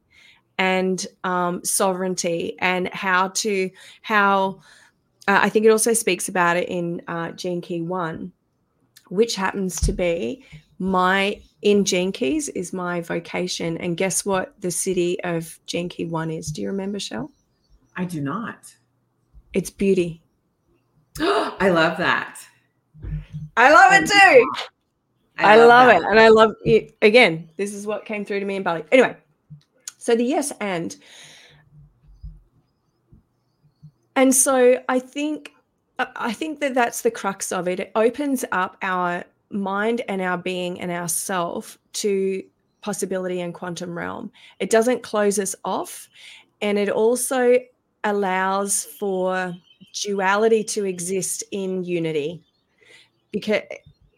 and 0.57 1.05
um, 1.25 1.63
sovereignty 1.65 2.55
and 2.59 2.87
how 2.93 3.27
to 3.29 3.69
how 4.01 4.61
uh, 5.27 5.39
I 5.41 5.49
think 5.49 5.65
it 5.65 5.71
also 5.71 5.93
speaks 5.93 6.29
about 6.29 6.55
it 6.55 6.69
in 6.69 7.01
uh, 7.07 7.31
Gene 7.31 7.59
Key 7.59 7.81
one, 7.81 8.31
which 9.09 9.35
happens 9.35 9.79
to 9.81 9.91
be 9.91 10.45
my 10.79 11.41
in 11.61 11.85
Gene 11.85 12.11
is 12.13 12.73
my 12.73 13.01
vocation. 13.01 13.77
And 13.77 13.97
guess 13.97 14.25
what 14.25 14.59
the 14.61 14.67
Siddhi 14.67 15.17
of 15.23 15.59
Key 15.65 16.05
1 16.05 16.31
is? 16.31 16.51
Do 16.51 16.61
you 16.61 16.67
remember, 16.67 16.99
Shell? 16.99 17.31
I 17.95 18.05
do 18.05 18.21
not. 18.21 18.73
It's 19.53 19.69
beauty. 19.69 20.21
I 21.19 21.69
love 21.69 21.97
that. 21.97 22.39
I 23.55 23.71
love 23.73 24.01
it 24.01 24.07
too. 24.07 24.51
I, 25.39 25.53
I 25.53 25.55
love, 25.57 25.67
love 25.67 25.89
it. 25.89 26.07
And 26.07 26.19
I 26.19 26.29
love 26.29 26.53
it. 26.63 26.95
Again, 27.01 27.49
this 27.57 27.73
is 27.73 27.87
what 27.87 28.05
came 28.05 28.23
through 28.23 28.39
to 28.39 28.45
me 28.45 28.55
in 28.55 28.63
Bali. 28.63 28.83
Anyway, 28.91 29.17
so 29.97 30.15
the 30.15 30.23
yes 30.23 30.51
and. 30.59 30.95
And 34.15 34.33
so 34.33 34.83
I 34.89 34.99
think 34.99 35.51
I 35.99 36.33
think 36.33 36.59
that 36.59 36.75
that's 36.75 37.01
the 37.01 37.11
crux 37.11 37.51
of 37.51 37.67
it. 37.67 37.79
It 37.79 37.91
opens 37.95 38.45
up 38.51 38.77
our 38.81 39.23
mind 39.49 40.01
and 40.07 40.21
our 40.21 40.37
being 40.37 40.79
and 40.79 40.91
our 40.91 41.07
self 41.07 41.77
to 41.93 42.43
possibility 42.81 43.41
and 43.41 43.53
quantum 43.53 43.97
realm. 43.97 44.31
It 44.59 44.69
doesn't 44.69 45.03
close 45.03 45.39
us 45.39 45.55
off. 45.65 46.09
And 46.61 46.77
it 46.77 46.89
also 46.89 47.57
allows 48.03 48.85
for 48.85 49.55
duality 50.03 50.63
to 50.63 50.85
exist 50.85 51.43
in 51.51 51.83
unity. 51.83 52.41
Because 53.31 53.61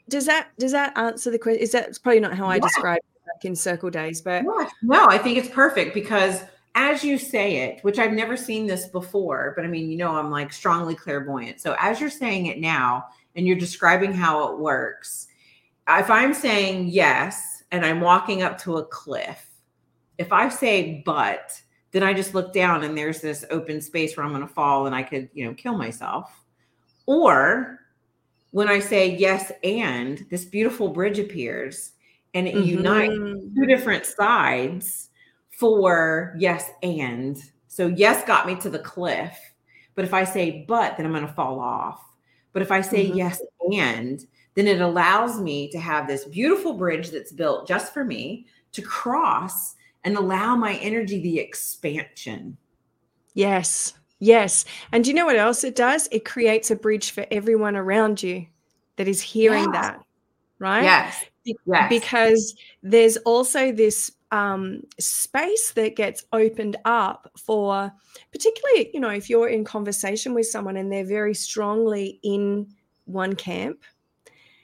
does 0.07 0.25
that 0.25 0.49
does 0.57 0.71
that 0.71 0.97
answer 0.97 1.31
the 1.31 1.39
question? 1.39 1.61
Is 1.61 1.71
that 1.71 1.87
it's 1.87 1.99
probably 1.99 2.19
not 2.19 2.35
how 2.35 2.47
I 2.47 2.55
yeah. 2.55 2.61
describe 2.61 2.99
it 2.99 3.45
in 3.45 3.55
circle 3.55 3.89
days, 3.89 4.21
but 4.21 4.43
no, 4.81 5.07
I 5.07 5.17
think 5.17 5.37
it's 5.37 5.49
perfect 5.49 5.93
because 5.93 6.43
as 6.75 7.03
you 7.03 7.17
say 7.17 7.57
it, 7.57 7.83
which 7.83 7.99
I've 7.99 8.13
never 8.13 8.37
seen 8.37 8.67
this 8.67 8.87
before, 8.87 9.53
but 9.55 9.65
I 9.65 9.67
mean, 9.67 9.89
you 9.89 9.97
know, 9.97 10.11
I'm 10.11 10.29
like 10.29 10.53
strongly 10.53 10.95
clairvoyant. 10.95 11.59
So 11.59 11.75
as 11.79 11.99
you're 11.99 12.09
saying 12.09 12.45
it 12.45 12.59
now, 12.59 13.07
and 13.35 13.47
you're 13.47 13.57
describing 13.57 14.13
how 14.13 14.51
it 14.51 14.59
works, 14.59 15.27
if 15.87 16.09
I'm 16.09 16.33
saying 16.33 16.89
yes 16.89 17.63
and 17.71 17.85
I'm 17.85 18.01
walking 18.01 18.43
up 18.43 18.57
to 18.59 18.77
a 18.77 18.85
cliff, 18.85 19.45
if 20.17 20.31
I 20.31 20.49
say 20.49 21.01
but, 21.05 21.59
then 21.91 22.03
I 22.03 22.13
just 22.13 22.35
look 22.35 22.53
down 22.53 22.83
and 22.83 22.97
there's 22.97 23.21
this 23.21 23.45
open 23.49 23.81
space 23.81 24.15
where 24.15 24.25
I'm 24.25 24.31
going 24.31 24.47
to 24.47 24.53
fall 24.53 24.85
and 24.85 24.93
I 24.93 25.01
could, 25.01 25.29
you 25.33 25.45
know, 25.45 25.53
kill 25.53 25.77
myself. 25.77 26.31
Or 27.05 27.79
when 28.51 28.67
I 28.67 28.79
say 28.79 29.15
yes 29.15 29.51
and 29.63 30.25
this 30.29 30.45
beautiful 30.45 30.89
bridge 30.89 31.17
appears 31.17 31.93
and 32.33 32.47
it 32.47 32.55
mm-hmm. 32.55 32.67
unites 32.67 33.13
two 33.55 33.65
different 33.65 34.05
sides 34.05 35.09
for 35.49 36.35
yes 36.37 36.69
and. 36.83 37.37
So 37.67 37.87
yes 37.87 38.25
got 38.25 38.45
me 38.45 38.55
to 38.57 38.69
the 38.69 38.79
cliff, 38.79 39.37
but 39.95 40.05
if 40.05 40.13
I 40.13 40.23
say 40.23 40.65
but, 40.67 40.97
then 40.97 41.05
I'm 41.05 41.11
going 41.11 41.25
to 41.25 41.33
fall 41.33 41.59
off. 41.59 42.01
But 42.53 42.61
if 42.61 42.71
I 42.71 42.81
say 42.81 43.07
mm-hmm. 43.07 43.17
yes 43.17 43.41
and, 43.73 44.25
then 44.55 44.67
it 44.67 44.81
allows 44.81 45.39
me 45.39 45.69
to 45.69 45.79
have 45.79 46.07
this 46.07 46.25
beautiful 46.25 46.73
bridge 46.73 47.11
that's 47.11 47.31
built 47.31 47.67
just 47.67 47.93
for 47.93 48.03
me 48.03 48.45
to 48.71 48.81
cross 48.81 49.75
and 50.03 50.17
allow 50.17 50.55
my 50.55 50.75
energy 50.75 51.21
the 51.21 51.39
expansion. 51.39 52.57
Yes. 53.33 53.93
Yes. 54.19 54.65
And 54.91 55.03
do 55.03 55.09
you 55.09 55.13
know 55.13 55.25
what 55.25 55.37
else 55.37 55.63
it 55.63 55.75
does? 55.75 56.09
It 56.11 56.25
creates 56.25 56.71
a 56.71 56.75
bridge 56.75 57.11
for 57.11 57.25
everyone 57.31 57.75
around 57.75 58.21
you 58.21 58.47
that 58.97 59.07
is 59.07 59.21
hearing 59.21 59.71
that. 59.71 60.03
Right? 60.57 60.83
Yes. 60.83 61.23
yes. 61.45 61.89
Because 61.89 62.55
there's 62.83 63.17
also 63.17 63.71
this 63.71 64.11
um, 64.31 64.81
space 64.99 65.71
that 65.71 65.95
gets 65.95 66.23
opened 66.33 66.77
up 66.85 67.31
for, 67.37 67.91
particularly, 68.31 68.91
you 68.93 68.99
know, 68.99 69.09
if 69.09 69.29
you're 69.29 69.49
in 69.49 69.63
conversation 69.63 70.33
with 70.33 70.47
someone 70.47 70.77
and 70.77 70.91
they're 70.91 71.05
very 71.05 71.33
strongly 71.33 72.19
in 72.23 72.67
one 73.05 73.35
camp, 73.35 73.83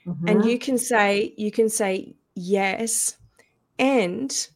mm-hmm. 0.06 0.28
and 0.28 0.44
you 0.44 0.58
can 0.58 0.78
say 0.78 1.34
you 1.36 1.50
can 1.50 1.68
say 1.68 2.14
yes, 2.34 3.16
and 3.78 4.48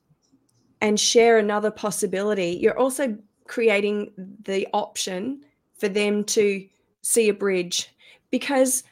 and 0.80 0.98
share 0.98 1.38
another 1.38 1.70
possibility. 1.70 2.58
You're 2.60 2.78
also 2.78 3.16
creating 3.46 4.12
the 4.44 4.66
option 4.72 5.44
for 5.78 5.88
them 5.88 6.24
to 6.24 6.66
see 7.02 7.28
a 7.28 7.34
bridge 7.34 7.90
because 8.30 8.84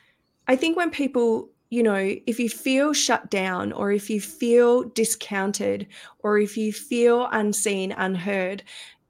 I 0.48 0.56
think 0.56 0.76
when 0.76 0.90
people 0.90 1.50
you 1.70 1.82
know, 1.82 2.14
if 2.26 2.40
you 2.40 2.48
feel 2.48 2.92
shut 2.92 3.30
down 3.30 3.72
or 3.72 3.92
if 3.92 4.08
you 4.08 4.20
feel 4.20 4.84
discounted 4.84 5.86
or 6.20 6.38
if 6.38 6.56
you 6.56 6.72
feel 6.72 7.28
unseen, 7.32 7.92
unheard, 7.92 8.62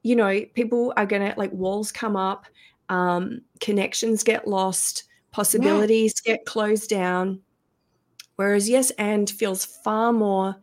you 0.02 0.16
know, 0.16 0.42
people 0.54 0.92
are 0.96 1.06
going 1.06 1.22
to 1.22 1.38
like 1.38 1.52
walls 1.52 1.92
come 1.92 2.16
up, 2.16 2.46
um, 2.88 3.40
connections 3.61 4.24
get 4.24 4.48
lost, 4.48 5.04
possibilities 5.30 6.14
yeah. 6.24 6.34
get 6.34 6.46
closed 6.46 6.90
down. 6.90 7.40
Whereas 8.36 8.68
yes 8.68 8.90
and 8.92 9.28
feels 9.28 9.64
far 9.64 10.12
more 10.12 10.56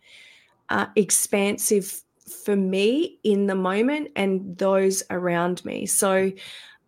uh, 0.69 0.87
expansive 0.95 2.01
for 2.43 2.55
me 2.55 3.19
in 3.23 3.47
the 3.47 3.55
moment 3.55 4.09
and 4.15 4.57
those 4.57 5.03
around 5.09 5.63
me. 5.63 5.85
So 5.85 6.31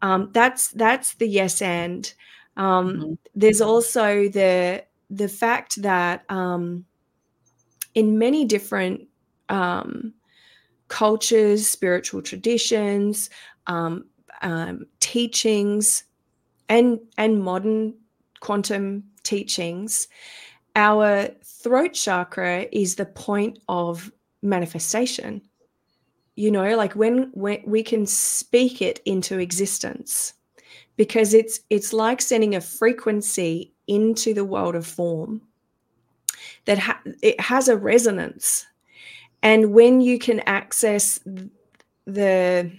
um, 0.02 0.30
that's 0.34 0.70
that's 0.70 1.16
the 1.16 1.28
yes 1.28 1.62
and. 1.62 2.12
Um, 2.56 2.94
mm-hmm. 2.94 3.14
There's 3.36 3.62
also 3.62 4.30
the 4.30 4.84
the 5.10 5.28
fact 5.28 5.82
that 5.82 6.24
um, 6.30 6.86
in 7.96 8.18
many 8.18 8.46
different 8.46 9.08
um, 9.50 10.14
cultures, 10.88 11.68
spiritual 11.68 12.22
traditions, 12.22 13.30
um, 13.68 14.06
um, 14.42 14.86
teachings, 15.00 16.04
and 16.70 17.00
and 17.18 17.42
modern 17.42 17.94
quantum 18.40 19.04
teachings, 19.24 20.08
our 20.76 21.28
throat 21.44 21.94
chakra 21.94 22.68
is 22.72 22.96
the 22.96 23.06
point 23.06 23.60
of 23.68 24.12
manifestation. 24.42 25.42
You 26.36 26.52
know, 26.52 26.76
like 26.78 26.94
when, 26.94 27.32
when 27.34 27.64
we 27.66 27.82
can 27.82 28.06
speak 28.06 28.80
it 28.82 29.02
into 29.06 29.40
existence 29.40 30.34
because 30.96 31.34
it's 31.34 31.62
it's 31.70 31.94
like 31.94 32.22
sending 32.22 32.56
a 32.56 32.62
frequency 32.62 33.74
into 33.88 34.34
the 34.34 34.46
world 34.46 34.76
of 34.76 34.86
form 34.86 35.42
that 36.66 36.80
ha- 36.80 37.02
it 37.22 37.40
has 37.40 37.68
a 37.68 37.78
resonance. 37.78 38.66
And 39.42 39.74
when 39.74 40.02
you 40.02 40.20
can 40.20 40.42
access 40.42 41.20
the 42.06 42.72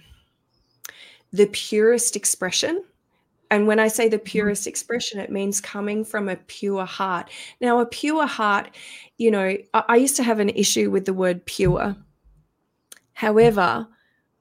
the 1.31 1.45
purest 1.47 2.15
expression 2.15 2.83
and 3.51 3.67
when 3.67 3.79
i 3.79 3.87
say 3.87 4.09
the 4.09 4.17
mm-hmm. 4.17 4.23
purest 4.23 4.65
expression 4.65 5.19
it 5.19 5.31
means 5.31 5.61
coming 5.61 6.03
from 6.03 6.27
a 6.27 6.35
pure 6.35 6.85
heart. 6.85 7.29
Now 7.61 7.79
a 7.79 7.85
pure 7.85 8.25
heart 8.25 8.75
you 9.17 9.29
know 9.29 9.45
i, 9.45 9.83
I 9.87 9.95
used 9.97 10.15
to 10.15 10.23
have 10.23 10.39
an 10.39 10.49
issue 10.49 10.89
with 10.89 11.05
the 11.05 11.13
word 11.13 11.45
pure. 11.45 11.95
However 13.13 13.87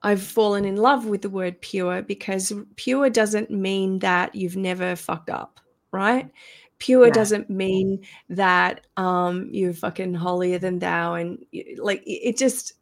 I've 0.03 0.23
fallen 0.23 0.65
in 0.65 0.77
love 0.77 1.07
with 1.07 1.23
the 1.23 1.31
word 1.31 1.61
pure 1.61 2.03
because 2.03 2.53
pure 2.77 3.11
doesn't 3.11 3.51
mean 3.51 3.99
that 3.99 4.35
you've 4.35 4.57
never 4.57 4.95
fucked 4.95 5.29
up, 5.29 5.61
right? 5.93 6.31
Pure 6.79 7.09
yeah. 7.09 7.13
doesn't 7.13 7.51
mean 7.51 8.05
that 8.29 8.87
um, 8.97 9.49
you're 9.51 9.73
fucking 9.73 10.15
holier 10.15 10.59
than 10.59 10.79
thou, 10.79 11.15
and 11.15 11.45
like 11.77 12.03
it 12.07 12.37
just, 12.37 12.75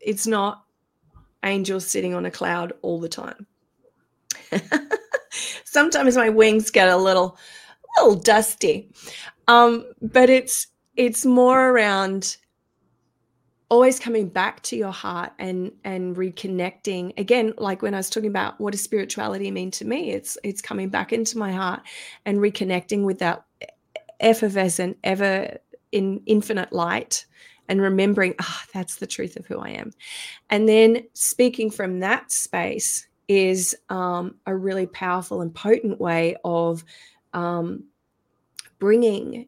it's 0.00 0.26
not 0.26 0.64
angels 1.44 1.86
sitting 1.86 2.14
on 2.14 2.24
a 2.24 2.30
cloud 2.30 2.72
all 2.82 2.98
the 2.98 3.08
time. 3.08 3.46
Sometimes 5.64 6.16
my 6.16 6.30
wings 6.30 6.70
get 6.70 6.88
a 6.88 6.96
little, 6.96 7.38
a 7.98 8.04
little 8.04 8.20
dusty, 8.20 8.90
um, 9.46 9.84
but 10.00 10.30
it's 10.30 10.68
it's 10.96 11.24
more 11.24 11.70
around 11.70 12.38
always 13.70 14.00
coming 14.00 14.28
back 14.28 14.62
to 14.62 14.76
your 14.76 14.92
heart 14.92 15.32
and 15.38 15.72
and 15.84 16.16
reconnecting. 16.16 17.18
Again 17.18 17.52
like 17.58 17.82
when 17.82 17.94
i 17.94 17.98
was 17.98 18.10
talking 18.10 18.28
about 18.28 18.60
what 18.60 18.72
does 18.72 18.82
spirituality 18.82 19.50
mean 19.50 19.70
to 19.72 19.84
me 19.84 20.10
it's 20.10 20.38
it's 20.42 20.62
coming 20.62 20.88
back 20.88 21.12
into 21.12 21.38
my 21.38 21.52
heart 21.52 21.80
and 22.24 22.38
reconnecting 22.38 23.04
with 23.04 23.18
that 23.18 23.44
effervescent 24.20 24.96
ever 25.04 25.56
in 25.92 26.20
infinite 26.26 26.72
light 26.72 27.26
and 27.68 27.80
remembering 27.80 28.34
ah 28.40 28.62
oh, 28.62 28.70
that's 28.72 28.96
the 28.96 29.06
truth 29.06 29.36
of 29.36 29.46
who 29.46 29.58
i 29.58 29.70
am. 29.70 29.92
And 30.50 30.68
then 30.68 31.04
speaking 31.12 31.70
from 31.70 32.00
that 32.00 32.32
space 32.32 33.06
is 33.28 33.76
um, 33.90 34.36
a 34.46 34.56
really 34.56 34.86
powerful 34.86 35.42
and 35.42 35.54
potent 35.54 36.00
way 36.00 36.36
of 36.44 36.82
um, 37.34 37.84
bringing 38.78 39.46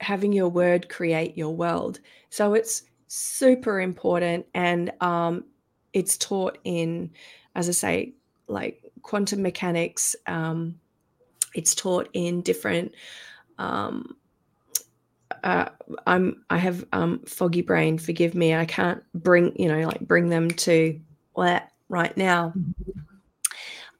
having 0.00 0.32
your 0.32 0.50
word 0.50 0.90
create 0.90 1.38
your 1.38 1.56
world. 1.56 2.00
So 2.28 2.52
it's 2.52 2.82
super 3.08 3.80
important 3.80 4.46
and 4.54 4.92
um, 5.00 5.44
it's 5.92 6.16
taught 6.18 6.58
in 6.64 7.10
as 7.54 7.68
i 7.68 7.72
say 7.72 8.12
like 8.48 8.82
quantum 9.02 9.42
mechanics 9.42 10.16
um, 10.26 10.78
it's 11.54 11.74
taught 11.74 12.08
in 12.12 12.40
different 12.42 12.92
um, 13.58 14.16
uh, 15.44 15.68
i'm 16.06 16.44
i 16.50 16.58
have 16.58 16.84
um, 16.92 17.20
foggy 17.26 17.62
brain 17.62 17.98
forgive 17.98 18.34
me 18.34 18.54
i 18.54 18.64
can't 18.64 19.02
bring 19.14 19.54
you 19.56 19.68
know 19.68 19.86
like 19.86 20.00
bring 20.00 20.28
them 20.28 20.50
to 20.50 21.00
right 21.88 22.16
now. 22.16 22.54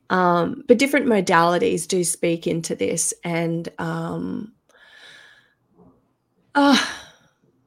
Um, 0.09 0.63
but 0.69 0.79
different 0.79 1.07
modalities 1.07 1.87
do 1.89 2.05
speak 2.05 2.47
into 2.47 2.77
this 2.77 3.13
and 3.25 3.69
um, 3.79 4.53
oh, 6.55 6.97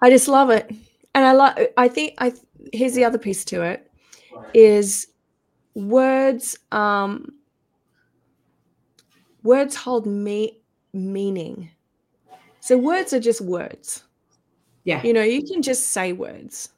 i 0.01 0.09
just 0.09 0.29
love 0.29 0.49
it 0.49 0.73
and 1.15 1.25
I 1.25 1.31
like. 1.33 1.73
I 1.77 1.87
think 1.87 2.15
I 2.17 2.33
here's 2.73 2.93
the 2.93 3.05
other 3.05 3.17
piece 3.17 3.45
to 3.45 3.63
it 3.63 3.89
is 4.53 5.07
words. 5.73 6.57
Um, 6.71 7.33
words 9.43 9.75
hold 9.75 10.05
me 10.05 10.59
meaning. 10.93 11.71
So 12.59 12.77
words 12.77 13.13
are 13.13 13.19
just 13.19 13.41
words. 13.41 14.03
Yeah. 14.83 15.01
You 15.03 15.13
know, 15.13 15.23
you 15.23 15.43
can 15.43 15.61
just 15.61 15.87
say 15.87 16.13
words. 16.13 16.69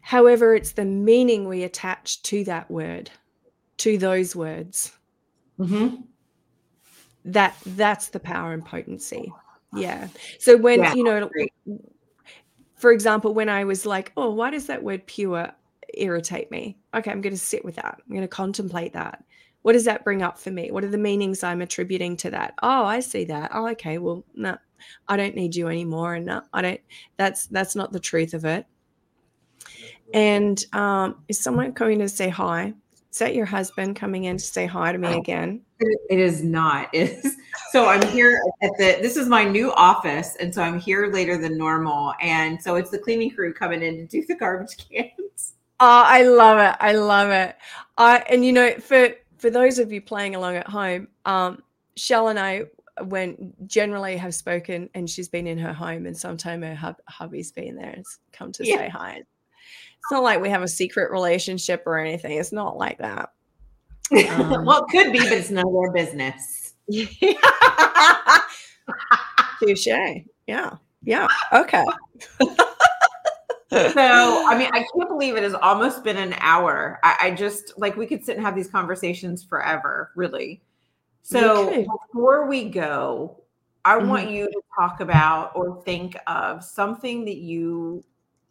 However, 0.00 0.54
it's 0.54 0.72
the 0.72 0.84
meaning 0.84 1.48
we 1.48 1.62
attach 1.62 2.22
to 2.24 2.44
that 2.44 2.70
word, 2.70 3.10
to 3.78 3.98
those 3.98 4.34
words. 4.34 4.92
Mm-hmm. 5.58 6.02
That 7.24 7.56
that's 7.64 8.08
the 8.08 8.20
power 8.20 8.52
and 8.52 8.64
potency. 8.64 9.32
Yeah. 9.74 10.08
So 10.38 10.56
when 10.56 10.80
yeah, 10.80 10.94
you 10.94 11.04
know, 11.04 11.30
for 12.82 12.90
example, 12.90 13.32
when 13.32 13.48
I 13.48 13.62
was 13.62 13.86
like, 13.86 14.10
oh, 14.16 14.30
why 14.30 14.50
does 14.50 14.66
that 14.66 14.82
word 14.82 15.06
pure 15.06 15.52
irritate 15.94 16.50
me? 16.50 16.76
Okay, 16.92 17.12
I'm 17.12 17.20
going 17.20 17.32
to 17.32 17.38
sit 17.38 17.64
with 17.64 17.76
that. 17.76 18.00
I'm 18.00 18.10
going 18.10 18.22
to 18.22 18.26
contemplate 18.28 18.92
that. 18.94 19.22
What 19.62 19.74
does 19.74 19.84
that 19.84 20.02
bring 20.02 20.20
up 20.20 20.36
for 20.36 20.50
me? 20.50 20.72
What 20.72 20.82
are 20.82 20.88
the 20.88 20.98
meanings 20.98 21.44
I'm 21.44 21.62
attributing 21.62 22.16
to 22.16 22.30
that? 22.30 22.54
Oh, 22.60 22.84
I 22.84 22.98
see 22.98 23.22
that. 23.26 23.52
Oh, 23.54 23.68
okay. 23.68 23.98
Well, 23.98 24.24
no, 24.34 24.58
I 25.06 25.16
don't 25.16 25.36
need 25.36 25.54
you 25.54 25.68
anymore. 25.68 26.14
And 26.14 26.26
no, 26.26 26.42
I 26.52 26.60
don't, 26.60 26.80
that's, 27.16 27.46
that's 27.46 27.76
not 27.76 27.92
the 27.92 28.00
truth 28.00 28.34
of 28.34 28.44
it. 28.44 28.66
And 30.12 30.60
um, 30.72 31.22
is 31.28 31.38
someone 31.38 31.74
coming 31.74 32.00
to 32.00 32.08
say 32.08 32.30
hi? 32.30 32.74
Is 33.12 33.18
that 33.18 33.34
your 33.34 33.44
husband 33.44 33.94
coming 33.94 34.24
in 34.24 34.38
to 34.38 34.44
say 34.44 34.64
hi 34.64 34.90
to 34.90 34.96
me 34.96 35.08
oh, 35.08 35.18
again? 35.18 35.60
It 35.80 36.18
is 36.18 36.42
not. 36.42 36.88
Is 36.94 37.36
so 37.70 37.86
I'm 37.86 38.06
here 38.08 38.40
at 38.62 38.70
the 38.78 38.98
this 39.02 39.18
is 39.18 39.28
my 39.28 39.44
new 39.44 39.70
office, 39.72 40.36
and 40.36 40.54
so 40.54 40.62
I'm 40.62 40.80
here 40.80 41.12
later 41.12 41.36
than 41.36 41.58
normal. 41.58 42.14
And 42.22 42.62
so 42.62 42.76
it's 42.76 42.90
the 42.90 42.98
cleaning 42.98 43.30
crew 43.30 43.52
coming 43.52 43.82
in 43.82 43.96
to 43.96 44.06
do 44.06 44.24
the 44.26 44.34
garbage 44.34 44.76
cans. 44.90 45.54
Oh, 45.78 46.02
I 46.06 46.22
love 46.22 46.58
it. 46.58 46.74
I 46.80 46.92
love 46.92 47.30
it. 47.30 47.54
I 47.98 48.18
and 48.30 48.46
you 48.46 48.52
know, 48.52 48.72
for 48.76 49.10
for 49.36 49.50
those 49.50 49.78
of 49.78 49.92
you 49.92 50.00
playing 50.00 50.34
along 50.34 50.56
at 50.56 50.68
home, 50.68 51.08
um, 51.26 51.62
Shell 51.96 52.28
and 52.28 52.38
I 52.38 52.64
when 53.04 53.52
generally 53.66 54.16
have 54.16 54.34
spoken 54.34 54.88
and 54.94 55.08
she's 55.08 55.28
been 55.28 55.46
in 55.46 55.58
her 55.58 55.72
home 55.72 56.06
and 56.06 56.16
sometime 56.16 56.62
her 56.62 56.74
hub, 56.74 56.96
hubby's 57.08 57.50
been 57.50 57.74
there 57.74 57.90
and 57.90 58.04
come 58.32 58.52
to 58.52 58.66
yeah. 58.66 58.76
say 58.76 58.88
hi 58.88 59.22
it's 60.02 60.10
not 60.10 60.24
like 60.24 60.40
we 60.40 60.50
have 60.50 60.62
a 60.62 60.68
secret 60.68 61.12
relationship 61.12 61.84
or 61.86 61.96
anything. 61.96 62.36
It's 62.38 62.50
not 62.50 62.76
like 62.76 62.98
that. 62.98 63.30
Um, 64.30 64.64
well, 64.66 64.84
it 64.84 64.90
could 64.90 65.12
be, 65.12 65.20
but 65.20 65.30
it's 65.30 65.50
none 65.50 65.64
of 65.66 65.72
their 65.72 65.92
business. 65.92 66.74
Touche. 69.60 69.86
Yeah. 70.46 70.76
Yeah. 71.04 71.28
Okay. 71.52 71.84
so 73.70 73.94
I 73.96 74.56
mean, 74.58 74.70
I 74.72 74.84
can't 74.94 75.08
believe 75.08 75.36
it 75.36 75.44
has 75.44 75.54
almost 75.54 76.02
been 76.02 76.16
an 76.16 76.34
hour. 76.38 76.98
I, 77.04 77.16
I, 77.20 77.30
just 77.30 77.78
like 77.78 77.96
we 77.96 78.06
could 78.06 78.24
sit 78.24 78.36
and 78.36 78.44
have 78.44 78.56
these 78.56 78.68
conversations 78.68 79.44
forever, 79.44 80.10
really. 80.16 80.62
So 81.22 81.86
before 82.12 82.48
we 82.48 82.68
go, 82.68 83.40
I 83.84 83.96
mm-hmm. 83.96 84.08
want 84.08 84.30
you 84.30 84.46
to 84.46 84.60
talk 84.76 85.00
about 85.00 85.52
or 85.54 85.80
think 85.84 86.16
of 86.26 86.64
something 86.64 87.24
that 87.24 87.36
you 87.36 88.04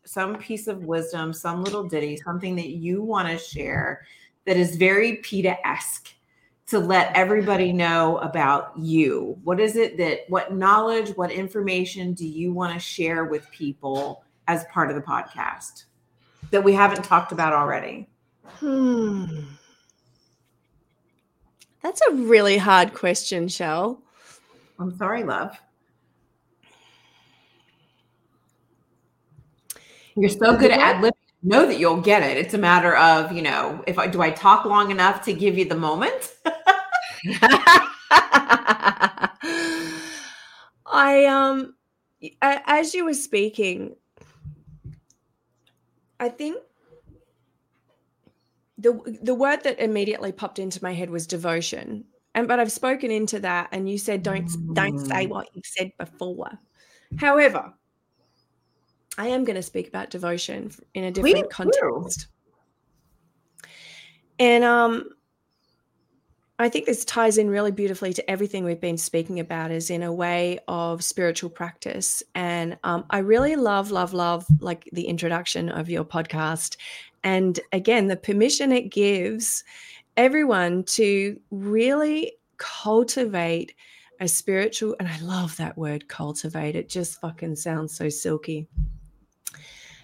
some 0.06 0.38
piece 0.38 0.68
of 0.68 0.84
wisdom, 0.84 1.34
some 1.34 1.64
little 1.64 1.84
ditty, 1.84 2.18
something 2.18 2.56
that 2.56 2.70
you 2.70 3.02
want 3.02 3.28
to 3.28 3.38
share 3.38 4.06
that 4.45 4.58
is 4.58 4.76
very 4.76 5.18
Peta 5.18 5.56
esque 5.66 6.14
to 6.68 6.80
let 6.80 7.16
everybody 7.16 7.74
know 7.74 8.18
about 8.20 8.72
you. 8.78 9.38
What 9.43 9.60
is 9.60 9.76
it 9.76 9.97
that, 9.97 10.22
what 10.30 10.54
knowledge, 10.54 11.10
what 11.18 11.32
information 11.32 12.14
do 12.14 12.26
you 12.26 12.54
want 12.54 12.74
to 12.74 12.80
share 12.80 13.26
with 13.26 13.49
people 13.52 14.24
as 14.47 14.64
part 14.66 14.89
of 14.89 14.95
the 14.95 15.02
podcast 15.02 15.86
that 16.49 16.64
we 16.64 16.74
haven't 16.74 17.04
talked 17.04 17.32
about 17.32 17.54
already? 17.54 18.08
Hmm. 18.45 19.26
That's 21.84 22.02
a 22.10 22.14
really 22.14 22.58
hard 22.58 22.93
question, 22.93 23.47
Shell. 23.47 24.02
I'm 24.80 24.95
sorry, 24.97 25.24
love. 25.24 25.60
You're 30.16 30.30
so 30.30 30.55
good 30.55 30.72
at 30.72 30.80
ad 30.80 31.01
lib. 31.01 31.14
Know 31.43 31.66
that 31.66 31.80
you'll 31.80 32.01
get 32.01 32.22
it. 32.22 32.38
It's 32.38 32.53
a 32.53 32.57
matter 32.57 32.95
of 32.95 33.32
you 33.32 33.41
know 33.41 33.84
if 33.88 33.97
I 33.97 34.07
do 34.07 34.22
I 34.22 34.32
talk 34.32 34.66
long 34.66 34.91
enough 34.91 35.24
to 35.26 35.34
give 35.34 35.57
you 35.57 35.66
the 35.66 35.76
moment. 35.76 36.34
I 40.86 41.26
um 41.26 41.76
as 42.41 42.93
you 42.93 43.05
were 43.05 43.14
speaking, 43.14 43.95
I 46.20 46.30
think 46.30 46.57
the 48.78 49.20
the 49.22 49.34
word 49.36 49.64
that 49.64 49.80
immediately 49.80 50.32
popped 50.32 50.59
into 50.59 50.84
my 50.84 50.93
head 50.93 51.09
was 51.09 51.28
devotion. 51.28 52.05
And 52.34 52.47
but 52.47 52.59
I've 52.59 52.72
spoken 52.72 53.12
into 53.12 53.39
that 53.39 53.70
and 53.72 53.89
you 53.89 53.97
said 53.97 54.24
don't 54.24 54.49
don't 54.74 54.99
say 54.99 55.26
mm. 55.26 55.30
what 55.30 55.49
you've 55.53 55.66
said 55.66 55.91
before. 55.97 56.59
However, 57.18 57.74
I 59.18 59.28
am 59.28 59.43
going 59.43 59.55
to 59.55 59.62
speak 59.64 59.88
about 59.88 60.09
devotion 60.09 60.72
in 60.93 61.03
a 61.03 61.12
different 61.12 61.49
context. 61.49 62.28
And 64.39 64.64
um, 64.64 65.09
I 66.57 66.70
think 66.70 66.86
this 66.86 67.03
ties 67.05 67.38
in 67.38 67.49
really 67.49 67.72
beautifully 67.72 68.14
to 68.14 68.32
everything 68.32 68.64
we've 68.64 68.80
been 68.80 68.97
speaking 68.97 69.39
about, 69.39 69.72
is 69.72 69.89
in 69.89 70.01
a 70.01 70.14
way 70.14 70.59
of 70.68 71.03
spiritual 71.03 71.49
practice. 71.49 72.24
And 72.36 72.78
um, 72.84 73.05
I 73.09 73.20
really 73.20 73.55
love, 73.55 73.91
love, 73.91 74.14
love 74.14 74.45
like 74.59 74.89
the 74.93 75.03
introduction 75.03 75.70
of 75.70 75.89
your 75.89 76.05
podcast. 76.05 76.78
And 77.24 77.59
again, 77.72 78.07
the 78.07 78.16
permission 78.16 78.72
it 78.72 78.89
gives 78.89 79.64
everyone 80.18 80.84
to 80.84 81.39
really 81.51 82.34
cultivate 82.57 83.76
a 84.20 84.28
spiritual, 84.28 84.95
and 84.99 85.07
I 85.07 85.20
love 85.20 85.57
that 85.57 85.78
word 85.78 86.07
cultivate. 86.07 86.76
It 86.76 86.89
just 86.89 87.20
fucking 87.22 87.55
sounds 87.55 87.95
so 87.95 88.07
silky 88.07 88.68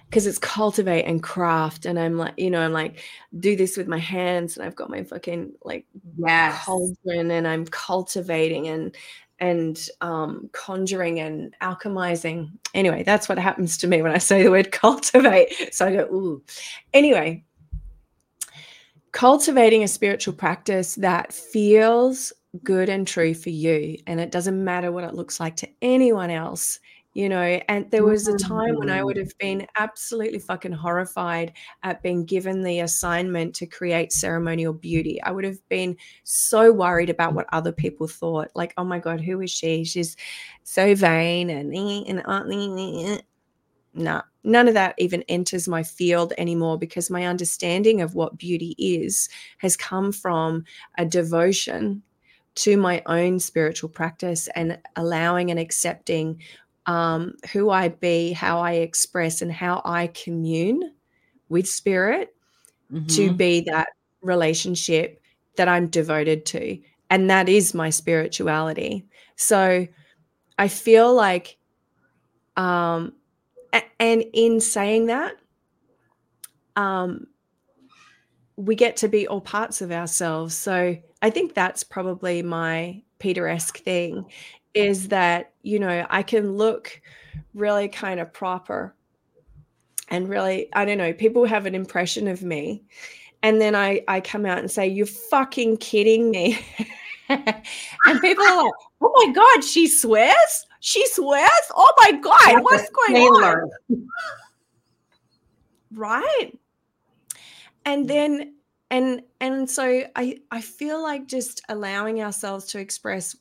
because 0.10 0.26
it's 0.26 0.40
cultivate 0.40 1.04
and 1.04 1.22
craft 1.22 1.86
and 1.86 2.00
i'm 2.00 2.18
like 2.18 2.34
you 2.38 2.50
know 2.50 2.62
i'm 2.62 2.74
like 2.74 3.04
do 3.40 3.56
this 3.56 3.78
with 3.78 3.88
my 3.88 3.98
hands 3.98 4.58
and 4.58 4.66
i've 4.66 4.76
got 4.76 4.90
my 4.90 5.04
fucking 5.04 5.52
like 5.64 5.86
yeah 6.18 6.58
cauldron 6.64 7.32
and 7.32 7.48
i'm 7.48 7.66
cultivating 7.66 8.68
and 8.68 8.96
and 9.40 9.90
um, 10.02 10.50
conjuring 10.52 11.20
and 11.20 11.56
alchemizing. 11.62 12.50
Anyway 12.74 13.04
that's 13.04 13.30
what 13.30 13.38
happens 13.38 13.78
to 13.78 13.88
me 13.88 14.02
when 14.02 14.12
i 14.12 14.18
say 14.18 14.42
the 14.42 14.50
word 14.50 14.72
cultivate. 14.72 15.74
So 15.74 15.86
i 15.86 15.94
go 15.94 16.04
ooh. 16.06 16.44
Anyway 16.94 17.44
cultivating 19.12 19.84
a 19.84 19.88
spiritual 19.88 20.34
practice 20.34 20.96
that 20.96 21.34
feels 21.34 22.34
good 22.64 22.90
and 22.90 23.08
true 23.08 23.34
for 23.34 23.50
you 23.50 23.98
and 24.06 24.20
it 24.20 24.32
doesn't 24.32 24.64
matter 24.64 24.92
what 24.92 25.04
it 25.04 25.14
looks 25.14 25.40
like 25.40 25.56
to 25.56 25.68
anyone 25.82 26.30
else 26.30 26.80
you 27.18 27.28
know 27.28 27.60
and 27.68 27.90
there 27.90 28.06
was 28.06 28.28
a 28.28 28.34
mm-hmm, 28.34 28.54
time 28.54 28.76
when 28.76 28.92
i 28.92 28.98
mm-hmm. 28.98 29.06
would 29.08 29.18
mm. 29.18 29.22
have 29.22 29.36
been 29.40 29.66
absolutely 29.78 30.38
fucking 30.38 30.72
horrified 30.72 31.52
at 31.82 32.04
being 32.04 32.24
given 32.24 32.62
the 32.62 32.82
assignment 32.82 33.56
to 33.56 33.66
create 33.66 34.14
ceremonial 34.14 34.72
beauty. 34.72 35.20
I 35.24 35.32
would 35.32 35.44
have 35.44 35.68
been 35.68 35.98
so 36.24 36.72
worried 36.72 37.10
about 37.10 37.34
what 37.34 37.48
other 37.52 37.72
people 37.72 38.08
thought 38.08 38.50
like 38.54 38.72
oh 38.78 38.84
my 38.84 39.00
god 39.00 39.20
who 39.20 39.42
is 39.42 39.50
she? 39.50 39.84
She's 39.84 40.16
so 40.64 40.94
vain 40.94 41.50
and 41.50 41.74
eh, 41.74 42.04
and 42.08 42.22
uh, 42.24 42.44
eh, 42.52 43.16
eh, 43.16 43.22
nah, 43.96 44.22
none 44.44 44.68
of 44.68 44.76
that 44.76 44.94
even 45.00 45.24
enters 45.24 45.68
my 45.68 45.82
field 45.82 46.34
anymore 46.38 46.78
because 46.78 47.10
my 47.10 47.26
understanding 47.26 48.00
of 48.00 48.14
what 48.14 48.38
beauty 48.38 48.76
is 48.78 49.28
has 49.58 49.76
come 49.76 50.12
from 50.12 50.66
a 51.00 51.06
devotion 51.06 52.04
to 52.58 52.76
my 52.76 53.04
own 53.06 53.40
spiritual 53.40 53.90
practice 53.90 54.48
and 54.56 54.80
allowing 54.96 55.52
and 55.52 55.60
accepting 55.60 56.42
um, 56.88 57.36
who 57.54 57.70
I 57.70 57.90
be, 57.90 58.32
how 58.32 58.60
I 58.60 58.74
express, 58.74 59.42
and 59.42 59.52
how 59.52 59.82
I 59.86 60.08
commune 60.08 60.94
with 61.50 61.68
spirit 61.68 62.34
mm-hmm. 62.92 63.06
to 63.08 63.32
be 63.32 63.62
that 63.68 63.90
relationship 64.22 65.22
that 65.58 65.68
I'm 65.68 65.88
devoted 65.88 66.46
to. 66.48 66.80
And 67.10 67.30
that 67.30 67.48
is 67.48 67.74
my 67.74 67.90
spirituality. 67.90 69.06
So 69.36 69.88
I 70.58 70.68
feel 70.68 71.14
like 71.14 71.58
um, 72.56 73.14
and 74.00 74.24
in 74.34 74.60
saying 74.60 75.08
that, 75.08 75.36
um, 76.76 77.28
we 78.56 78.76
get 78.76 78.98
to 78.98 79.08
be 79.08 79.28
all 79.28 79.42
parts 79.42 79.82
of 79.82 79.92
ourselves. 79.92 80.56
So 80.56 80.98
I 81.22 81.30
think 81.30 81.54
that's 81.54 81.84
probably 81.84 82.42
my 82.42 83.04
Peta-esque 83.20 83.78
thing 83.78 84.26
is 84.78 85.08
that, 85.10 85.54
you 85.64 85.80
know, 85.80 86.06
I 86.10 86.24
can 86.24 86.54
look 86.54 87.02
really 87.54 87.88
kind 87.88 88.20
of 88.20 88.32
proper 88.32 88.96
and 90.10 90.30
really, 90.30 90.70
I 90.74 90.86
don't 90.86 90.98
know, 90.98 91.14
people 91.14 91.46
have 91.46 91.66
an 91.66 91.76
impression 91.76 92.28
of 92.28 92.44
me. 92.44 92.84
And 93.44 93.62
then 93.62 93.76
I, 93.76 94.04
I 94.08 94.22
come 94.22 94.46
out 94.46 94.60
and 94.60 94.70
say, 94.70 94.88
You're 94.88 95.06
fucking 95.06 95.78
kidding 95.78 96.32
me. 96.32 96.60
and 97.30 98.22
people 98.22 98.44
are 98.44 98.64
like, 98.64 98.74
Oh 99.02 99.26
my 99.26 99.34
God, 99.34 99.64
she 99.64 99.88
swears? 99.88 100.66
She 100.80 101.06
swears? 101.08 101.50
Oh 101.76 101.94
my 102.00 102.12
God, 102.20 102.64
what's 102.64 102.90
going 102.90 103.18
on? 103.18 103.70
Right. 105.92 106.52
And 107.86 108.10
then 108.10 108.54
and 108.90 109.22
and 109.42 109.70
so 109.70 110.04
I 110.16 110.40
I 110.52 110.62
feel 110.62 111.02
like 111.02 111.28
just 111.28 111.62
allowing 111.70 112.22
ourselves 112.22 112.66
to 112.68 112.80
express 112.80 113.36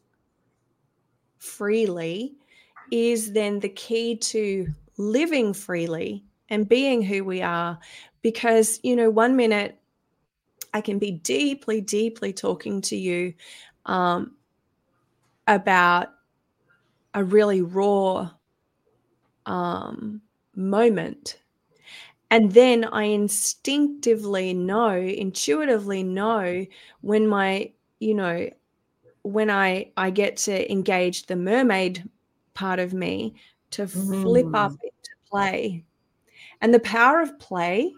freely 1.47 2.35
is 2.91 3.33
then 3.33 3.61
the 3.61 3.69
key 3.69 4.17
to 4.17 4.67
living 4.97 5.53
freely 5.53 6.25
and 6.49 6.69
being 6.69 7.03
who 7.03 7.25
we 7.25 7.43
are 7.43 7.79
because 8.23 8.81
you 8.83 8.97
know 8.97 9.11
one 9.11 9.37
minute 9.37 9.79
I 10.75 10.81
can 10.81 10.99
be 10.99 11.11
deeply 11.11 11.81
deeply 11.81 12.33
talking 12.33 12.81
to 12.83 12.97
you 12.97 13.35
um, 13.87 14.37
about 15.47 16.09
a 17.15 17.25
really 17.25 17.63
raw 17.63 18.31
um, 19.47 20.21
moment. 20.55 21.39
And 22.31 22.53
then 22.53 22.85
I 22.85 23.05
instinctively 23.05 24.53
know, 24.53 24.97
intuitively 24.97 26.03
know 26.03 26.67
when 27.01 27.29
my, 27.29 27.73
you 28.01 28.15
know, 28.15 28.51
when 29.27 29.51
I 29.51 29.91
I 29.97 30.11
get 30.11 30.37
to 30.39 30.71
engage 30.71 31.27
the 31.27 31.35
mermaid 31.37 32.09
part 32.55 32.79
of 32.79 32.95
me 32.95 33.35
to 33.73 33.87
flip 33.87 34.55
up 34.55 34.73
mm. 34.73 34.83
into 34.85 35.11
play. 35.29 35.85
And 36.61 36.73
the 36.73 36.81
power 36.81 37.21
of 37.21 37.39
play 37.39 37.93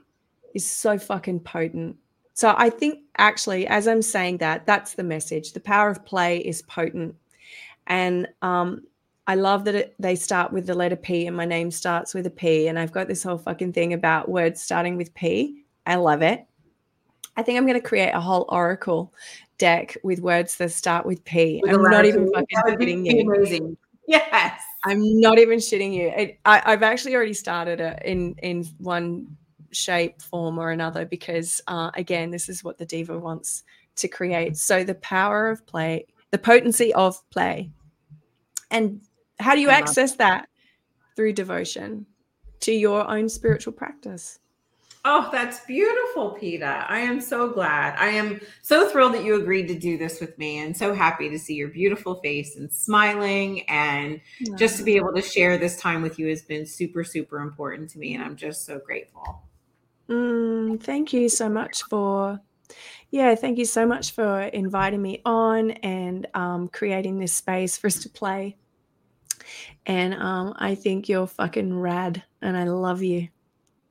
is 0.55 0.69
so 0.69 0.99
fucking 0.99 1.41
potent. 1.41 1.97
So 2.33 2.55
I 2.57 2.71
think 2.71 3.01
actually, 3.19 3.67
as 3.67 3.87
I'm 3.87 4.01
saying 4.01 4.39
that, 4.39 4.65
that's 4.65 4.95
the 4.95 5.03
message. 5.03 5.53
The 5.53 5.61
power 5.61 5.91
of 5.91 6.05
play 6.05 6.39
is 6.39 6.63
potent. 6.63 7.15
And 7.89 8.29
um, 8.43 8.85
I 9.27 9.35
love 9.35 9.65
that 9.67 9.75
it, 9.75 9.95
they 9.99 10.17
start 10.17 10.53
with 10.53 10.67
the 10.67 10.75
letter 10.75 10.97
P 10.97 11.27
and 11.27 11.37
my 11.37 11.45
name 11.45 11.71
starts 11.71 12.15
with 12.15 12.27
a 12.27 12.31
P. 12.31 12.69
And 12.69 12.79
I've 12.79 12.93
got 12.93 13.07
this 13.07 13.23
whole 13.23 13.39
fucking 13.39 13.75
thing 13.75 13.93
about 13.93 14.31
words 14.31 14.63
starting 14.63 14.97
with 14.97 15.13
P. 15.15 15.65
I 15.85 15.97
love 15.97 16.23
it. 16.23 16.47
I 17.37 17.43
think 17.43 17.59
I'm 17.59 17.67
going 17.67 17.81
to 17.81 17.87
create 17.87 18.13
a 18.13 18.21
whole 18.21 18.47
oracle 18.49 19.13
deck 19.59 19.97
with 20.03 20.21
words 20.21 20.57
that 20.57 20.73
start 20.73 21.05
with 21.05 21.25
P. 21.25 21.63
I'm 21.69 21.83
not 21.83 22.07
even 22.07 22.33
fucking 22.33 22.79
kidding 22.79 23.05
you. 23.05 23.31
Amazing. 23.31 23.77
Yes. 24.07 24.63
I'm 24.85 25.21
not 25.21 25.39
even 25.39 25.59
shitting 25.59 25.93
you. 25.93 26.09
It, 26.09 26.39
I, 26.45 26.71
have 26.71 26.83
actually 26.83 27.15
already 27.15 27.35
started 27.35 27.81
it 27.81 28.03
in 28.05 28.37
in 28.43 28.65
one 28.79 29.37
shape, 29.73 30.23
form, 30.23 30.59
or 30.59 30.71
another 30.71 31.05
because 31.05 31.61
uh, 31.67 31.91
again, 31.95 32.31
this 32.31 32.49
is 32.49 32.65
what 32.65 32.79
the 32.79 32.87
diva 32.87 33.19
wants 33.19 33.65
to 33.97 34.09
create. 34.09 34.57
So 34.57 34.85
the 34.85 34.95
power 34.95 35.51
of 35.51 35.67
play, 35.67 36.07
the 36.31 36.39
potency 36.39 36.95
of 36.95 37.21
play, 37.31 37.71
and 38.71 39.01
how 39.41 39.55
do 39.55 39.61
you 39.61 39.69
access 39.69 40.17
that? 40.17 40.49
Through 41.17 41.33
devotion 41.33 42.07
to 42.61 42.73
your 42.73 43.09
own 43.11 43.29
spiritual 43.29 43.73
practice. 43.73 44.39
Oh, 45.11 45.31
that's 45.33 45.61
beautiful, 45.61 46.33
Peta. 46.33 46.85
I 46.87 46.99
am 46.99 47.19
so 47.19 47.49
glad. 47.49 47.95
I 47.97 48.09
am 48.09 48.43
so 48.61 48.91
thrilled 48.91 49.15
that 49.15 49.25
you 49.25 49.41
agreed 49.41 49.67
to 49.69 49.75
do 49.75 49.97
this 49.97 50.21
with 50.21 50.37
me 50.37 50.59
and 50.59 50.77
so 50.77 50.93
happy 50.93 51.31
to 51.31 51.39
see 51.39 51.55
your 51.55 51.69
beautiful 51.69 52.17
face 52.17 52.57
and 52.57 52.71
smiling. 52.71 53.63
And 53.71 54.21
yeah. 54.39 54.55
just 54.57 54.77
to 54.77 54.83
be 54.83 54.97
able 54.97 55.15
to 55.15 55.23
share 55.23 55.57
this 55.57 55.81
time 55.81 56.03
with 56.03 56.19
you 56.19 56.27
has 56.27 56.43
been 56.43 56.67
super, 56.67 57.05
super 57.05 57.39
important 57.39 57.89
to 57.91 57.99
me. 57.99 58.17
And 58.17 58.23
I'm 58.23 58.37
just 58.37 58.67
so 58.67 58.81
grateful. 58.85 59.45
Mm, 60.11 60.79
thank 60.83 61.15
you 61.15 61.31
so 61.31 61.49
much 61.49 61.85
for, 61.85 62.39
yeah, 63.11 63.35
thank 63.35 63.57
you 63.57 63.65
so 63.65 63.87
much 63.87 64.11
for 64.11 64.43
inviting 64.43 65.01
me 65.01 65.23
on 65.25 65.71
and 65.71 66.27
um, 66.35 66.69
creating 66.69 67.19
this 67.19 67.33
space 67.33 67.79
for 67.79 67.87
us 67.87 67.99
to 68.01 68.11
play. 68.11 68.59
And 69.87 70.13
um, 70.13 70.53
I 70.57 70.75
think 70.75 71.09
you're 71.09 71.27
fucking 71.27 71.79
rad 71.79 72.23
and 72.43 72.59
I 72.59 72.65
love 72.65 73.03
you. 73.03 73.29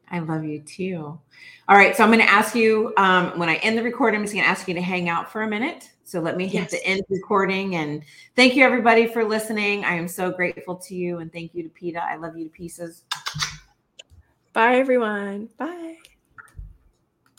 I 0.09 0.19
love 0.19 0.43
you 0.43 0.61
too. 0.61 1.19
All 1.69 1.75
right. 1.75 1.95
So 1.95 2.03
I'm 2.03 2.09
going 2.09 2.25
to 2.25 2.31
ask 2.31 2.55
you 2.55 2.93
um, 2.97 3.37
when 3.37 3.49
I 3.49 3.55
end 3.55 3.77
the 3.77 3.83
recording, 3.83 4.19
I'm 4.19 4.23
just 4.23 4.33
going 4.33 4.45
to 4.45 4.49
ask 4.49 4.67
you 4.67 4.73
to 4.73 4.81
hang 4.81 5.09
out 5.09 5.31
for 5.31 5.43
a 5.43 5.47
minute. 5.47 5.89
So 6.03 6.21
let 6.21 6.37
me 6.37 6.47
hit 6.47 6.61
yes. 6.61 6.71
the 6.71 6.85
end 6.85 7.01
recording 7.09 7.75
and 7.75 8.01
thank 8.35 8.55
you 8.55 8.63
everybody 8.63 9.07
for 9.07 9.25
listening. 9.25 9.83
I 9.83 9.95
am 9.95 10.07
so 10.07 10.31
grateful 10.31 10.75
to 10.75 10.95
you 10.95 11.19
and 11.19 11.31
thank 11.31 11.53
you 11.53 11.63
to 11.63 11.69
Peta. 11.69 12.01
I 12.01 12.15
love 12.15 12.37
you 12.37 12.45
to 12.45 12.49
pieces. 12.49 13.03
Bye 14.53 14.77
everyone. 14.77 15.49
Bye. 15.57 15.97